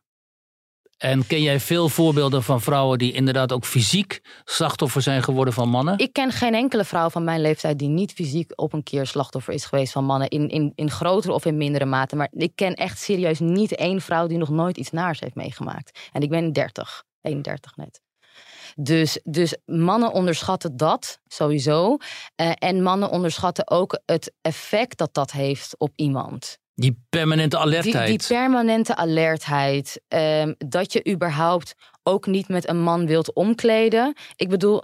En 0.98 1.26
ken 1.26 1.42
jij 1.42 1.60
veel 1.60 1.88
voorbeelden 1.88 2.42
van 2.42 2.60
vrouwen 2.60 2.98
die 2.98 3.12
inderdaad 3.12 3.52
ook 3.52 3.64
fysiek 3.64 4.20
slachtoffer 4.44 5.02
zijn 5.02 5.22
geworden 5.22 5.54
van 5.54 5.68
mannen? 5.68 5.98
Ik 5.98 6.12
ken 6.12 6.32
geen 6.32 6.54
enkele 6.54 6.84
vrouw 6.84 7.10
van 7.10 7.24
mijn 7.24 7.40
leeftijd 7.40 7.78
die 7.78 7.88
niet 7.88 8.12
fysiek 8.12 8.52
op 8.54 8.72
een 8.72 8.82
keer 8.82 9.06
slachtoffer 9.06 9.54
is 9.54 9.64
geweest 9.64 9.92
van 9.92 10.04
mannen. 10.04 10.28
In, 10.28 10.48
in, 10.48 10.72
in 10.74 10.90
grotere 10.90 11.32
of 11.32 11.44
in 11.44 11.56
mindere 11.56 11.84
mate. 11.84 12.16
Maar 12.16 12.28
ik 12.32 12.52
ken 12.54 12.74
echt 12.74 12.98
serieus 12.98 13.38
niet 13.38 13.74
één 13.74 14.00
vrouw 14.00 14.26
die 14.26 14.38
nog 14.38 14.48
nooit 14.48 14.76
iets 14.76 14.90
naars 14.90 15.20
heeft 15.20 15.34
meegemaakt. 15.34 16.08
En 16.12 16.22
ik 16.22 16.30
ben 16.30 16.52
30, 16.52 17.04
31 17.20 17.76
net. 17.76 18.00
Dus, 18.74 19.20
dus 19.24 19.56
mannen 19.64 20.12
onderschatten 20.12 20.76
dat 20.76 21.20
sowieso. 21.26 21.96
Eh, 22.34 22.52
en 22.54 22.82
mannen 22.82 23.10
onderschatten 23.10 23.70
ook 23.70 24.00
het 24.06 24.32
effect 24.40 24.98
dat 24.98 25.14
dat 25.14 25.30
heeft 25.30 25.74
op 25.78 25.92
iemand. 25.96 26.58
Die 26.80 26.98
permanente 27.08 27.58
alertheid. 27.58 28.08
die 28.08 28.36
permanente 28.36 28.96
alertheid. 28.96 30.00
ehm, 30.08 30.52
dat 30.58 30.92
je 30.92 31.08
überhaupt 31.10 31.74
ook 32.02 32.26
niet 32.26 32.48
met 32.48 32.68
een 32.68 32.80
man 32.82 33.06
wilt 33.06 33.32
omkleden. 33.32 34.14
Ik 34.36 34.48
bedoel, 34.48 34.82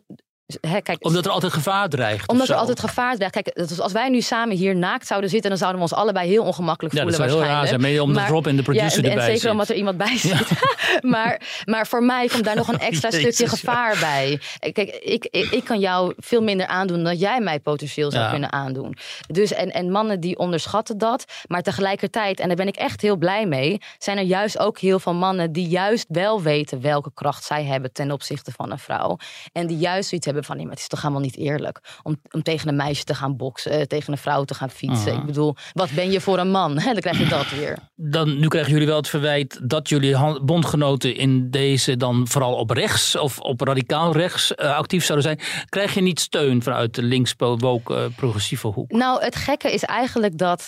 hè, 0.60 0.80
kijk, 0.80 1.04
Omdat 1.04 1.24
er 1.24 1.30
altijd 1.30 1.52
gevaar 1.52 1.88
dreigt. 1.88 2.28
omdat 2.28 2.48
er 2.48 2.54
altijd 2.54 2.80
gevaar 2.80 3.14
dreigt. 3.14 3.34
Kijk, 3.34 3.54
dat 3.54 3.80
als 3.80 3.92
wij 3.92 4.08
nu 4.08 4.20
samen 4.20 4.56
hier 4.56 4.76
naakt 4.76 5.06
zouden 5.06 5.30
zitten, 5.30 5.48
dan 5.50 5.58
zouden 5.58 5.80
we 5.80 5.86
ons 5.90 5.98
allebei 6.00 6.28
heel 6.28 6.44
ongemakkelijk 6.44 6.94
Ja, 6.94 7.04
dat 7.04 7.14
voelen. 7.14 7.30
zou 7.30 7.42
heel 7.44 7.52
raar 7.54 7.66
zijn. 7.66 7.80
Maar 7.80 7.98
omdat 8.00 8.28
Rob 8.28 8.46
en 8.46 8.56
de 8.56 8.62
producer 8.62 9.02
ja, 9.02 9.10
en, 9.10 9.10
erbij 9.10 9.16
en 9.16 9.24
zeker 9.24 9.40
zit. 9.40 9.50
omdat 9.50 9.68
er 9.68 9.74
iemand 9.74 9.96
bij 9.96 10.16
zit. 10.16 10.50
maar, 11.14 11.62
maar 11.64 11.86
voor 11.86 12.02
mij 12.02 12.26
komt 12.26 12.44
daar 12.44 12.56
nog 12.56 12.68
een 12.68 12.78
extra 12.78 13.08
Jezus, 13.10 13.34
stukje 13.34 13.56
gevaar 13.56 13.98
bij. 14.00 14.40
Kijk, 14.72 14.98
ik, 15.02 15.26
ik, 15.30 15.50
ik 15.50 15.64
kan 15.64 15.78
jou 15.80 16.12
veel 16.16 16.42
minder 16.42 16.66
aandoen 16.66 17.04
dan 17.04 17.16
jij 17.16 17.40
mij 17.40 17.60
potentieel 17.60 18.10
zou 18.10 18.30
kunnen 18.30 18.52
aandoen. 18.52 18.96
Dus 19.26 19.52
en, 19.52 19.72
en 19.72 19.90
mannen 19.90 20.20
die 20.20 20.38
onderschatten 20.38 20.98
dat. 20.98 21.24
Maar 21.46 21.62
tegelijkertijd, 21.62 22.40
en 22.40 22.46
daar 22.46 22.56
ben 22.56 22.68
ik 22.68 22.76
echt 22.76 23.00
heel 23.00 23.16
blij 23.16 23.46
mee, 23.46 23.80
zijn 23.98 24.18
er 24.18 24.24
juist 24.24 24.58
ook 24.58 24.78
heel 24.78 24.98
veel 24.98 25.14
mannen 25.14 25.52
die 25.52 25.68
juist 25.68 26.04
wel 26.08 26.42
weten 26.42 26.80
welke 26.80 27.10
kracht 27.14 27.44
zij 27.44 27.64
hebben 27.64 27.92
ten 27.92 28.10
opzichte 28.10 28.52
van 28.56 28.70
een 28.70 28.78
vrouw. 28.78 29.16
En 29.52 29.66
die 29.66 29.78
juist 29.78 30.08
zoiets 30.08 30.26
hebben 30.26 30.33
van, 30.42 30.56
nee, 30.56 30.64
maar 30.64 30.74
het 30.74 30.82
is 30.82 30.88
toch 30.88 31.02
helemaal 31.02 31.22
niet 31.22 31.36
eerlijk 31.36 31.80
om, 32.02 32.20
om 32.30 32.42
tegen 32.42 32.68
een 32.68 32.76
meisje 32.76 33.04
te 33.04 33.14
gaan 33.14 33.36
boksen, 33.36 33.70
eh, 33.70 33.82
tegen 33.82 34.12
een 34.12 34.18
vrouw 34.18 34.44
te 34.44 34.54
gaan 34.54 34.70
fietsen. 34.70 35.12
Mhm. 35.12 35.20
Ik 35.20 35.26
bedoel, 35.26 35.54
wat 35.72 35.90
ben 35.90 36.10
je 36.10 36.20
voor 36.20 36.38
een 36.38 36.50
man? 36.50 36.74
Dan 36.74 37.00
krijg 37.00 37.18
je 37.18 37.26
dat 37.26 37.50
weer. 37.50 37.78
Dan, 37.94 38.38
nu 38.38 38.48
krijgen 38.48 38.72
jullie 38.72 38.86
wel 38.86 38.96
het 38.96 39.08
verwijt 39.08 39.60
dat 39.68 39.88
jullie 39.88 40.40
bondgenoten 40.40 41.16
in 41.16 41.50
deze 41.50 41.96
dan 41.96 42.28
vooral 42.28 42.54
op 42.54 42.70
rechts 42.70 43.16
of 43.16 43.38
op 43.38 43.60
radicaal 43.60 44.12
rechts 44.12 44.54
eh, 44.54 44.76
actief 44.76 45.04
zouden 45.04 45.26
zijn. 45.26 45.64
Krijg 45.68 45.94
je 45.94 46.00
niet 46.00 46.20
steun 46.20 46.62
vanuit 46.62 46.94
de 46.94 47.02
links 47.02 47.34
woke 47.36 47.94
eh, 47.94 48.04
progressieve 48.16 48.66
hoek? 48.66 48.90
Nou, 48.90 49.22
het 49.22 49.36
gekke 49.36 49.72
is 49.72 49.82
eigenlijk 49.82 50.38
dat 50.38 50.66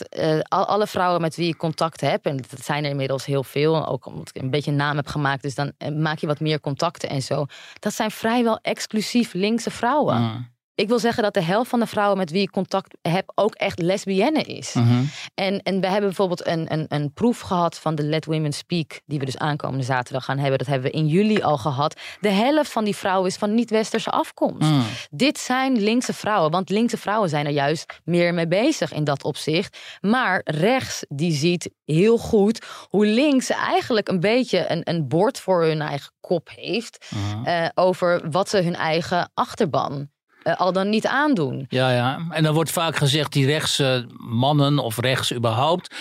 al, 0.49 0.67
alle 0.67 0.87
vrouwen 0.87 1.21
met 1.21 1.37
wie 1.37 1.49
ik 1.49 1.57
contact 1.57 2.01
heb, 2.01 2.27
en 2.27 2.37
dat 2.37 2.65
zijn 2.65 2.85
er 2.85 2.91
inmiddels 2.91 3.25
heel 3.25 3.45
veel, 3.45 3.87
ook 3.87 4.07
omdat 4.07 4.31
ik 4.33 4.43
een 4.43 4.51
beetje 4.51 4.71
een 4.71 4.77
naam 4.77 4.97
heb 4.97 5.07
gemaakt, 5.07 5.43
dus 5.43 5.55
dan 5.55 5.73
maak 5.97 6.19
je 6.19 6.27
wat 6.27 6.41
meer 6.41 6.61
contacten 6.61 7.09
en 7.09 7.23
zo. 7.23 7.47
Dat 7.79 7.95
zijn 7.95 8.11
vrijwel 8.11 8.59
exclusief 8.63 9.33
linkse 9.57 9.71
vrouwen. 9.71 10.23
Mm. 10.23 10.47
Ik 10.77 10.89
wil 10.89 10.99
zeggen 10.99 11.23
dat 11.23 11.35
de 11.35 11.43
helft 11.43 11.71
van 11.71 11.81
de 11.81 11.87
vrouwen 11.87 12.19
met 12.19 12.31
wie 12.31 12.43
ik 12.43 12.51
contact 12.51 12.97
heb 13.03 13.33
ook 13.35 13.55
echt 13.55 13.79
lesbienne 13.79 14.43
is. 14.43 14.73
Mhm. 14.73 15.05
En, 15.35 15.63
en 15.63 15.81
we 15.81 15.87
hebben 15.87 16.09
bijvoorbeeld 16.09 16.47
een, 16.47 16.73
een, 16.73 16.85
een 16.89 17.13
proef 17.13 17.41
gehad 17.41 17.79
van 17.79 17.95
de 17.95 18.03
Let 18.03 18.25
Women 18.25 18.53
Speak, 18.53 19.01
die 19.07 19.19
we 19.19 19.25
dus 19.25 19.39
aankomende 19.39 19.85
zaterdag 19.85 20.25
gaan 20.25 20.39
hebben. 20.39 20.59
Dat 20.59 20.67
hebben 20.67 20.91
we 20.91 20.97
in 20.97 21.07
juli 21.07 21.43
al 21.43 21.59
gehad. 21.59 22.01
De 22.21 22.29
helft 22.29 22.73
van 22.73 22.85
die 22.85 22.97
vrouwen 22.97 23.29
is 23.29 23.37
van 23.37 23.55
niet-westerse 23.55 24.11
afkomst. 24.11 24.69
Mm. 24.69 24.83
Dit 25.11 25.39
zijn 25.39 25.83
linkse 25.83 26.13
vrouwen, 26.13 26.51
want 26.51 26.71
linkse 26.71 26.97
vrouwen 26.97 27.29
zijn 27.29 27.47
er 27.47 27.53
juist 27.53 28.01
meer 28.05 28.35
mee 28.35 28.49
bezig 28.49 28.93
in 28.93 29.05
dat 29.05 29.25
opzicht. 29.25 29.79
Maar 30.01 30.41
rechts, 30.45 31.05
die 31.09 31.33
ziet 31.33 31.71
heel 31.85 32.19
goed 32.19 32.67
hoe 32.89 33.07
links 33.07 33.51
eigenlijk 33.51 34.09
een 34.09 34.21
beetje 34.21 34.71
een, 34.71 34.81
een 34.85 35.09
bord 35.09 35.41
voor 35.41 35.65
hun 35.65 35.81
eigen 35.81 36.13
kop 36.21 36.49
heeft. 36.55 37.07
Mhm. 37.11 37.45
eh, 37.45 37.69
over 37.75 38.31
wat 38.31 38.49
ze 38.49 38.63
hun 38.63 38.77
eigen 38.77 39.31
achterban 39.35 40.09
al 40.55 40.73
dan 40.73 40.89
niet 40.89 41.07
aandoen. 41.07 41.67
Ja, 41.69 41.91
ja. 41.91 42.27
En 42.31 42.43
dan 42.43 42.55
wordt 42.55 42.71
vaak 42.71 42.97
gezegd, 42.97 43.33
die 43.33 43.47
rechtse 43.47 44.07
mannen 44.17 44.79
of 44.79 44.99
rechts 44.99 45.33
überhaupt 45.33 45.95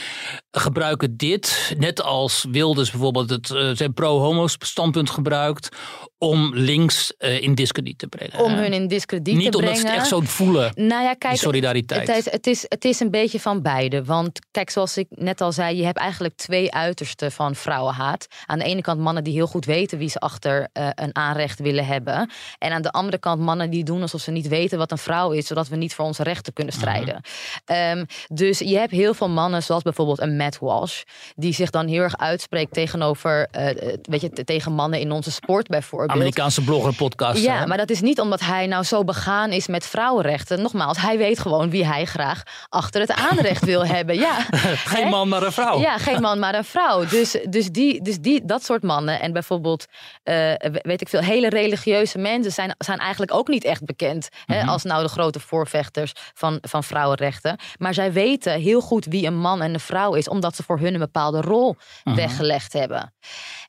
gebruiken 0.52 1.18
dit, 1.18 1.74
net 1.78 2.02
als 2.02 2.46
Wilders 2.52 2.92
bijvoorbeeld 2.92 3.30
het 3.30 3.52
eh, 3.52 3.70
zijn 3.74 3.94
pro-homo 3.94 4.48
standpunt 4.48 5.10
gebruikt, 5.10 5.70
om 6.18 6.56
links 6.56 7.18
eh, 7.18 7.42
in 7.42 7.56
discrediet 7.56 7.98
te 7.98 8.08
brengen. 8.08 8.40
Om 8.40 8.54
hun 8.54 8.74
in 8.74 8.88
discrediet 8.88 9.36
Niet 9.36 9.52
te 9.52 9.58
omdat 9.58 9.74
brengen. 9.74 9.80
ze 9.80 9.88
het 9.88 9.98
echt 9.98 10.08
zo 10.08 10.22
voelen, 10.22 10.72
Nou 10.76 11.04
ja, 11.04 11.14
kijk, 11.14 11.34
die 11.34 11.42
solidariteit. 11.42 12.08
Het 12.08 12.18
is, 12.18 12.32
het, 12.32 12.48
is, 12.48 12.66
het 12.68 12.86
is 12.86 13.00
een 13.00 13.12
beetje 13.12 13.40
van 13.40 13.62
beide. 13.62 14.04
Want 14.04 14.40
kijk, 14.52 14.70
zoals 14.70 14.98
ik 14.98 15.08
net 15.10 15.42
al 15.42 15.52
zei, 15.52 15.78
je 15.78 15.86
hebt 15.86 15.98
eigenlijk 15.98 16.36
twee 16.36 16.74
uitersten 16.74 17.32
van 17.32 17.56
vrouwenhaat. 17.56 18.28
Aan 18.46 18.60
de 18.60 18.66
ene 18.66 18.82
kant 18.82 19.00
mannen 19.00 19.24
die 19.24 19.34
heel 19.34 19.48
goed 19.48 19.66
weten 19.66 19.98
wie 19.98 20.10
ze 20.10 20.20
achter 20.20 20.70
eh, 20.74 20.88
een 20.96 21.16
aanrecht 21.16 21.60
willen 21.60 21.86
hebben. 21.86 22.30
En 22.58 22.72
aan 22.72 22.82
de 22.82 22.92
andere 22.92 23.18
kant 23.18 23.42
mannen 23.42 23.70
die 23.70 23.84
doen 23.84 24.02
alsof 24.02 24.22
ze 24.22 24.32
niet 24.32 24.48
weten 24.48 24.78
wat 24.78 24.92
een 24.92 24.98
vrouw 24.98 25.32
is, 25.32 25.48
zodat 25.48 25.68
we 25.68 25.76
niet 25.76 25.94
voor 25.94 26.06
onze 26.06 26.24
rechten 26.24 26.54
kunnen 26.54 26.74
strijden. 26.74 27.22
Ehm, 27.66 28.06
dus 28.28 28.60
je 28.60 28.78
hebt 28.78 28.92
heel 28.92 29.14
veel 29.14 29.30
mannen, 29.30 29.64
zoals 29.64 29.84
bijvoorbeeld 29.84 30.22
een 30.22 30.38
Matt 30.38 30.60
Walsh, 30.60 31.02
die 31.36 31.54
zich 31.54 31.70
dan 31.70 31.88
heel 31.88 32.02
erg 32.02 32.18
uitspreekt 32.18 32.74
tegenover, 32.74 33.48
eh, 33.52 33.94
weet 34.02 34.22
je, 34.22 34.30
tegen 34.30 34.72
mannen 34.72 35.00
in 35.00 35.12
onze 35.12 35.32
sport 35.32 35.68
bijvoorbeeld. 35.68 36.05
Amerikaanse 36.10 36.62
blogger 36.64 36.94
podcast. 36.96 37.44
Ja, 37.44 37.58
hè? 37.60 37.66
maar 37.68 37.78
dat 37.78 37.90
is 37.90 38.02
niet 38.02 38.20
omdat 38.20 38.40
hij 38.40 38.68
nou 38.68 38.84
zo 38.84 39.04
begaan 39.04 39.52
is 39.52 39.68
met 39.68 39.86
vrouwenrechten. 39.86 40.62
Nogmaals, 40.62 40.98
hij 41.02 41.18
weet 41.18 41.40
gewoon 41.40 41.70
wie 41.70 41.86
hij 41.86 42.06
graag 42.06 42.44
achter 42.70 43.02
het 43.02 43.12
aanrecht 43.12 43.66
wil 43.66 43.86
hebben. 43.96 44.16
Ja. 44.16 44.34
Geen 44.36 45.04
Hè? 45.04 45.10
man, 45.10 45.28
maar 45.28 45.44
een 45.44 45.52
vrouw. 45.52 45.80
Ja, 45.80 45.98
geen 45.98 46.22
man, 46.22 46.40
maar 46.40 46.56
een 46.56 46.64
vrouw. 46.66 47.06
Dus, 47.16 47.38
dus, 47.50 47.70
die, 47.72 48.02
dus 48.02 48.20
die, 48.20 48.46
dat 48.46 48.64
soort 48.66 48.84
mannen. 48.84 49.20
En 49.22 49.34
bijvoorbeeld, 49.34 49.86
eh, 50.24 50.52
weet 50.82 51.02
ik 51.02 51.10
veel, 51.10 51.20
hele 51.22 51.50
religieuze 51.50 52.18
mensen 52.18 52.52
zijn, 52.52 52.76
zijn 52.78 52.98
eigenlijk 53.00 53.34
ook 53.34 53.48
niet 53.48 53.64
echt 53.64 53.86
bekend. 53.86 54.30
Hè, 54.46 54.60
Mhm. 54.60 54.70
als 54.70 54.84
nou 54.84 55.04
de 55.04 55.10
grote 55.10 55.40
voorvechters 55.40 56.12
van, 56.34 56.58
van 56.62 56.84
vrouwenrechten. 56.84 57.60
Maar 57.78 57.94
zij 57.94 58.12
weten 58.14 58.60
heel 58.60 58.82
goed 58.82 59.06
wie 59.06 59.26
een 59.28 59.38
man 59.38 59.62
en 59.62 59.74
een 59.74 59.80
vrouw 59.80 60.14
is, 60.14 60.28
omdat 60.30 60.56
ze 60.56 60.64
voor 60.64 60.80
hun 60.80 60.94
een 60.94 61.00
bepaalde 61.00 61.42
rol 61.42 61.76
Mhm. 62.04 62.16
weggelegd 62.16 62.74
hebben. 62.74 63.14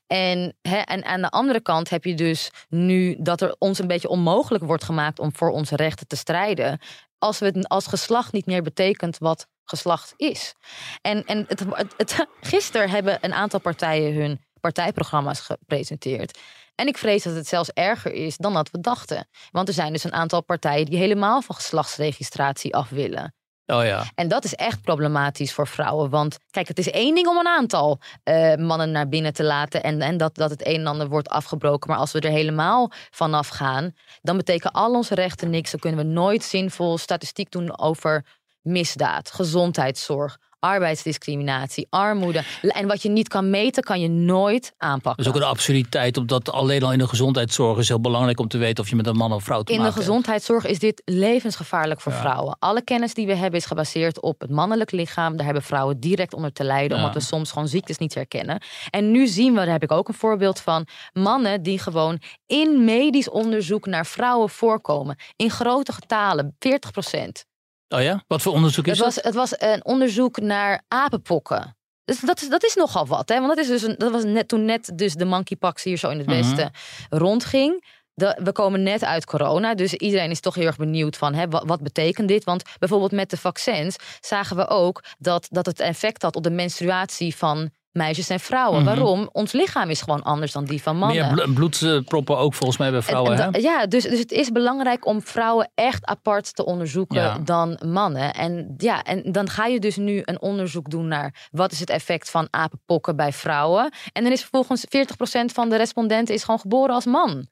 En, 0.07 0.57
hè, 0.61 0.77
en 0.77 1.05
aan 1.05 1.21
de 1.21 1.29
andere 1.29 1.61
kant 1.61 1.89
heb 1.89 2.03
je 2.03 2.15
dus 2.15 2.51
nu 2.69 3.15
dat 3.19 3.41
er 3.41 3.55
ons 3.57 3.79
een 3.79 3.87
beetje 3.87 4.09
onmogelijk 4.09 4.63
wordt 4.63 4.83
gemaakt 4.83 5.19
om 5.19 5.35
voor 5.35 5.49
onze 5.49 5.75
rechten 5.75 6.07
te 6.07 6.15
strijden. 6.15 6.79
Als, 7.17 7.39
we 7.39 7.45
het, 7.45 7.67
als 7.67 7.87
geslacht 7.87 8.31
niet 8.31 8.45
meer 8.45 8.61
betekent 8.63 9.17
wat 9.17 9.47
geslacht 9.63 10.13
is. 10.15 10.53
En, 11.01 11.25
en 11.25 11.45
het, 11.47 11.65
het, 11.97 12.27
gisteren 12.41 12.89
hebben 12.89 13.17
een 13.21 13.33
aantal 13.33 13.59
partijen 13.59 14.13
hun 14.13 14.45
partijprogramma's 14.59 15.39
gepresenteerd. 15.39 16.39
En 16.75 16.87
ik 16.87 16.97
vrees 16.97 17.23
dat 17.23 17.35
het 17.35 17.47
zelfs 17.47 17.71
erger 17.71 18.13
is 18.13 18.37
dan 18.37 18.53
dat 18.53 18.71
we 18.71 18.79
dachten. 18.79 19.27
Want 19.51 19.67
er 19.67 19.73
zijn 19.73 19.93
dus 19.93 20.03
een 20.03 20.13
aantal 20.13 20.43
partijen 20.43 20.85
die 20.85 20.97
helemaal 20.97 21.41
van 21.41 21.55
geslachtsregistratie 21.55 22.75
af 22.75 22.89
willen. 22.89 23.35
Oh 23.67 23.83
ja. 23.85 24.03
En 24.15 24.27
dat 24.27 24.43
is 24.43 24.55
echt 24.55 24.81
problematisch 24.81 25.53
voor 25.53 25.67
vrouwen. 25.67 26.09
Want 26.09 26.37
kijk, 26.49 26.67
het 26.67 26.77
is 26.77 26.89
één 26.89 27.15
ding 27.15 27.27
om 27.27 27.37
een 27.37 27.47
aantal 27.47 27.99
eh, 28.23 28.55
mannen 28.55 28.91
naar 28.91 29.09
binnen 29.09 29.33
te 29.33 29.43
laten. 29.43 29.83
En, 29.83 30.01
en 30.01 30.17
dat, 30.17 30.35
dat 30.35 30.49
het 30.49 30.67
een 30.67 30.75
en 30.75 30.87
ander 30.87 31.07
wordt 31.07 31.29
afgebroken. 31.29 31.89
Maar 31.89 31.99
als 31.99 32.11
we 32.11 32.19
er 32.19 32.29
helemaal 32.29 32.91
vanaf 33.09 33.47
gaan, 33.47 33.95
dan 34.21 34.37
betekenen 34.37 34.73
al 34.73 34.93
onze 34.93 35.15
rechten 35.15 35.49
niks. 35.49 35.71
Dan 35.71 35.79
kunnen 35.79 36.05
we 36.05 36.11
nooit 36.11 36.43
zinvol 36.43 36.97
statistiek 36.97 37.51
doen 37.51 37.79
over 37.79 38.25
misdaad, 38.61 39.31
gezondheidszorg, 39.31 40.37
arbeidsdiscriminatie, 40.59 41.87
armoede. 41.89 42.43
En 42.61 42.87
wat 42.87 43.01
je 43.01 43.09
niet 43.09 43.27
kan 43.27 43.49
meten, 43.49 43.83
kan 43.83 43.99
je 43.99 44.07
nooit 44.09 44.73
aanpakken. 44.77 45.23
Dat 45.23 45.33
is 45.33 45.41
ook 45.41 45.45
een 45.47 45.49
absurditeit, 45.49 46.17
omdat 46.17 46.51
alleen 46.51 46.83
al 46.83 46.91
in 46.91 46.97
de 46.97 47.07
gezondheidszorg 47.07 47.77
is 47.77 47.87
heel 47.87 48.01
belangrijk 48.01 48.39
om 48.39 48.47
te 48.47 48.57
weten 48.57 48.83
of 48.83 48.89
je 48.89 48.95
met 48.95 49.07
een 49.07 49.15
man 49.15 49.33
of 49.33 49.43
vrouw 49.43 49.61
te 49.61 49.71
In 49.71 49.77
de 49.77 49.83
maken 49.83 49.93
hebt. 49.93 50.05
gezondheidszorg 50.07 50.65
is 50.65 50.79
dit 50.79 51.01
levensgevaarlijk 51.05 52.01
voor 52.01 52.11
vrouwen. 52.11 52.55
Alle 52.59 52.81
kennis 52.83 53.13
die 53.13 53.25
we 53.27 53.35
hebben 53.35 53.59
is 53.59 53.65
gebaseerd 53.65 54.21
op 54.21 54.41
het 54.41 54.49
mannelijk 54.49 54.91
lichaam. 54.91 55.35
Daar 55.35 55.45
hebben 55.45 55.63
vrouwen 55.63 55.99
direct 55.99 56.33
onder 56.33 56.51
te 56.53 56.63
lijden, 56.63 56.97
Ja. 56.97 57.03
omdat 57.03 57.21
we 57.21 57.27
soms 57.27 57.51
gewoon 57.51 57.67
ziektes 57.67 57.97
niet 57.97 58.13
herkennen. 58.13 58.61
En 58.89 59.11
nu 59.11 59.27
zien 59.27 59.49
we, 59.53 59.59
daar 59.59 59.67
heb 59.67 59.83
ik 59.83 59.91
ook 59.91 60.07
een 60.07 60.13
voorbeeld 60.13 60.59
van, 60.59 60.87
mannen 61.13 61.63
die 61.63 61.79
gewoon 61.79 62.21
in 62.45 62.85
medisch 62.85 63.29
onderzoek 63.29 63.85
naar 63.85 64.05
vrouwen 64.05 64.49
voorkomen. 64.49 65.15
In 65.35 65.49
grote 65.49 65.91
getalen, 65.93 66.55
40 66.59 66.91
procent. 66.91 67.45
Oh 67.89 68.01
ja? 68.01 68.23
Wat 68.27 68.41
voor 68.41 68.53
onderzoek 68.53 68.85
is 68.87 68.97
Het 68.97 69.05
was, 69.05 69.15
het 69.15 69.33
was 69.33 69.53
een 69.57 69.85
onderzoek 69.85 70.39
naar 70.39 70.83
apenpokken. 70.87 71.77
Dus 72.05 72.19
dat, 72.19 72.41
is, 72.41 72.49
dat 72.49 72.63
is 72.63 72.75
nogal 72.75 73.07
wat, 73.07 73.29
hè? 73.29 73.35
Want 73.35 73.47
dat, 73.47 73.57
is 73.57 73.67
dus 73.67 73.81
een, 73.81 73.95
dat 73.97 74.11
was 74.11 74.23
net 74.23 74.47
toen 74.47 74.65
net 74.65 74.91
dus 74.95 75.13
de 75.13 75.25
monkeypox 75.25 75.83
hier 75.83 75.97
zo 75.97 76.09
in 76.09 76.17
het 76.17 76.27
Mhm. 76.27 76.35
westen 76.37 76.71
rondging. 77.09 77.85
De, 78.13 78.39
we 78.43 78.51
komen 78.51 78.83
net 78.83 79.03
uit 79.03 79.25
corona, 79.25 79.75
dus 79.75 79.93
iedereen 79.93 80.29
is 80.31 80.39
toch 80.39 80.55
heel 80.55 80.65
erg 80.65 80.77
benieuwd 80.77 81.17
van 81.17 81.33
hè, 81.33 81.47
wat, 81.47 81.63
wat 81.65 81.81
betekent 81.81 82.27
dit? 82.27 82.43
Want 82.43 82.63
bijvoorbeeld 82.79 83.11
met 83.11 83.29
de 83.29 83.37
vaccins 83.37 83.95
zagen 84.19 84.55
we 84.55 84.67
ook 84.67 85.03
dat, 85.17 85.47
dat 85.49 85.65
het 85.65 85.79
effect 85.79 86.21
had 86.21 86.35
op 86.35 86.43
de 86.43 86.49
menstruatie 86.49 87.35
van 87.35 87.69
meisjes 87.97 88.29
en 88.29 88.39
vrouwen. 88.39 88.83
Mhm. 88.83 88.95
Waarom? 88.95 89.29
Ons 89.31 89.51
lichaam 89.51 89.89
is 89.89 90.01
gewoon 90.01 90.23
anders 90.23 90.51
dan 90.51 90.65
die 90.65 90.81
van 90.81 90.97
mannen. 90.97 91.33
Meer 91.35 91.45
bl- 91.45 91.53
bloedproppen 91.53 92.37
ook 92.37 92.53
volgens 92.53 92.77
mij 92.79 92.89
bij 92.89 92.97
En- 92.99 93.03
vrouwen. 93.05 93.39
en 93.39 93.53
hè? 93.53 93.59
ja, 93.59 93.85
dus, 93.87 94.03
dus 94.03 94.19
het 94.19 94.31
is 94.31 94.49
belangrijk 94.51 95.05
om 95.05 95.21
vrouwen 95.21 95.71
echt 95.75 96.05
apart 96.05 96.55
te 96.55 96.65
onderzoeken 96.65 97.21
Ja. 97.21 97.37
dan 97.37 97.79
mannen. 97.85 98.33
En, 98.33 98.73
ja, 98.77 99.03
en 99.03 99.31
dan 99.31 99.49
ga 99.49 99.65
je 99.65 99.79
dus 99.79 99.95
nu 99.95 100.21
een 100.25 100.41
onderzoek 100.41 100.89
doen 100.89 101.07
naar 101.07 101.47
wat 101.51 101.71
is 101.71 101.79
het 101.79 101.89
effect 101.89 102.29
van 102.29 102.47
apenpokken 102.49 103.15
bij 103.15 103.33
vrouwen. 103.33 103.91
En 104.13 104.23
dan 104.23 104.31
is 104.31 104.41
vervolgens 104.41 104.85
40% 104.89 105.51
van 105.53 105.69
de 105.69 105.75
respondenten 105.75 106.35
is 106.35 106.43
gewoon 106.43 106.59
geboren 106.59 106.95
als 106.95 107.05
man. 107.05 107.47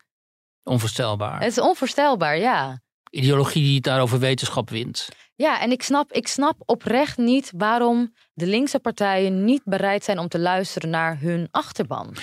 Onvoorstelbaar. 0.64 1.40
Het 1.40 1.52
is 1.52 1.60
onvoorstelbaar, 1.60 2.38
ja. 2.38 2.82
Ideologie 3.10 3.64
die 3.64 3.76
het 3.76 3.84
daar 3.84 4.02
over 4.02 4.20
wetenschap 4.20 4.70
wint. 4.70 5.08
Ja, 5.36 5.62
en 5.62 5.72
ik 5.72 5.84
snap, 5.84 6.12
ik 6.12 6.28
snap 6.28 6.56
oprecht 6.66 7.18
niet 7.18 7.52
waarom 7.58 8.14
de 8.34 8.48
linkse 8.48 8.80
partijen 8.80 9.44
niet 9.46 9.62
bereid 9.64 10.04
zijn 10.04 10.20
om 10.20 10.28
te 10.28 10.40
luisteren 10.40 10.90
naar 10.90 11.20
hun 11.20 11.48
achterban. 11.52 12.16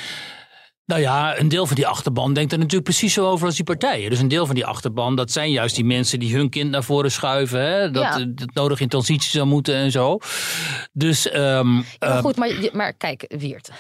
Nou 0.87 1.01
ja, 1.01 1.39
een 1.39 1.49
deel 1.49 1.67
van 1.67 1.77
die 1.77 1.87
achterban 1.87 2.33
denkt 2.33 2.53
er 2.53 2.59
natuurlijk 2.59 2.85
precies 2.85 3.13
zo 3.13 3.29
over 3.31 3.47
als 3.47 3.57
die 3.57 3.65
partijen. 3.65 4.11
Dus 4.11 4.19
een 4.19 4.29
deel 4.29 4.47
van 4.47 4.55
die 4.55 4.67
achterban, 4.67 5.17
dat 5.17 5.31
zijn 5.31 5.51
juist 5.51 5.75
die 5.75 5.85
mensen 5.85 6.19
die 6.19 6.37
hun 6.37 6.51
kind 6.51 6.71
naar 6.71 6.83
voren 6.85 7.11
schuiven. 7.11 7.61
Hè? 7.61 7.91
Dat 7.91 8.03
Ja. 8.03 8.19
eh, 8.19 8.27
het 8.35 8.55
nodig 8.55 8.81
in 8.81 8.89
transitie 8.89 9.31
zou 9.31 9.47
moeten 9.47 9.75
en 9.75 9.91
zo. 9.91 10.19
Dus 10.93 11.29
ehm, 11.29 11.43
Ja, 11.43 11.63
maar 11.99 12.09
ehm, 12.09 12.21
goed, 12.21 12.37
maar, 12.37 12.69
maar 12.73 12.93
kijk, 12.93 13.35
Wiert. 13.39 13.71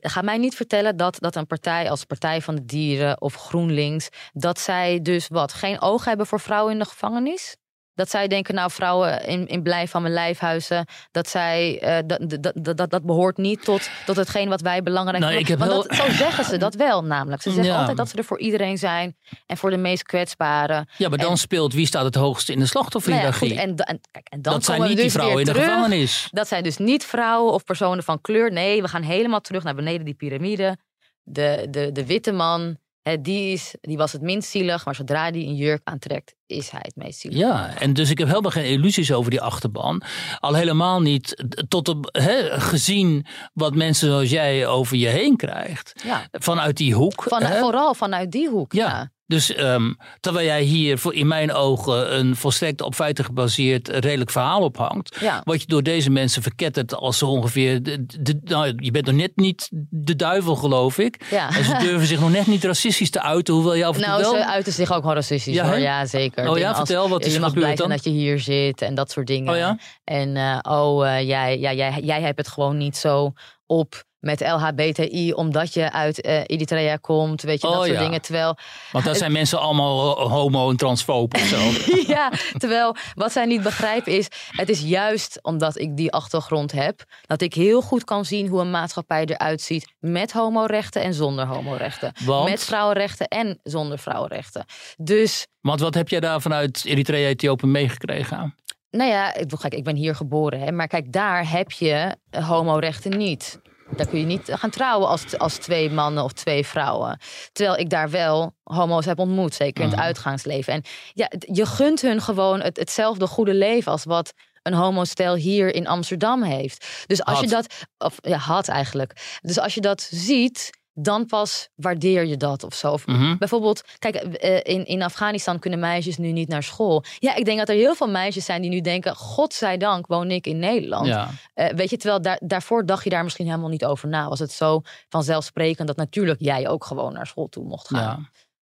Ga 0.00 0.22
mij 0.22 0.38
niet 0.38 0.54
vertellen 0.54 0.96
dat, 0.96 1.16
dat 1.20 1.36
een 1.36 1.46
partij 1.46 1.90
als 1.90 2.04
Partij 2.04 2.42
van 2.42 2.54
de 2.54 2.64
Dieren 2.64 3.20
of 3.20 3.34
GroenLinks... 3.34 4.08
dat 4.32 4.58
zij 4.60 5.00
dus 5.02 5.28
wat, 5.28 5.52
geen 5.52 5.80
oog 5.80 6.04
hebben 6.04 6.26
voor 6.26 6.40
vrouwen 6.40 6.72
in 6.72 6.78
de 6.78 6.84
gevangenis? 6.84 7.56
Dat 7.94 8.10
zij 8.10 8.28
denken, 8.28 8.54
nou, 8.54 8.70
vrouwen 8.70 9.24
in, 9.26 9.46
in 9.46 9.62
blijf 9.62 9.90
van 9.90 10.02
mijn 10.02 10.14
lijfhuizen... 10.14 10.86
dat 11.10 11.28
zij, 11.28 11.78
eh, 11.80 11.98
dat, 12.06 12.52
dat, 12.54 12.76
dat, 12.76 12.90
dat, 12.90 13.02
behoort 13.04 13.36
niet 13.36 13.64
tot, 13.64 13.88
tot 14.06 14.16
hetgeen 14.16 14.48
wat 14.48 14.60
wij 14.60 14.82
belangrijk 14.82 15.18
Nou, 15.22 15.34
vinden. 15.34 15.58
Want 15.58 15.72
heel- 15.72 15.82
dat, 15.82 15.96
zo 15.96 16.12
zeggen 16.24 16.44
ze 16.44 16.56
dat 16.56 16.74
wel 16.74 17.04
namelijk. 17.04 17.42
Ze 17.42 17.50
zeggen 17.50 17.72
Ja. 17.72 17.78
altijd 17.78 17.96
dat 17.96 18.08
ze 18.08 18.16
er 18.16 18.24
voor 18.24 18.40
iedereen 18.40 18.78
zijn... 18.78 19.16
en 19.46 19.56
voor 19.56 19.70
de 19.70 19.76
meest 19.76 20.02
kwetsbaren. 20.02 20.88
ja, 20.96 21.08
maar 21.08 21.18
dan 21.18 21.36
speelt 21.36 21.72
wie 21.72 21.86
staat 21.86 22.04
het 22.04 22.14
hoogste 22.14 22.52
in 22.52 22.58
de 22.58 22.64
Nou 22.64 22.74
ja, 22.74 22.80
slachtofferhierarchie. 22.80 23.60
en, 23.60 23.76
en, 23.76 24.00
kijk, 24.10 24.28
en 24.28 24.42
dan 24.42 24.52
dat 24.52 24.64
zijn 24.64 24.80
niet 24.80 24.88
die 24.94 24.96
dus 25.04 25.12
vrouwen 25.12 25.38
in 25.38 25.44
de 25.44 25.52
terug. 25.52 25.66
gevangenis. 25.68 26.28
Dat 26.30 26.48
zijn 26.48 26.62
dus 26.62 26.76
niet 26.76 27.04
vrouwen 27.04 27.52
of 27.52 27.64
personen 27.64 28.04
van 28.04 28.20
kleur. 28.20 28.52
Nee, 28.52 28.82
we 28.82 28.88
gaan 28.88 29.02
helemaal 29.02 29.40
terug 29.40 29.62
naar 29.62 29.74
beneden 29.74 30.04
die 30.04 30.14
piramide. 30.14 30.76
De, 31.22 31.66
de, 31.70 31.92
de 31.92 32.06
witte 32.06 32.32
man, 32.32 32.76
die, 33.20 33.52
is, 33.52 33.74
die 33.80 33.96
was 33.96 34.12
het 34.12 34.22
minst 34.22 34.50
zielig. 34.50 34.84
Maar 34.84 34.94
zodra 34.94 35.30
die 35.30 35.46
een 35.46 35.54
jurk 35.54 35.80
aantrekt, 35.84 36.34
is 36.46 36.70
hij 36.70 36.80
het 36.82 36.96
meest 36.96 37.20
zielig. 37.20 37.38
Ja, 37.38 37.78
en 37.78 37.92
dus 37.92 38.10
ik 38.10 38.18
heb 38.18 38.28
helemaal 38.28 38.50
geen 38.50 38.64
illusies 38.64 39.12
over 39.12 39.30
die 39.30 39.40
achterban. 39.40 40.02
Al 40.38 40.54
helemaal 40.54 41.00
niet 41.00 41.44
tot 41.68 41.88
op, 41.88 42.08
gezien 42.50 43.26
wat 43.52 43.74
mensen 43.74 44.08
zoals 44.08 44.30
jij 44.30 44.66
over 44.66 44.96
je 44.96 45.08
heen 45.08 45.36
krijgt. 45.36 45.92
Ja. 46.04 46.28
Vanuit 46.30 46.76
die 46.76 46.94
hoek. 46.94 47.22
Van, 47.22 47.42
vooral 47.42 47.94
vanuit 47.94 48.30
die 48.30 48.48
hoek. 48.48 48.72
Ja. 48.72 48.88
Ja. 48.88 49.12
Dus 49.26 49.54
ehm, 49.54 49.92
terwijl 50.20 50.46
jij 50.46 50.62
hier 50.62 50.98
voor 50.98 51.14
in 51.14 51.26
mijn 51.26 51.52
ogen 51.52 52.18
een 52.18 52.36
volstrekt 52.36 52.80
op 52.80 52.94
feiten 52.94 53.24
gebaseerd 53.24 53.88
eh, 53.88 53.98
redelijk 54.00 54.30
verhaal 54.30 54.60
ophangt. 54.60 55.16
Ja. 55.20 55.40
Wat 55.44 55.60
je 55.60 55.66
door 55.66 55.82
deze 55.82 56.10
mensen 56.10 56.42
verkettert 56.42 56.94
als 56.94 57.18
ze 57.18 57.26
ongeveer. 57.26 57.82
De, 57.82 58.06
de- 58.20 58.40
nou, 58.44 58.72
je 58.76 58.90
bent 58.90 59.06
nog 59.06 59.14
net 59.14 59.32
niet 59.36 59.68
de 59.90 60.16
duivel, 60.16 60.56
geloof 60.56 60.98
ik. 60.98 61.26
Ja. 61.30 61.56
En 61.56 61.64
ze 61.64 61.76
durven 61.84 62.06
zich 62.06 62.20
nog 62.20 62.30
net 62.30 62.46
niet 62.46 62.64
racistisch 62.64 63.10
te 63.10 63.22
uiten, 63.22 63.54
hoewel 63.54 63.74
je 63.74 63.84
af 63.84 63.98
Nou, 63.98 64.20
wel. 64.20 64.34
ze 64.34 64.46
uiten 64.46 64.72
zich 64.72 64.92
ook 64.92 65.04
wel 65.04 65.14
racistisch 65.14 65.54
Ja, 65.54 65.66
hoor. 65.66 65.78
Ja, 65.78 66.06
zeker. 66.06 66.50
Oh 66.50 66.58
ja, 66.58 66.68
als, 66.68 66.76
vertel, 66.76 67.08
wat 67.08 67.24
is 67.24 67.32
je 67.34 67.40
mag 67.40 67.48
gebeurd 67.48 67.64
blij 67.66 67.76
zijn 67.76 67.88
dan? 67.88 67.96
dat 67.96 68.04
je 68.04 68.20
hier 68.20 68.38
zit 68.40 68.82
en 68.82 68.94
dat 68.94 69.10
soort 69.10 69.26
dingen. 69.26 69.52
Oh 69.52 69.58
ja? 69.58 69.78
En 70.04 70.36
eh, 70.36 70.58
oh, 70.62 71.08
eh, 71.16 71.28
jij, 71.28 71.58
ja, 71.58 71.72
jij, 71.72 72.00
jij 72.02 72.20
hebt 72.20 72.38
het 72.38 72.48
gewoon 72.48 72.76
niet 72.76 72.96
zo 72.96 73.32
op 73.66 74.04
met 74.24 74.40
LHBTI 74.40 75.32
omdat 75.32 75.74
je 75.74 75.92
uit 75.92 76.20
eh, 76.20 76.40
Eritrea 76.46 76.96
komt. 76.96 77.42
Weet 77.42 77.60
je, 77.60 77.66
dat 77.66 77.76
Oh 77.76 77.82
soort 77.82 77.96
ja. 77.96 78.02
dingen. 78.02 78.22
Terwijl 78.22 78.56
Want 78.92 79.04
dat 79.04 79.16
zijn 79.16 79.32
mensen 79.32 79.60
allemaal 79.60 80.18
eh, 80.18 80.30
homo 80.30 80.70
en 80.70 80.76
transfoob 80.76 81.34
of 81.34 81.40
zo. 81.40 81.60
ja, 82.14 82.32
terwijl 82.58 82.96
wat 83.14 83.32
zij 83.32 83.44
niet 83.44 83.62
begrijpen 83.62 84.12
is, 84.12 84.28
het 84.50 84.68
is 84.68 84.80
juist 84.80 85.38
omdat 85.42 85.78
ik 85.78 85.96
die 85.96 86.12
achtergrond 86.12 86.72
heb, 86.72 87.04
dat 87.26 87.40
ik 87.40 87.54
heel 87.54 87.80
goed 87.80 88.04
kan 88.04 88.24
zien 88.24 88.48
hoe 88.48 88.60
een 88.60 88.70
maatschappij 88.70 89.24
eruit 89.24 89.62
ziet 89.62 89.92
met 89.98 90.32
homorechten 90.32 91.02
en 91.02 91.14
zonder 91.14 91.46
homorechten. 91.46 92.12
Want? 92.24 92.50
Met 92.50 92.64
vrouwenrechten 92.64 93.28
en 93.28 93.60
zonder 93.62 93.98
vrouwenrechten. 93.98 94.64
Dus, 94.96 95.46
Want 95.60 95.80
wat 95.80 95.94
heb 95.94 96.08
jij 96.08 96.20
daar 96.20 96.40
vanuit 96.40 96.84
Eritrea, 96.84 97.28
Ethiopië 97.28 97.66
meegekregen? 97.66 98.54
nou 98.94 99.10
ja, 99.10 99.34
ik, 99.34 99.52
ik 99.68 99.84
ben 99.84 99.96
hier 99.96 100.14
geboren, 100.14 100.60
hè, 100.60 100.72
maar 100.72 100.86
kijk, 100.86 101.12
daar 101.12 101.50
heb 101.50 101.70
je 101.70 102.16
homorechten 102.30 103.16
niet. 103.16 103.60
Daar 103.96 104.06
kun 104.06 104.18
je 104.18 104.24
niet 104.24 104.50
gaan 104.52 104.70
trouwen 104.70 105.08
als, 105.08 105.38
als 105.38 105.56
twee 105.56 105.90
mannen 105.90 106.24
of 106.24 106.32
twee 106.32 106.66
vrouwen. 106.66 107.18
Terwijl 107.52 107.78
ik 107.78 107.90
daar 107.90 108.10
wel 108.10 108.54
homo's 108.62 109.04
heb 109.04 109.18
ontmoet, 109.18 109.54
zeker 109.54 109.82
in 109.82 109.88
het 109.88 109.96
Mhm. 109.98 110.06
uitgaansleven. 110.06 110.72
En 110.72 110.82
ja, 111.12 111.30
je 111.38 111.66
gunt 111.66 112.00
hun 112.00 112.20
gewoon 112.20 112.60
het, 112.60 112.76
hetzelfde 112.76 113.26
goede 113.26 113.54
leven 113.54 113.92
als 113.92 114.04
wat 114.04 114.32
een 114.62 114.74
homostel 114.74 115.34
hier 115.34 115.74
in 115.74 115.86
Amsterdam 115.86 116.42
heeft. 116.42 116.86
Dus 117.06 117.24
als 117.24 117.40
je 117.40 117.46
dat, 117.46 117.74
of 117.98 118.14
ja, 118.20 118.36
had 118.36 118.68
eigenlijk. 118.68 119.38
Dus 119.42 119.58
als 119.58 119.74
je 119.74 119.80
dat 119.80 120.00
ziet, 120.10 120.70
dan 120.94 121.26
pas 121.26 121.68
waardeer 121.74 122.24
je 122.24 122.36
dat 122.36 122.64
of 122.64 122.74
zo. 122.74 122.92
Of 122.92 123.06
Mhm. 123.06 123.36
Bijvoorbeeld, 123.36 123.82
kijk, 123.98 124.14
eh, 124.14 124.74
in, 124.74 124.86
in 124.86 125.02
Afghanistan 125.02 125.58
kunnen 125.58 125.78
meisjes 125.78 126.16
nu 126.16 126.32
niet 126.32 126.48
naar 126.48 126.62
school. 126.62 127.04
Ja, 127.18 127.34
ik 127.34 127.44
denk 127.44 127.58
dat 127.58 127.68
er 127.68 127.74
heel 127.74 127.94
veel 127.94 128.08
meisjes 128.08 128.44
zijn 128.44 128.62
die 128.62 128.70
nu 128.70 128.80
denken: 128.80 129.16
Godzijdank 129.16 130.06
woon 130.06 130.30
ik 130.30 130.46
in 130.46 130.58
Nederland. 130.58 131.06
Ja. 131.06 131.30
Eh, 131.54 131.74
weet 131.74 131.90
je, 131.90 131.96
terwijl 131.96 132.22
daar, 132.22 132.40
daarvoor 132.44 132.86
dacht 132.86 133.04
je 133.04 133.10
daar 133.10 133.24
misschien 133.24 133.46
helemaal 133.46 133.68
niet 133.68 133.84
over 133.84 134.08
na. 134.08 134.28
Was 134.28 134.38
het 134.38 134.52
zo 134.52 134.80
vanzelfsprekend 135.08 135.86
dat 135.86 135.96
natuurlijk 135.96 136.40
jij 136.40 136.68
ook 136.68 136.84
gewoon 136.84 137.12
naar 137.12 137.26
school 137.26 137.48
toe 137.48 137.64
mocht 137.64 137.88
gaan. 137.88 138.30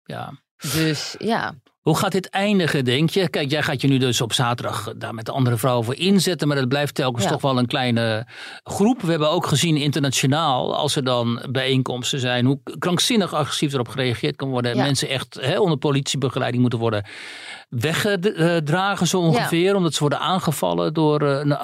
Ja. 0.05 0.15
ja. 0.15 0.39
Dus 0.74 1.15
ja. 1.20 1.53
Hoe 1.90 1.98
gaat 1.98 2.12
dit 2.12 2.30
eindigen, 2.30 2.86
denk 2.86 3.10
je? 3.10 3.30
Kijk, 3.30 3.52
jij 3.52 3.64
gaat 3.64 3.82
je 3.82 3.88
nu 3.88 3.98
dus 3.98 4.22
op 4.22 4.34
zaterdag 4.34 4.94
daar 4.98 5.14
met 5.14 5.26
de 5.26 5.32
andere 5.32 5.58
vrouwen 5.58 5.86
voor 5.86 5.96
inzetten. 5.96 6.48
Maar 6.48 6.58
dat 6.58 6.68
blijft 6.68 6.96
telkens 6.96 7.24
Ja. 7.24 7.30
toch 7.30 7.42
wel 7.42 7.58
een 7.58 7.66
kleine 7.68 8.26
groep. 8.64 9.02
We 9.02 9.10
hebben 9.10 9.30
ook 9.30 9.46
gezien 9.48 9.78
internationaal, 9.78 10.76
als 10.76 10.96
er 10.96 11.04
dan 11.04 11.46
bijeenkomsten 11.52 12.20
zijn, 12.20 12.46
hoe 12.46 12.60
krankzinnig 12.80 13.34
agressief 13.34 13.74
erop 13.74 13.88
gereageerd 13.88 14.36
kan 14.36 14.50
worden. 14.50 14.72
En 14.72 14.78
Ja. 14.78 14.84
mensen 14.84 15.10
echt 15.10 15.38
hè, 15.42 15.60
onder 15.60 15.78
politiebegeleiding 15.78 16.62
moeten 16.62 16.80
worden 16.80 17.04
weggedragen, 17.70 19.08
zo 19.08 19.20
ongeveer. 19.20 19.76
Omdat 19.76 19.94
ze 19.94 20.00
worden 20.00 20.20
aangevallen 20.20 20.94
door 20.94 21.22
eh, 21.22 21.40
een 21.40 21.58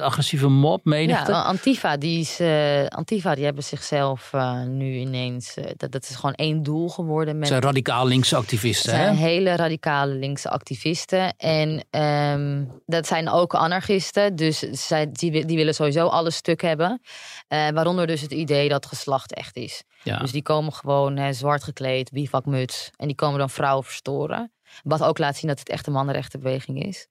agressieve 0.00 0.48
mob, 0.48 0.80
Ja, 0.84 0.90
menigte. 0.90 1.32
want 1.32 1.44
Antifa, 1.44 1.96
die, 1.96 2.20
is, 2.20 2.40
eh, 2.40 2.86
Antifa, 2.86 3.34
die 3.34 3.44
hebben 3.44 3.64
zichzelf 3.64 4.28
eh, 4.32 4.62
nu 4.62 4.92
ineens. 4.94 5.54
dat, 5.76 5.92
dat 5.92 6.02
is 6.10 6.16
gewoon 6.16 6.34
één 6.34 6.62
doel 6.62 6.88
geworden. 6.88 7.32
Met, 7.34 7.42
Het 7.42 7.48
zijn 7.48 7.62
radicaal 7.62 8.06
linkse 8.06 8.36
activisten. 8.36 8.90
zijn 8.90 9.16
Hè? 9.16 9.22
hele 9.22 9.56
radicale 9.70 10.14
linkse 10.14 10.50
activisten. 10.50 11.36
En 11.36 11.84
ehm, 11.90 12.64
dat 12.86 13.06
zijn 13.06 13.28
ook 13.28 13.54
anarchisten. 13.54 14.36
Dus 14.36 14.58
zij, 14.58 15.10
die, 15.12 15.44
die 15.44 15.56
willen 15.56 15.74
sowieso 15.74 16.06
alles 16.06 16.36
stuk 16.36 16.62
hebben. 16.62 17.00
Eh, 17.48 17.68
waaronder 17.68 18.06
dus 18.06 18.20
het 18.20 18.32
idee 18.32 18.68
dat 18.68 18.86
geslacht 18.86 19.34
echt 19.34 19.56
is. 19.56 19.82
Ja. 20.02 20.18
Dus 20.18 20.32
die 20.32 20.42
komen 20.42 20.72
gewoon 20.72 21.34
zwart 21.34 21.62
gekleed, 21.62 22.10
bivakmuts. 22.10 22.90
En 22.96 23.06
die 23.06 23.16
komen 23.16 23.38
dan 23.38 23.50
vrouwen 23.50 23.84
verstoren. 23.84 24.52
Wat 24.82 25.02
ook 25.02 25.18
laat 25.18 25.36
zien 25.36 25.48
dat 25.48 25.58
het 25.58 25.68
echt 25.68 25.86
een 25.86 25.92
mannenrechtenbeweging 25.92 26.84
is. 26.84 27.06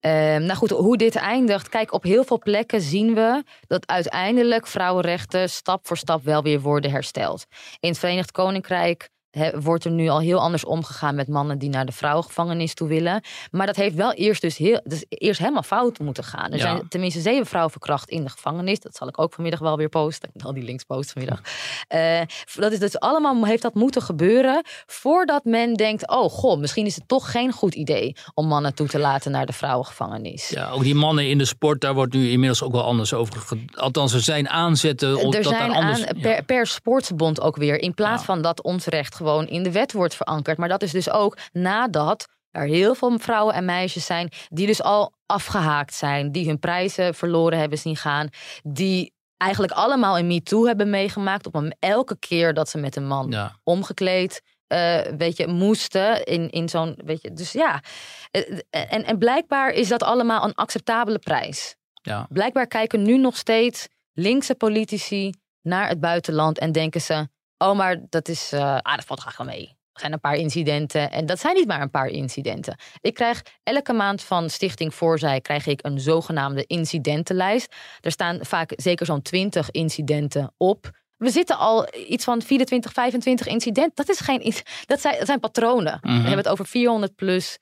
Ehm, 0.00 0.42
nou 0.44 0.54
goed, 0.54 0.70
hoe 0.70 0.96
dit 0.96 1.16
eindigt. 1.16 1.68
Kijk, 1.68 1.92
op 1.92 2.02
heel 2.02 2.24
veel 2.24 2.38
plekken 2.38 2.80
zien 2.80 3.14
we 3.14 3.42
dat 3.66 3.86
uiteindelijk 3.86 4.66
vrouwenrechten 4.66 5.50
stap 5.50 5.86
voor 5.86 5.96
stap 5.96 6.24
wel 6.24 6.42
weer 6.42 6.60
worden 6.60 6.90
hersteld. 6.90 7.46
In 7.80 7.88
het 7.88 7.98
Verenigd 7.98 8.32
Koninkrijk 8.32 9.10
wordt 9.60 9.84
er 9.84 9.90
nu 9.90 10.08
al 10.08 10.20
heel 10.20 10.38
anders 10.40 10.64
omgegaan 10.64 11.14
met 11.14 11.28
mannen 11.28 11.58
die 11.58 11.68
naar 11.68 11.86
de 11.86 11.92
vrouwengevangenis 11.92 12.74
toe 12.74 12.88
willen. 12.88 13.22
Maar 13.50 13.66
dat 13.66 13.76
heeft 13.76 13.94
wel 13.94 14.12
eerst 14.12 14.40
dus 14.40 14.56
heel, 14.56 14.80
dus 14.84 15.04
eerst 15.08 15.40
helemaal 15.40 15.62
fout 15.62 15.98
moeten 15.98 16.24
gaan. 16.24 16.50
Er 16.50 16.56
Ja. 16.56 16.62
zijn 16.62 16.88
tenminste 16.88 17.20
zeven 17.20 17.46
vrouwen 17.46 17.72
verkracht 17.72 18.08
in 18.08 18.22
de 18.24 18.30
gevangenis. 18.30 18.80
Dat 18.80 18.96
zal 18.96 19.08
ik 19.08 19.20
ook 19.20 19.32
vanmiddag 19.32 19.60
wel 19.60 19.76
weer 19.76 19.88
posten. 19.88 20.30
Ik 20.34 20.42
al 20.42 20.54
die 20.54 20.62
links 20.64 20.84
posten 20.84 21.12
vanmiddag. 21.12 21.40
Eh, 21.88 22.20
dat 22.54 22.72
is 22.72 22.78
dus 22.78 22.98
allemaal 22.98 23.44
heeft 23.44 23.62
dat 23.62 23.74
moeten 23.74 24.02
gebeuren 24.02 24.62
voordat 24.86 25.44
men 25.44 25.74
denkt: 25.74 26.08
oh 26.08 26.30
goh, 26.30 26.58
misschien 26.58 26.86
is 26.86 26.94
het 26.94 27.08
toch 27.08 27.30
geen 27.30 27.52
goed 27.52 27.74
idee 27.74 28.16
om 28.34 28.46
mannen 28.46 28.74
toe 28.74 28.86
te 28.88 28.98
laten 28.98 29.30
naar 29.30 29.46
de 29.46 29.52
vrouwengevangenis. 29.52 30.48
Ja, 30.48 30.70
ook 30.70 30.82
die 30.82 30.94
mannen 30.94 31.28
in 31.28 31.38
de 31.38 31.44
sport, 31.44 31.80
daar 31.80 31.94
wordt 31.94 32.12
nu 32.14 32.30
inmiddels 32.30 32.62
ook 32.62 32.72
wel 32.72 32.84
anders 32.84 33.12
over. 33.12 33.42
Althans, 33.74 34.12
er 34.12 34.20
zijn 34.20 34.48
aanzetten 34.48 35.16
om 35.18 35.32
er 35.32 35.42
dat 35.42 35.52
zijn 35.52 35.68
daar 35.68 35.78
anders. 35.78 36.06
aan, 36.06 36.16
ja. 36.16 36.22
per, 36.22 36.44
per 36.44 36.66
sportsbond 36.66 37.40
ook 37.40 37.56
weer. 37.56 37.78
In 37.80 37.94
plaats 37.94 38.24
van 38.24 38.42
dat 38.42 38.62
ons 38.62 38.86
recht 38.86 39.18
gewoon 39.20 39.46
in 39.46 39.62
de 39.62 39.72
wet 39.72 39.92
wordt 39.92 40.14
verankerd. 40.14 40.58
Maar 40.58 40.68
dat 40.68 40.82
is 40.82 40.90
dus 40.92 41.10
ook 41.10 41.38
nadat 41.52 42.28
er 42.50 42.66
heel 42.66 42.94
veel 42.94 43.18
vrouwen 43.18 43.54
en 43.54 43.64
meisjes 43.64 44.06
zijn 44.06 44.28
die 44.48 44.66
dus 44.66 44.82
al 44.82 45.12
afgehaakt 45.26 45.94
zijn. 45.94 46.32
Die 46.32 46.46
hun 46.46 46.58
prijzen 46.58 47.14
verloren 47.14 47.58
hebben 47.58 47.78
zien 47.78 47.96
gaan. 47.96 48.28
Die 48.62 49.12
eigenlijk 49.36 49.72
allemaal 49.72 50.18
in 50.18 50.26
MeToo 50.26 50.64
hebben 50.66 50.90
meegemaakt. 50.90 51.46
Op 51.46 51.54
een, 51.54 51.74
elke 51.78 52.18
keer 52.18 52.54
dat 52.54 52.68
ze 52.68 52.78
met 52.78 52.96
een 52.96 53.06
man 53.06 53.30
Ja. 53.30 53.56
omgekleed, 53.64 54.42
eh, 54.66 55.00
weet 55.16 55.36
je, 55.36 55.46
moesten 55.46 56.24
in, 56.24 56.50
in 56.50 56.68
zo'n, 56.68 56.98
weet 57.04 57.22
je, 57.22 57.32
dus 57.32 57.52
ja. 57.52 57.82
Eh, 58.30 58.58
En, 58.70 59.04
en 59.04 59.18
blijkbaar 59.18 59.70
is 59.70 59.88
dat 59.88 60.02
allemaal 60.02 60.44
een 60.44 60.54
acceptabele 60.54 61.18
prijs. 61.18 61.76
Ja. 62.02 62.26
Blijkbaar 62.28 62.66
kijken 62.66 63.02
nu 63.02 63.18
nog 63.18 63.36
steeds 63.36 63.86
linkse 64.12 64.54
politici 64.54 65.32
naar 65.62 65.88
het 65.88 66.00
buitenland 66.00 66.58
en 66.58 66.72
denken 66.72 67.00
ze, 67.00 67.28
oh, 67.68 67.76
maar 67.76 67.96
dat 68.08 68.28
is, 68.28 68.52
eh, 68.52 68.76
ah, 68.76 68.94
dat 68.96 69.04
valt 69.04 69.20
graag 69.20 69.36
wel 69.36 69.46
mee. 69.46 69.78
Er 69.92 70.00
zijn 70.00 70.12
een 70.12 70.20
paar 70.20 70.36
incidenten 70.36 71.10
en 71.10 71.26
dat 71.26 71.40
zijn 71.40 71.54
niet 71.54 71.66
maar 71.66 71.80
een 71.80 71.90
paar 71.90 72.08
incidenten. 72.08 72.78
Ik 73.00 73.14
krijg 73.14 73.42
elke 73.62 73.92
maand 73.92 74.22
van 74.22 74.50
Stichting 74.50 74.94
Voorzij 74.94 75.40
krijg 75.40 75.66
ik 75.66 75.84
een 75.84 76.00
zogenaamde 76.00 76.64
incidentenlijst. 76.66 77.74
Er 78.00 78.10
staan 78.10 78.38
vaak 78.42 78.72
zeker 78.76 79.06
zo'n 79.06 79.22
20 79.22 79.70
incidenten 79.70 80.52
op. 80.56 80.90
We 81.16 81.30
zitten 81.30 81.58
al 81.58 81.88
iets 82.08 82.24
van 82.24 82.42
24, 82.42 82.92
25 82.92 83.46
incidenten. 83.46 83.92
Dat, 83.94 84.08
is 84.08 84.20
geen, 84.20 84.54
dat, 84.86 85.00
zijn, 85.00 85.18
dat 85.18 85.26
zijn 85.26 85.40
patronen. 85.40 85.98
Mhm. 86.02 86.12
We 86.12 86.18
hebben 86.18 86.36
het 86.36 86.48
over 86.48 86.66
400 86.66 87.14
plus 87.14 87.58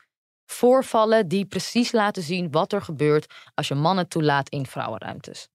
voorvallen 0.46 1.28
die 1.28 1.44
precies 1.44 1.92
laten 1.92 2.22
zien 2.22 2.50
wat 2.50 2.72
er 2.72 2.82
gebeurt 2.82 3.34
als 3.54 3.68
je 3.68 3.74
mannen 3.74 4.08
toelaat 4.08 4.48
in 4.48 4.66
vrouwenruimtes. 4.66 5.48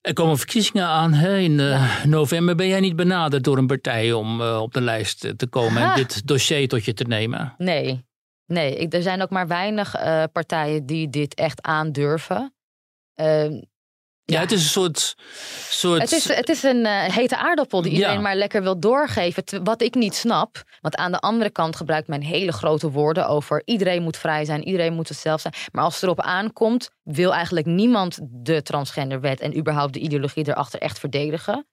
Er 0.00 0.12
komen 0.12 0.36
verkiezingen 0.36 0.86
aan 0.86 1.12
hè, 1.12 1.38
in 1.38 1.60
eh, 1.60 2.04
november. 2.04 2.54
Ben 2.54 2.68
jij 2.68 2.80
niet 2.80 2.96
benaderd 2.96 3.44
door 3.44 3.58
een 3.58 3.66
partij 3.66 4.12
om 4.12 4.40
eh, 4.40 4.60
op 4.60 4.72
de 4.72 4.80
lijst 4.80 5.38
te 5.38 5.46
komen 5.46 5.82
en 5.82 5.94
dit 5.94 6.26
dossier 6.26 6.68
tot 6.68 6.84
je 6.84 6.94
te 6.94 7.04
nemen? 7.04 7.54
Nee, 7.58 8.04
nee 8.46 8.76
ik, 8.76 8.94
er 8.94 9.02
zijn 9.02 9.22
ook 9.22 9.30
maar 9.30 9.46
weinig 9.46 9.94
eh, 9.94 10.24
partijen 10.32 10.86
die 10.86 11.10
dit 11.10 11.34
echt 11.34 11.62
aandurven. 11.62 12.52
Ja, 14.32 14.40
het 14.40 14.52
is 14.52 14.62
een 14.62 14.68
soort. 14.68 15.14
soort 15.70 16.00
Het 16.00 16.12
is, 16.12 16.28
het 16.28 16.48
is 16.48 16.62
een 16.62 16.86
eh, 16.86 17.02
hete 17.02 17.36
aardappel 17.36 17.82
die 17.82 17.90
Ja. 17.92 17.96
iedereen 17.98 18.22
maar 18.22 18.36
lekker 18.36 18.62
wil 18.62 18.80
doorgeven. 18.80 19.64
Wat 19.64 19.82
ik 19.82 19.94
niet 19.94 20.14
snap. 20.14 20.62
Want 20.80 20.96
aan 20.96 21.12
de 21.12 21.18
andere 21.18 21.50
kant 21.50 21.76
gebruikt 21.76 22.08
men 22.08 22.22
hele 22.22 22.52
grote 22.52 22.90
woorden 22.90 23.28
over 23.28 23.62
iedereen 23.64 24.02
moet 24.02 24.16
vrij 24.16 24.44
zijn, 24.44 24.64
iedereen 24.64 24.92
moet 24.94 25.06
zichzelf 25.06 25.40
zijn. 25.40 25.54
Maar 25.72 25.84
als 25.84 25.94
het 25.94 26.02
erop 26.02 26.20
aankomt, 26.20 26.90
wil 27.02 27.34
eigenlijk 27.34 27.66
niemand 27.66 28.18
de 28.22 28.62
transgenderwet 28.62 29.40
en 29.40 29.58
überhaupt 29.58 29.92
de 29.92 30.00
ideologie 30.00 30.48
erachter 30.48 30.80
echt 30.80 30.98
verdedigen. 30.98 31.66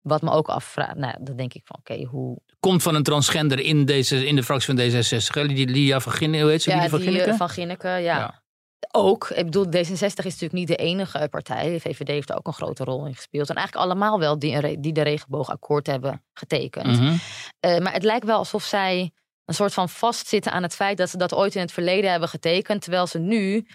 Wat 0.00 0.22
me 0.22 0.30
ook 0.30 0.48
afvraagt. 0.48 0.94
Nou, 0.94 1.14
dan 1.20 1.36
denk 1.36 1.54
ik 1.54 1.62
van 1.64 1.76
oké, 1.78 2.04
hoe. 2.04 2.38
komt 2.60 2.82
van 2.82 2.94
een 2.94 3.02
transgender 3.02 3.60
in, 3.60 3.84
deze, 3.84 4.26
in 4.26 4.36
de 4.36 4.42
fractie 4.42 4.74
van 4.74 4.84
D66. 4.84 5.26
hè? 5.34 5.46
Die 5.46 5.68
Lia 5.68 6.00
van 6.00 6.12
Ginneken, 6.12 6.42
hoe 6.42 6.52
heet 6.52 6.62
ze? 6.62 6.70
Lia 6.70 6.88
van 6.88 7.00
die, 7.00 7.22
eh, 7.22 7.36
van 7.36 7.48
Ginneken, 7.48 7.90
ja. 7.90 8.18
Ja. 8.18 8.42
Ook, 8.90 9.28
ik 9.28 9.44
bedoel, 9.44 9.66
D66 9.66 9.90
is 10.00 10.14
natuurlijk 10.16 10.52
niet 10.52 10.68
de 10.68 10.76
enige 10.76 11.28
partij. 11.30 11.70
De 11.70 11.80
VVD 11.80 12.08
heeft 12.08 12.30
er 12.30 12.36
ook 12.36 12.46
een 12.46 12.52
grote 12.52 12.84
rol 12.84 13.06
in 13.06 13.14
gespeeld. 13.14 13.50
En 13.50 13.56
eigenlijk 13.56 13.86
allemaal 13.86 14.18
wel 14.18 14.38
die, 14.38 14.80
die 14.80 14.92
de 14.92 15.02
regenboogakkoord 15.02 15.86
hebben 15.86 16.24
getekend. 16.32 17.00
Mhm. 17.00 17.16
Eh, 17.60 17.78
maar 17.78 17.92
het 17.92 18.02
lijkt 18.02 18.26
wel 18.26 18.38
alsof 18.38 18.62
zij 18.62 19.12
een 19.44 19.54
soort 19.54 19.72
van 19.72 19.88
vastzitten 19.88 20.52
aan 20.52 20.62
het 20.62 20.74
feit 20.74 20.96
dat 20.96 21.10
ze 21.10 21.16
dat 21.16 21.34
ooit 21.34 21.54
in 21.54 21.60
het 21.60 21.72
verleden 21.72 22.10
hebben 22.10 22.28
getekend. 22.28 22.82
Terwijl 22.82 23.06
ze 23.06 23.18
nu, 23.18 23.66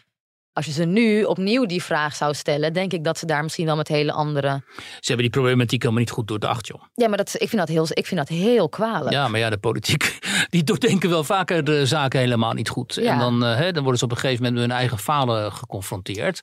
als 0.54 0.66
je 0.66 0.72
ze 0.72 0.84
nu 0.86 1.24
opnieuw 1.24 1.66
die 1.66 1.84
vraag 1.84 2.16
zou 2.16 2.34
stellen, 2.34 2.74
denk 2.74 2.94
ik 2.94 3.04
dat 3.04 3.18
ze 3.18 3.26
daar 3.26 3.44
misschien 3.44 3.66
wel 3.66 3.76
met 3.76 3.88
hele 3.88 4.12
andere. 4.12 4.62
Ze 4.78 5.08
hebben 5.12 5.18
die 5.18 5.30
problematiek 5.30 5.82
helemaal 5.82 6.04
niet 6.04 6.12
goed 6.12 6.28
doordacht, 6.28 6.68
joh. 6.68 6.82
Ja, 6.94 7.08
maar 7.08 7.18
dat, 7.18 7.34
ik, 7.34 7.50
vind 7.50 7.58
dat 7.62 7.68
heel, 7.68 7.86
ik 7.90 8.06
vind 8.06 8.20
dat 8.20 8.30
heel 8.30 8.70
kwalijk. 8.70 9.12
Ja, 9.12 9.28
maar 9.28 9.40
ja, 9.40 9.50
de 9.50 9.58
politiek, 9.58 10.20
die 10.50 10.64
doordenken 10.64 11.10
wel 11.10 11.24
vaker 11.24 11.64
de 11.64 11.86
zaken 11.86 12.20
helemaal 12.20 12.54
niet 12.54 12.70
goed. 12.70 12.94
Ja. 12.96 13.14
En 13.14 13.20
dan, 13.20 13.46
eh, 13.46 13.56
hè, 13.56 13.72
dan 13.72 13.82
worden 13.82 14.00
ze 14.00 14.06
op 14.06 14.12
een 14.12 14.18
gegeven 14.18 14.44
moment 14.44 14.62
met 14.62 14.70
hun 14.70 14.80
eigen 14.80 14.98
falen 15.00 15.52
geconfronteerd. 15.52 16.42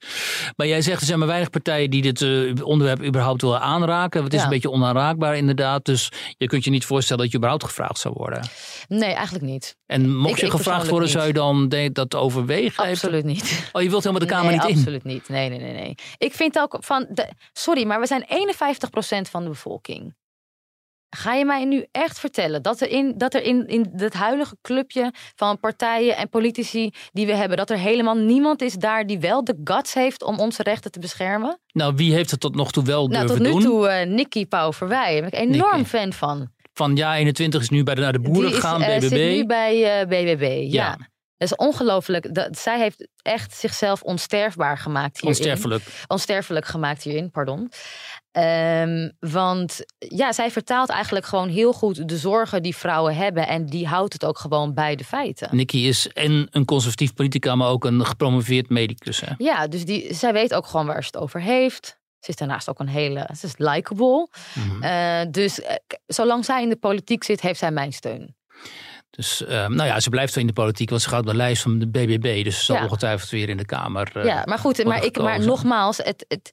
Maar 0.56 0.66
jij 0.66 0.82
zegt, 0.82 1.00
er 1.00 1.06
zijn 1.06 1.18
maar 1.18 1.28
weinig 1.28 1.50
partijen 1.50 1.90
die 1.90 2.02
dit 2.02 2.22
eh, 2.22 2.64
onderwerp 2.66 3.02
überhaupt 3.04 3.42
willen 3.42 3.60
aanraken. 3.60 4.22
Het 4.24 4.32
is 4.32 4.38
Ja. 4.38 4.44
een 4.44 4.50
beetje 4.50 4.70
onaanraakbaar 4.70 5.36
inderdaad. 5.36 5.84
Dus 5.84 6.08
je 6.36 6.46
kunt 6.46 6.64
je 6.64 6.70
niet 6.70 6.84
voorstellen 6.84 7.22
dat 7.22 7.30
je 7.30 7.36
überhaupt 7.36 7.64
gevraagd 7.64 7.98
zou 7.98 8.14
worden. 8.16 8.48
Nee, 8.88 9.12
eigenlijk 9.12 9.44
niet. 9.44 9.76
En 9.86 10.16
mocht 10.16 10.30
Ik- 10.34 10.38
je 10.40 10.46
ik 10.46 10.52
gevraagd 10.52 10.88
worden, 10.88 11.08
niet. 11.08 11.16
zou 11.16 11.26
je 11.26 11.32
dan 11.32 11.68
dat 11.92 12.14
overwegen? 12.14 12.84
Absoluut 12.90 13.24
niet. 13.24 13.68
Oh, 13.72 13.82
je 13.82 13.90
wilt 14.02 14.16
helemaal 14.16 14.28
de 14.28 14.34
Kamer 14.34 14.50
nee, 14.50 14.60
niet 14.60 14.68
in? 14.70 14.76
absoluut 14.76 15.04
niet. 15.04 15.28
Nee, 15.28 15.48
nee, 15.48 15.58
nee, 15.58 15.72
nee. 15.72 15.94
Ik 16.18 16.34
vind 16.34 16.58
ook 16.58 16.76
van. 16.80 17.06
De, 17.10 17.28
sorry, 17.52 17.86
maar 17.86 18.00
we 18.00 18.06
zijn 18.06 18.24
51% 19.26 19.30
van 19.30 19.42
de 19.42 19.48
bevolking. 19.48 20.14
Ga 21.16 21.34
je 21.34 21.44
mij 21.44 21.64
nu 21.64 21.86
echt 21.90 22.18
vertellen 22.18 22.62
dat 22.62 22.80
er 22.80 22.88
in, 22.88 23.14
dat 23.16 23.34
er 23.34 23.42
in, 23.42 23.66
in 23.66 23.92
het 23.96 24.14
huidige 24.14 24.56
clubje 24.62 25.12
van 25.34 25.60
partijen 25.60 26.16
en 26.16 26.28
politici 26.28 26.90
die 27.12 27.26
we 27.26 27.34
hebben, 27.34 27.56
dat 27.56 27.70
er 27.70 27.78
helemaal 27.78 28.14
niemand 28.16 28.62
is 28.62 28.74
daar 28.74 29.06
die 29.06 29.18
wel 29.18 29.44
de 29.44 29.60
guts 29.64 29.94
heeft 29.94 30.22
om 30.22 30.38
onze 30.38 30.62
rechten 30.62 30.90
te 30.90 30.98
beschermen? 30.98 31.60
Nou, 31.72 31.92
wie 31.96 32.12
heeft 32.12 32.30
het 32.30 32.40
tot 32.40 32.54
nog 32.54 32.70
toe 32.72 32.84
wel 32.84 33.06
Nou, 33.08 33.26
durven 33.26 33.44
tot 33.44 33.54
nu 33.54 33.60
doen? 33.62 33.70
toe 33.70 33.88
uh, 33.88 34.06
Nicky. 34.14 34.46
Daar 34.48 34.72
ben 34.78 35.26
ik 35.26 35.34
enorm 35.34 35.76
Nicky. 35.76 35.88
fan 35.88 36.12
van. 36.12 36.50
Van 36.72 36.96
ja, 36.96 37.16
21 37.16 37.60
is 37.60 37.68
nu 37.68 37.82
bij 37.82 37.94
de, 37.94 38.00
naar 38.00 38.12
de 38.12 38.20
boeren 38.20 38.42
Die 38.42 38.50
is, 38.50 38.56
gegaan, 38.60 38.82
eh, 38.82 38.98
BBB. 38.98 39.08
zit 39.08 39.36
nu 39.36 39.46
bij 39.46 40.00
eh, 40.00 40.06
BBB. 40.06 40.72
Ja. 40.72 40.96
Ja. 40.98 40.98
Dat 41.38 41.50
is 41.50 41.56
ongelooflijk. 41.56 42.34
Dat, 42.34 42.58
zij 42.58 42.78
heeft 42.78 43.08
echt 43.22 43.54
zichzelf 43.54 44.02
onsterfbaar 44.02 44.78
gemaakt 44.78 45.20
hierin. 45.20 45.38
Onsterfelijk. 45.38 46.04
onsterfelijk 46.06 46.66
gemaakt 46.66 47.02
hierin, 47.02 47.30
pardon. 47.30 47.72
Ehm, 48.32 49.10
want 49.20 49.80
ja, 49.98 50.32
zij 50.32 50.50
vertaalt 50.50 50.88
eigenlijk 50.88 51.26
gewoon 51.26 51.48
heel 51.48 51.72
goed 51.72 52.08
de 52.08 52.16
zorgen 52.16 52.62
die 52.62 52.76
vrouwen 52.76 53.16
hebben. 53.16 53.46
En 53.46 53.66
die 53.66 53.86
houdt 53.86 54.12
het 54.12 54.24
ook 54.24 54.38
gewoon 54.38 54.74
bij 54.74 54.96
de 54.96 55.04
feiten. 55.04 55.56
Nicky 55.56 55.76
is 55.76 56.08
en 56.08 56.48
een 56.50 56.64
conservatief 56.64 57.14
politica, 57.14 57.54
maar 57.54 57.68
ook 57.68 57.84
een 57.84 58.06
gepromoveerd 58.06 58.68
medicus. 58.68 59.20
Hè? 59.20 59.32
Ja, 59.36 59.66
dus 59.66 59.84
die, 59.84 60.14
zij 60.14 60.32
weet 60.32 60.54
ook 60.54 60.66
gewoon 60.66 60.86
waar 60.86 61.02
ze 61.02 61.10
het 61.12 61.22
over 61.22 61.40
heeft. 61.40 61.98
Ze 62.20 62.30
is 62.30 62.36
daarnaast 62.36 62.68
ook 62.68 62.78
een 62.78 62.88
hele, 62.88 63.28
ze 63.38 63.46
is 63.46 63.54
likable. 63.56 64.28
Mhm. 64.54 64.82
Eh, 64.82 65.20
dus 65.30 65.60
eh, 65.60 65.74
zolang 66.06 66.44
zij 66.44 66.62
in 66.62 66.68
de 66.68 66.76
politiek 66.76 67.24
zit, 67.24 67.40
heeft 67.40 67.58
zij 67.58 67.70
mijn 67.70 67.92
steun. 67.92 68.36
Dus 69.10 69.44
ehm, 69.44 69.74
nou 69.74 69.88
ja, 69.88 70.00
ze 70.00 70.08
blijft 70.10 70.34
wel 70.34 70.42
in 70.44 70.48
de 70.48 70.60
politiek, 70.60 70.90
want 70.90 71.02
ze 71.02 71.08
gaat 71.08 71.20
op 71.20 71.26
de 71.26 71.34
lijst 71.36 71.62
van 71.62 71.78
de 71.78 71.88
BBB. 71.88 72.44
Dus 72.44 72.58
ze 72.58 72.64
zal 72.64 72.76
Ja. 72.76 72.82
ongetwijfeld 72.82 73.30
weer 73.30 73.48
in 73.48 73.56
de 73.56 73.64
Kamer. 73.64 74.10
eh, 74.16 74.24
ja, 74.24 74.42
maar 74.44 74.58
goed, 74.58 74.84
maar, 74.84 75.04
ik, 75.04 75.18
maar 75.18 75.40
nogmaals, 75.40 75.96
het, 75.96 76.24
het, 76.28 76.52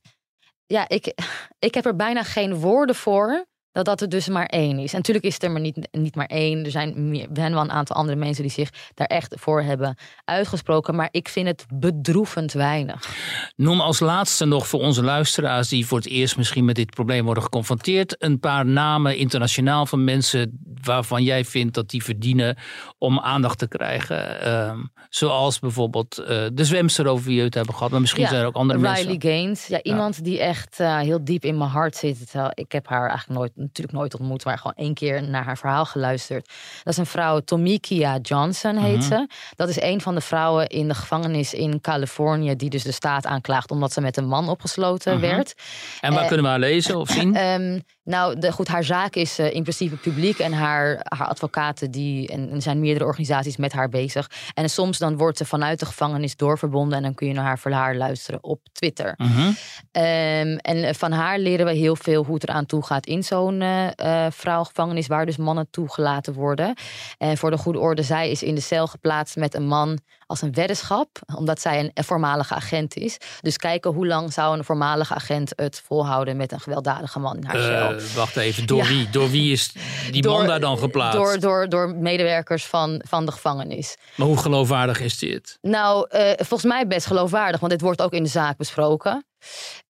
ja, 0.65 0.87
ik, 0.89 1.13
ik 1.59 1.73
heb 1.73 1.85
er 1.85 1.95
bijna 1.95 2.23
geen 2.23 2.55
woorden 2.55 2.95
voor 2.95 3.45
dat 3.75 3.85
dat 3.85 4.01
er 4.01 4.09
dus 4.09 4.27
maar 4.27 4.45
één 4.45 4.79
is. 4.79 4.91
En 4.91 4.97
natuurlijk 4.97 5.25
is 5.25 5.33
het 5.33 5.43
er 5.43 5.51
maar 5.51 5.61
niet, 5.61 5.87
niet 5.91 6.15
maar 6.15 6.25
één. 6.25 6.65
Er 6.65 6.71
zijn, 6.71 7.09
meer, 7.09 7.21
er 7.21 7.35
zijn 7.35 7.53
wel 7.53 7.61
een 7.61 7.71
aantal 7.71 7.95
andere 7.95 8.17
mensen 8.17 8.43
die 8.43 8.51
zich 8.51 8.69
daar 8.93 9.07
echt 9.07 9.35
voor 9.39 9.61
hebben 9.61 9.95
uitgesproken. 10.25 10.95
Maar 10.95 11.07
ik 11.11 11.29
vind 11.29 11.47
het 11.47 11.65
bedroevend 11.73 12.53
weinig. 12.53 13.09
Noem 13.55 13.81
als 13.81 13.99
laatste 13.99 14.45
nog 14.45 14.67
voor 14.67 14.79
onze 14.79 15.03
luisteraars 15.03 15.69
die 15.69 15.85
voor 15.85 15.97
het 15.97 16.07
eerst 16.07 16.37
misschien 16.37 16.65
met 16.65 16.75
dit 16.75 16.89
probleem 16.89 17.25
worden 17.25 17.43
geconfronteerd. 17.43 18.15
Een 18.23 18.39
paar 18.39 18.65
namen 18.65 19.17
internationaal 19.17 19.85
van 19.85 20.03
mensen 20.03 20.59
waarvan 20.81 21.23
jij 21.23 21.45
vindt 21.45 21.73
dat 21.73 21.89
die 21.89 22.03
verdienen 22.03 22.57
om 22.97 23.19
aandacht 23.19 23.57
te 23.57 23.67
krijgen. 23.67 24.41
Ehm, 24.41 24.79
zoals 25.09 25.59
bijvoorbeeld 25.59 26.17
eh, 26.17 26.45
de 26.53 26.65
zwemster 26.65 27.07
over 27.07 27.25
wie 27.25 27.37
we 27.37 27.45
het 27.45 27.53
hebben 27.53 27.73
gehad. 27.73 27.91
Maar 27.91 28.01
misschien 28.01 28.23
Ja, 28.23 28.29
zijn 28.29 28.41
er 28.41 28.47
ook 28.47 28.55
andere 28.55 28.79
Riley 28.79 28.93
mensen. 28.93 29.21
Gaines. 29.21 29.67
Ja, 29.67 29.81
iemand 29.81 30.23
die 30.23 30.39
echt 30.39 30.79
eh, 30.79 30.99
heel 30.99 31.23
diep 31.23 31.45
in 31.45 31.57
mijn 31.57 31.69
hart 31.69 31.95
zit. 31.95 32.33
Ik 32.53 32.71
heb 32.71 32.87
haar 32.87 33.09
eigenlijk 33.09 33.39
nooit, 33.39 33.64
natuurlijk 33.67 33.97
nooit 33.97 34.19
ontmoet, 34.19 34.45
maar 34.45 34.57
gewoon 34.57 34.73
één 34.75 34.93
keer 34.93 35.23
naar 35.23 35.43
haar 35.43 35.57
verhaal 35.57 35.85
geluisterd. 35.85 36.47
Dat 36.83 36.93
is 36.93 36.97
een 36.99 37.05
vrouw, 37.05 37.39
Tomikia 37.39 38.17
Johnson 38.21 38.77
heet 38.77 38.97
Mhm. 38.97 39.07
ze. 39.07 39.27
Dat 39.55 39.69
is 39.69 39.81
een 39.81 40.01
van 40.01 40.15
de 40.15 40.21
vrouwen 40.21 40.67
in 40.67 40.87
de 40.87 40.95
gevangenis 40.95 41.53
in 41.53 41.81
Californië 41.81 42.55
die 42.55 42.69
dus 42.69 42.83
de 42.83 42.91
staat 42.91 43.25
aanklaagt 43.25 43.71
omdat 43.71 43.93
ze 43.93 44.01
met 44.01 44.17
een 44.17 44.27
man 44.27 44.49
opgesloten 44.49 45.11
Mhm. 45.13 45.21
werd. 45.21 45.53
En 46.01 46.11
waar 46.13 46.21
Eh, 46.21 46.27
kunnen 46.27 46.45
we 46.45 46.51
haar 46.51 46.59
lezen 46.59 46.97
of 46.97 47.09
zien? 47.09 47.35
Ehm, 47.45 47.79
nou, 48.05 48.39
de, 48.39 48.51
goed, 48.51 48.67
haar 48.67 48.83
zaak 48.83 49.15
is 49.15 49.39
eh, 49.39 49.53
in 49.53 49.61
principe 49.61 49.95
publiek 49.95 50.39
en 50.39 50.53
haar, 50.53 50.99
haar 51.03 51.27
advocaten 51.27 51.91
die, 51.91 52.27
en 52.27 52.51
er 52.51 52.61
zijn 52.61 52.79
meerdere 52.79 53.05
organisaties 53.05 53.57
met 53.57 53.73
haar 53.73 53.89
bezig. 53.89 54.29
En 54.53 54.69
soms 54.69 54.97
dan 54.97 55.17
wordt 55.17 55.37
ze 55.37 55.45
vanuit 55.45 55.79
de 55.79 55.85
gevangenis 55.85 56.35
doorverbonden 56.35 56.97
en 56.97 57.03
dan 57.03 57.13
kun 57.13 57.27
je 57.27 57.33
naar 57.33 57.45
haar 57.45 57.59
verhaal 57.59 57.93
luisteren 57.93 58.43
op 58.43 58.59
Twitter. 58.71 59.13
Mhm. 59.17 59.51
Ehm, 59.91 60.57
en 60.57 60.95
van 60.95 61.11
haar 61.11 61.39
leren 61.39 61.65
we 61.65 61.73
heel 61.73 61.95
veel 61.95 62.23
hoe 62.23 62.33
het 62.33 62.43
eraan 62.49 62.65
toe 62.65 62.85
gaat 62.85 63.05
in 63.05 63.23
zo'n 63.23 63.61
eh 63.61 63.93
eh, 64.05 64.31
vrouwengevangenis, 64.31 65.07
waar 65.07 65.25
dus 65.25 65.37
mannen 65.37 65.67
toegelaten 65.69 66.33
worden. 66.33 66.73
En 67.17 67.37
voor 67.37 67.51
de 67.51 67.57
goede 67.57 67.79
orde, 67.79 68.03
zij 68.03 68.31
is 68.31 68.43
in 68.43 68.55
de 68.55 68.61
cel 68.61 68.87
geplaatst 68.87 69.35
met 69.35 69.53
een 69.53 69.67
man 69.67 69.99
als 70.27 70.41
een 70.41 70.53
weddenschap, 70.53 71.07
omdat 71.35 71.61
zij 71.61 71.79
een, 71.93 72.03
voormalige 72.03 72.53
agent 72.53 72.95
is. 72.95 73.17
Dus 73.41 73.57
kijken 73.57 73.91
hoe 73.91 74.07
lang 74.07 74.33
zou 74.33 74.57
een 74.57 74.63
voormalige 74.63 75.13
agent 75.13 75.51
het 75.55 75.81
volhouden 75.85 76.37
met 76.37 76.51
een 76.51 76.59
gewelddadige 76.59 77.19
man 77.19 77.35
in 77.37 77.43
haar 77.45 77.61
cel. 77.61 77.95
Eh, 77.97 78.03
wacht 78.15 78.35
even, 78.37 78.67
door 78.67 78.77
Ja. 78.77 78.87
wie? 78.87 79.09
Door 79.09 79.29
wie 79.29 79.51
is 79.51 79.73
die 80.11 80.21
Door- 80.21 80.37
man 80.37 80.47
daar 80.47 80.59
dan 80.59 80.77
geplaatst? 80.77 81.17
Door, 81.17 81.39
door, 81.39 81.69
door 81.69 81.95
medewerkers 81.95 82.65
van, 82.65 83.01
van 83.07 83.25
de 83.25 83.31
gevangenis. 83.31 83.95
Maar 84.15 84.27
hoe 84.27 84.37
geloofwaardig 84.37 84.99
is 84.99 85.17
dit? 85.17 85.57
Nou, 85.61 86.07
eh, 86.09 86.31
volgens 86.35 86.63
mij 86.71 86.87
best 86.87 87.05
geloofwaardig, 87.05 87.59
want 87.59 87.71
dit 87.71 87.81
wordt 87.81 88.01
ook 88.01 88.13
in 88.13 88.23
de 88.23 88.29
zaak 88.29 88.57
besproken. 88.57 89.25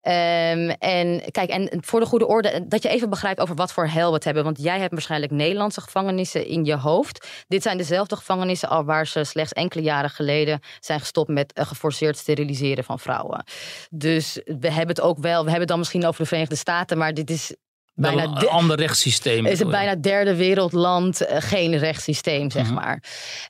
Ehm, 0.02 0.70
en 0.70 1.22
kijk, 1.32 1.50
en 1.50 1.70
voor 1.82 2.00
de 2.00 2.06
goede 2.06 2.28
orde, 2.28 2.68
dat 2.68 2.84
je 2.84 2.90
even 2.90 3.10
begrijpt 3.10 3.40
over 3.40 3.56
wat 3.56 3.74
voor 3.74 3.88
hel 3.88 4.08
we 4.08 4.16
het 4.16 4.24
hebben. 4.24 4.44
Want 4.44 4.62
jij 4.62 4.80
hebt 4.80 4.92
waarschijnlijk 4.92 5.32
Nederlandse 5.32 5.82
gevangenissen 5.82 6.46
in 6.48 6.66
je 6.66 6.76
hoofd. 6.76 7.28
Dit 7.48 7.64
zijn 7.64 7.78
dezelfde 7.78 8.16
gevangenissen 8.16 8.70
al 8.70 8.86
waar 8.86 9.08
ze 9.08 9.24
slechts 9.24 9.54
enkele 9.54 9.84
jaren 9.84 10.10
geleden 10.10 10.60
zijn 10.80 11.00
gestopt 11.00 11.30
met 11.30 11.54
eh, 11.54 11.66
geforceerd 11.66 12.18
steriliseren 12.18 12.84
van 12.84 13.00
vrouwen. 13.00 13.44
Dus 13.90 14.42
we 14.44 14.72
hebben 14.72 14.96
het 14.96 15.02
ook 15.02 15.18
wel, 15.18 15.38
we 15.38 15.50
hebben 15.50 15.60
het 15.60 15.68
dan 15.68 15.80
misschien 15.80 16.06
over 16.06 16.22
de 16.22 16.28
Verenigde 16.28 16.56
Staten, 16.56 16.98
maar 16.98 17.14
dit 17.14 17.30
is 17.30 17.56
bijna 17.96 18.24
een 18.24 18.34
de- 18.34 18.50
ander 18.50 18.78
rechtssysteem. 18.78 19.46
is 19.46 19.60
het 19.60 19.70
bijna 19.70 19.96
derde 19.96 20.36
wereldland, 20.36 21.22
eh, 21.26 21.38
geen 21.42 21.78
rechtssysteem, 21.78 22.52
zeg 22.52 22.64
Mhm. 22.66 22.74
maar. 22.74 23.04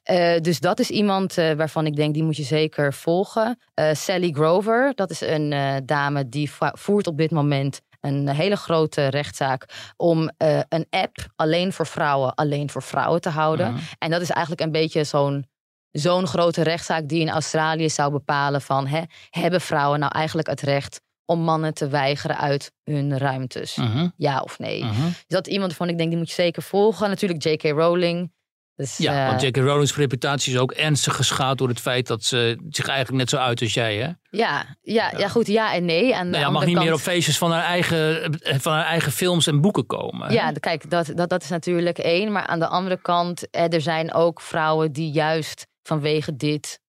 Eh, 0.04 0.40
dus 0.42 0.60
dat 0.60 0.80
is 0.80 0.90
iemand 0.90 1.38
eh, 1.38 1.52
waarvan 1.52 1.86
ik 1.86 1.96
denk, 1.96 2.14
die 2.14 2.24
moet 2.24 2.38
je 2.38 2.44
zeker 2.44 2.94
volgen. 2.94 3.60
Sally 3.92 4.32
Grover, 4.32 4.92
dat 4.96 5.10
is 5.10 5.22
een 5.22 5.82
dame 5.86 6.30
die 6.30 6.52
voert 6.74 7.08
op 7.08 7.18
dit 7.18 7.32
moment 7.32 7.82
een 8.02 8.30
hele 8.30 8.56
grote 8.56 9.08
rechtszaak 9.08 9.66
om 9.98 10.30
een 10.70 10.86
app 10.90 11.16
alleen 11.36 11.74
voor 11.74 11.88
vrouwen, 11.88 12.34
alleen 12.36 12.70
voor 12.70 12.84
vrouwen 12.84 13.22
te 13.22 13.30
houden. 13.30 13.72
Mhm. 13.72 13.82
En 14.00 14.10
dat 14.10 14.22
is 14.22 14.30
eigenlijk 14.30 14.62
een 14.62 14.72
beetje 14.72 15.04
zo'n 15.04 15.46
zo'n 15.92 16.28
grote 16.28 16.62
rechtszaak 16.64 17.08
die 17.08 17.20
in 17.22 17.30
Australië 17.30 17.90
zou 17.90 18.12
bepalen 18.12 18.62
van 18.62 18.88
hè, 18.88 19.02
hebben 19.30 19.62
vrouwen 19.62 20.00
nou 20.00 20.12
eigenlijk 20.16 20.48
het 20.48 20.62
recht 20.62 21.02
om 21.26 21.40
mannen 21.40 21.74
te 21.74 21.88
weigeren 21.88 22.38
uit 22.38 22.72
hun 22.84 23.18
ruimtes? 23.18 23.76
Mhm, 23.76 24.08
Ja 24.18 24.40
of 24.40 24.60
nee? 24.60 24.84
mhm. 24.84 25.04
Dus 25.04 25.24
dat 25.28 25.48
is 25.48 25.54
iemand 25.54 25.74
van 25.76 25.90
ik 25.90 25.98
denk, 25.98 26.10
die 26.10 26.18
moet 26.18 26.30
je 26.30 26.34
zeker 26.36 26.62
volgen. 26.62 27.10
Natuurlijk 27.10 27.44
J.K. 27.44 27.64
Rowling. 27.64 28.34
Dus, 28.76 28.98
Ja, 28.98 29.22
eh, 29.24 29.28
want 29.28 29.42
J.K. 29.42 29.58
Rowling's 29.58 29.96
reputatie 29.96 30.54
is 30.54 30.60
ook 30.60 30.72
ernstig 30.72 31.16
geschaad 31.16 31.58
door 31.58 31.68
het 31.68 31.80
feit 31.80 32.08
dat 32.08 32.24
ze 32.24 32.58
zich 32.70 32.88
eigenlijk 32.88 33.18
net 33.18 33.30
zo 33.30 33.38
uit 33.38 33.62
als 33.62 33.74
jij, 33.74 33.96
hè? 33.96 34.10
ja, 34.38 34.78
ja, 34.82 35.12
ja, 35.18 35.28
goed, 35.28 35.48
ja 35.48 35.74
en 35.74 35.86
nee. 35.86 36.16
Aan 36.16 36.30
Nou 36.30 36.44
ja, 36.44 36.50
mag 36.50 36.66
niet 36.66 36.78
meer 36.78 36.94
op 36.94 37.00
feestjes 37.00 37.38
van 37.38 37.52
haar 37.52 37.64
eigen, 37.64 38.34
van 38.62 38.74
haar 38.74 38.86
eigen 38.86 39.12
films 39.12 39.48
en 39.48 39.62
boeken 39.62 39.86
komen. 39.86 40.28
hè? 40.28 40.34
Ja, 40.34 40.52
kijk, 40.52 40.90
dat, 40.90 41.12
dat, 41.16 41.30
dat 41.30 41.44
is 41.44 41.50
natuurlijk 41.50 41.98
één. 41.98 42.32
Maar 42.32 42.46
aan 42.48 42.60
de 42.60 42.68
andere 42.68 43.02
kant, 43.02 43.50
eh, 43.50 43.74
er 43.74 43.82
zijn 43.82 44.14
ook 44.14 44.42
vrouwen 44.42 44.92
die 44.92 45.12
juist 45.12 45.68
vanwege 45.84 46.36
dit 46.36 46.80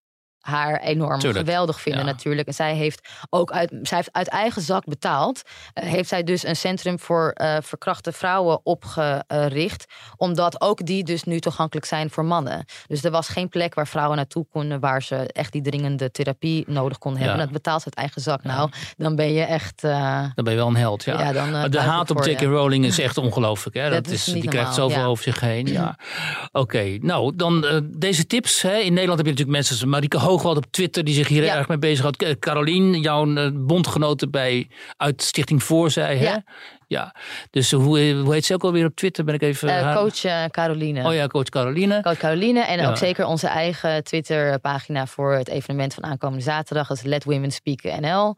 haar 0.46 0.80
enorm 0.80 1.18
Tuurlijk, 1.18 1.46
geweldig 1.46 1.80
vinden 1.80 2.04
ja. 2.04 2.10
natuurlijk. 2.10 2.48
En 2.48 2.54
zij 2.54 2.74
heeft 2.74 3.08
ook 3.30 3.50
uit, 3.52 3.70
zij 3.82 3.96
heeft 3.96 4.12
uit 4.12 4.28
eigen 4.28 4.62
zak 4.62 4.84
betaald. 4.84 5.42
eh, 5.72 5.88
heeft 5.88 6.08
zij 6.08 6.22
dus 6.22 6.44
een 6.44 6.56
centrum 6.56 6.98
voor 6.98 7.30
eh, 7.30 7.56
verkrachte 7.62 8.12
vrouwen 8.12 8.60
opgericht. 8.62 9.84
Omdat 10.16 10.60
ook 10.60 10.86
die 10.86 11.04
dus 11.04 11.22
nu 11.24 11.40
toegankelijk 11.40 11.86
zijn 11.86 12.10
voor 12.10 12.24
mannen. 12.24 12.64
Dus 12.86 13.04
er 13.04 13.10
was 13.10 13.28
geen 13.28 13.48
plek 13.48 13.74
waar 13.74 13.86
vrouwen 13.86 14.16
naartoe 14.16 14.46
konden... 14.50 14.80
waar 14.80 15.02
ze 15.02 15.16
echt 15.32 15.52
die 15.52 15.62
dringende 15.62 16.10
therapie 16.10 16.64
nodig 16.68 16.98
konden 16.98 17.20
hebben. 17.20 17.38
Ja. 17.38 17.44
Dat 17.44 17.52
betaalt 17.54 17.84
uit 17.84 17.94
eigen 17.94 18.20
zak. 18.22 18.42
Nou, 18.42 18.70
dan 18.96 19.16
ben 19.16 19.32
je 19.32 19.42
echt... 19.42 19.84
eh, 19.84 20.20
Dan 20.34 20.44
ben 20.44 20.52
je 20.52 20.58
wel 20.58 20.68
een 20.68 20.76
held, 20.76 21.04
ja. 21.04 21.20
Ja, 21.20 21.32
dan, 21.32 21.70
de 21.70 21.80
haat 21.80 22.10
op 22.10 22.24
J.K. 22.24 22.40
Rowling 22.40 22.84
is 22.84 22.98
echt 23.08 23.18
ongelooflijk. 23.18 23.76
Hè? 23.76 23.90
Dat 23.90 24.04
Dat 24.04 24.12
is 24.12 24.24
die 24.24 24.34
niet 24.34 24.48
krijgt 24.48 24.68
normaal, 24.76 24.88
zoveel 24.90 25.04
over 25.10 25.24
zich 25.24 25.40
heen. 25.40 25.66
Ja. 25.66 25.98
Oké, 26.52 26.98
nou 27.00 27.36
dan 27.36 27.82
deze 27.84 28.26
tips. 28.26 28.62
Hè? 28.62 28.76
In 28.76 28.92
Nederland 28.92 29.16
heb 29.18 29.26
je 29.26 29.32
natuurlijk 29.32 29.56
mensen 29.58 29.76
zoals 29.76 29.92
Marike 29.92 30.18
Hoogwald 30.36 30.56
op 30.66 30.72
Twitter... 30.72 31.04
die 31.04 31.14
zich 31.14 31.28
hier 31.28 31.44
Ja. 31.44 31.56
erg 31.56 31.68
mee 31.68 31.78
bezighoudt. 31.78 32.16
K- 32.16 32.38
Carolien, 32.38 33.00
jouw 33.00 33.34
eh, 33.34 33.50
bondgenote 33.54 34.28
bij, 34.28 34.68
uit 34.96 35.22
Stichting 35.22 35.62
Voorzij. 35.62 36.16
Hè? 36.16 36.24
Ja. 36.24 36.42
ja. 36.86 37.14
Dus 37.50 37.70
hoe, 37.72 38.12
hoe 38.12 38.32
heet 38.32 38.44
ze 38.44 38.54
ook 38.54 38.62
alweer 38.64 38.84
op 38.86 38.94
Twitter? 38.96 39.24
Ben 39.24 39.34
ik 39.34 39.42
even... 39.42 39.68
eh, 39.68 39.96
coach 39.96 40.24
eh, 40.24 40.44
Caroline. 40.44 41.06
Oh 41.08 41.14
ja, 41.14 41.26
coach 41.26 41.48
Caroline. 41.48 42.02
Coach 42.02 42.16
Caroline. 42.18 42.60
En 42.60 42.78
Ja. 42.78 42.88
ook 42.88 42.96
zeker 42.96 43.26
onze 43.26 43.46
eigen 43.46 44.04
Twitter-pagina 44.04 45.06
voor 45.06 45.32
het 45.32 45.48
evenement 45.48 45.94
van 45.94 46.04
aankomende 46.04 46.44
zaterdag. 46.44 46.88
Dat 46.88 46.96
is 46.96 47.02
Let 47.02 47.24
Women 47.24 47.50
Speak 47.50 47.82
NL. 48.00 48.36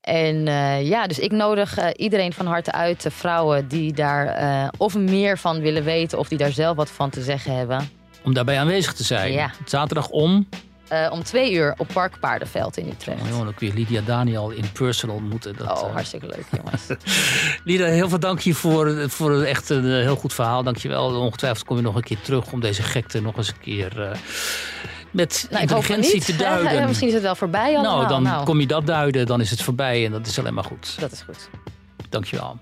En 0.00 0.48
eh, 0.48 0.88
ja, 0.88 1.06
dus 1.06 1.18
ik 1.18 1.32
nodig 1.32 1.76
eh, 1.78 1.86
iedereen 1.96 2.32
van 2.32 2.46
harte 2.46 2.72
uit. 2.72 3.02
de 3.02 3.10
vrouwen 3.10 3.68
die 3.68 3.92
daar 3.92 4.26
eh, 4.26 4.68
of 4.76 4.94
meer 4.96 5.38
van 5.38 5.60
willen 5.60 5.84
weten. 5.84 6.18
Of 6.18 6.28
die 6.28 6.38
daar 6.38 6.52
zelf 6.52 6.76
wat 6.76 6.90
van 6.90 7.10
te 7.10 7.22
zeggen 7.22 7.56
hebben. 7.56 7.88
Om 8.24 8.34
daarbij 8.34 8.58
aanwezig 8.58 8.92
te 8.92 9.04
zijn. 9.04 9.32
Ja. 9.32 9.50
Zaterdag 9.64 10.08
om... 10.08 10.48
Eh, 10.88 11.08
om 11.12 11.22
twee 11.22 11.52
uur 11.52 11.74
op 11.76 11.88
Park 11.92 12.18
Paardenveld 12.20 12.76
in 12.76 12.88
Utrecht. 12.88 13.20
Oh, 13.22 13.28
joh, 13.28 13.38
dan 13.44 13.54
kun 13.54 13.66
je 13.66 13.74
Lydia 13.74 14.00
Daniel 14.00 14.50
in 14.50 14.72
person 14.72 15.10
ontmoeten. 15.10 15.56
Dat, 15.56 15.82
Oh, 15.82 15.88
eh, 15.88 15.92
hartstikke 15.94 16.26
leuk 16.26 16.44
jongens. 16.62 16.82
Lydia, 17.64 17.86
heel 17.86 18.08
veel 18.08 18.18
dank 18.20 18.40
je 18.40 18.54
voor, 18.54 19.10
voor 19.10 19.42
echt 19.42 19.68
een 19.70 19.84
eh, 19.84 19.90
heel 19.90 20.16
goed 20.16 20.32
verhaal. 20.34 20.62
Dank 20.62 20.76
je 20.76 20.88
wel. 20.88 21.20
Ongetwijfeld 21.20 21.66
kom 21.66 21.76
je 21.76 21.82
nog 21.82 21.94
een 21.94 22.02
keer 22.02 22.20
terug 22.20 22.52
om 22.52 22.60
deze 22.60 22.82
gekte 22.82 23.20
nog 23.20 23.36
eens 23.36 23.48
een 23.48 23.60
keer 23.60 24.18
met 25.10 25.46
nou, 25.50 25.62
intelligentie 25.62 26.20
te 26.24 26.36
duiden. 26.36 26.74
Ja, 26.74 26.86
misschien 26.86 27.08
is 27.08 27.14
het 27.14 27.22
wel 27.22 27.34
voorbij 27.36 27.74
allemaal. 27.74 27.96
nou, 27.96 28.08
dan 28.08 28.22
Nou, 28.22 28.44
kom 28.44 28.60
je 28.60 28.66
dat 28.66 28.86
duiden, 28.86 29.26
dan 29.26 29.40
is 29.40 29.50
het 29.50 29.62
voorbij 29.62 30.04
en 30.04 30.10
dat 30.10 30.26
is 30.26 30.38
alleen 30.38 30.54
maar 30.54 30.64
goed. 30.64 31.00
Dat 31.00 31.12
is 31.12 31.22
goed. 31.22 31.48
Dank 32.08 32.24
je 32.24 32.36
wel. 32.36 32.58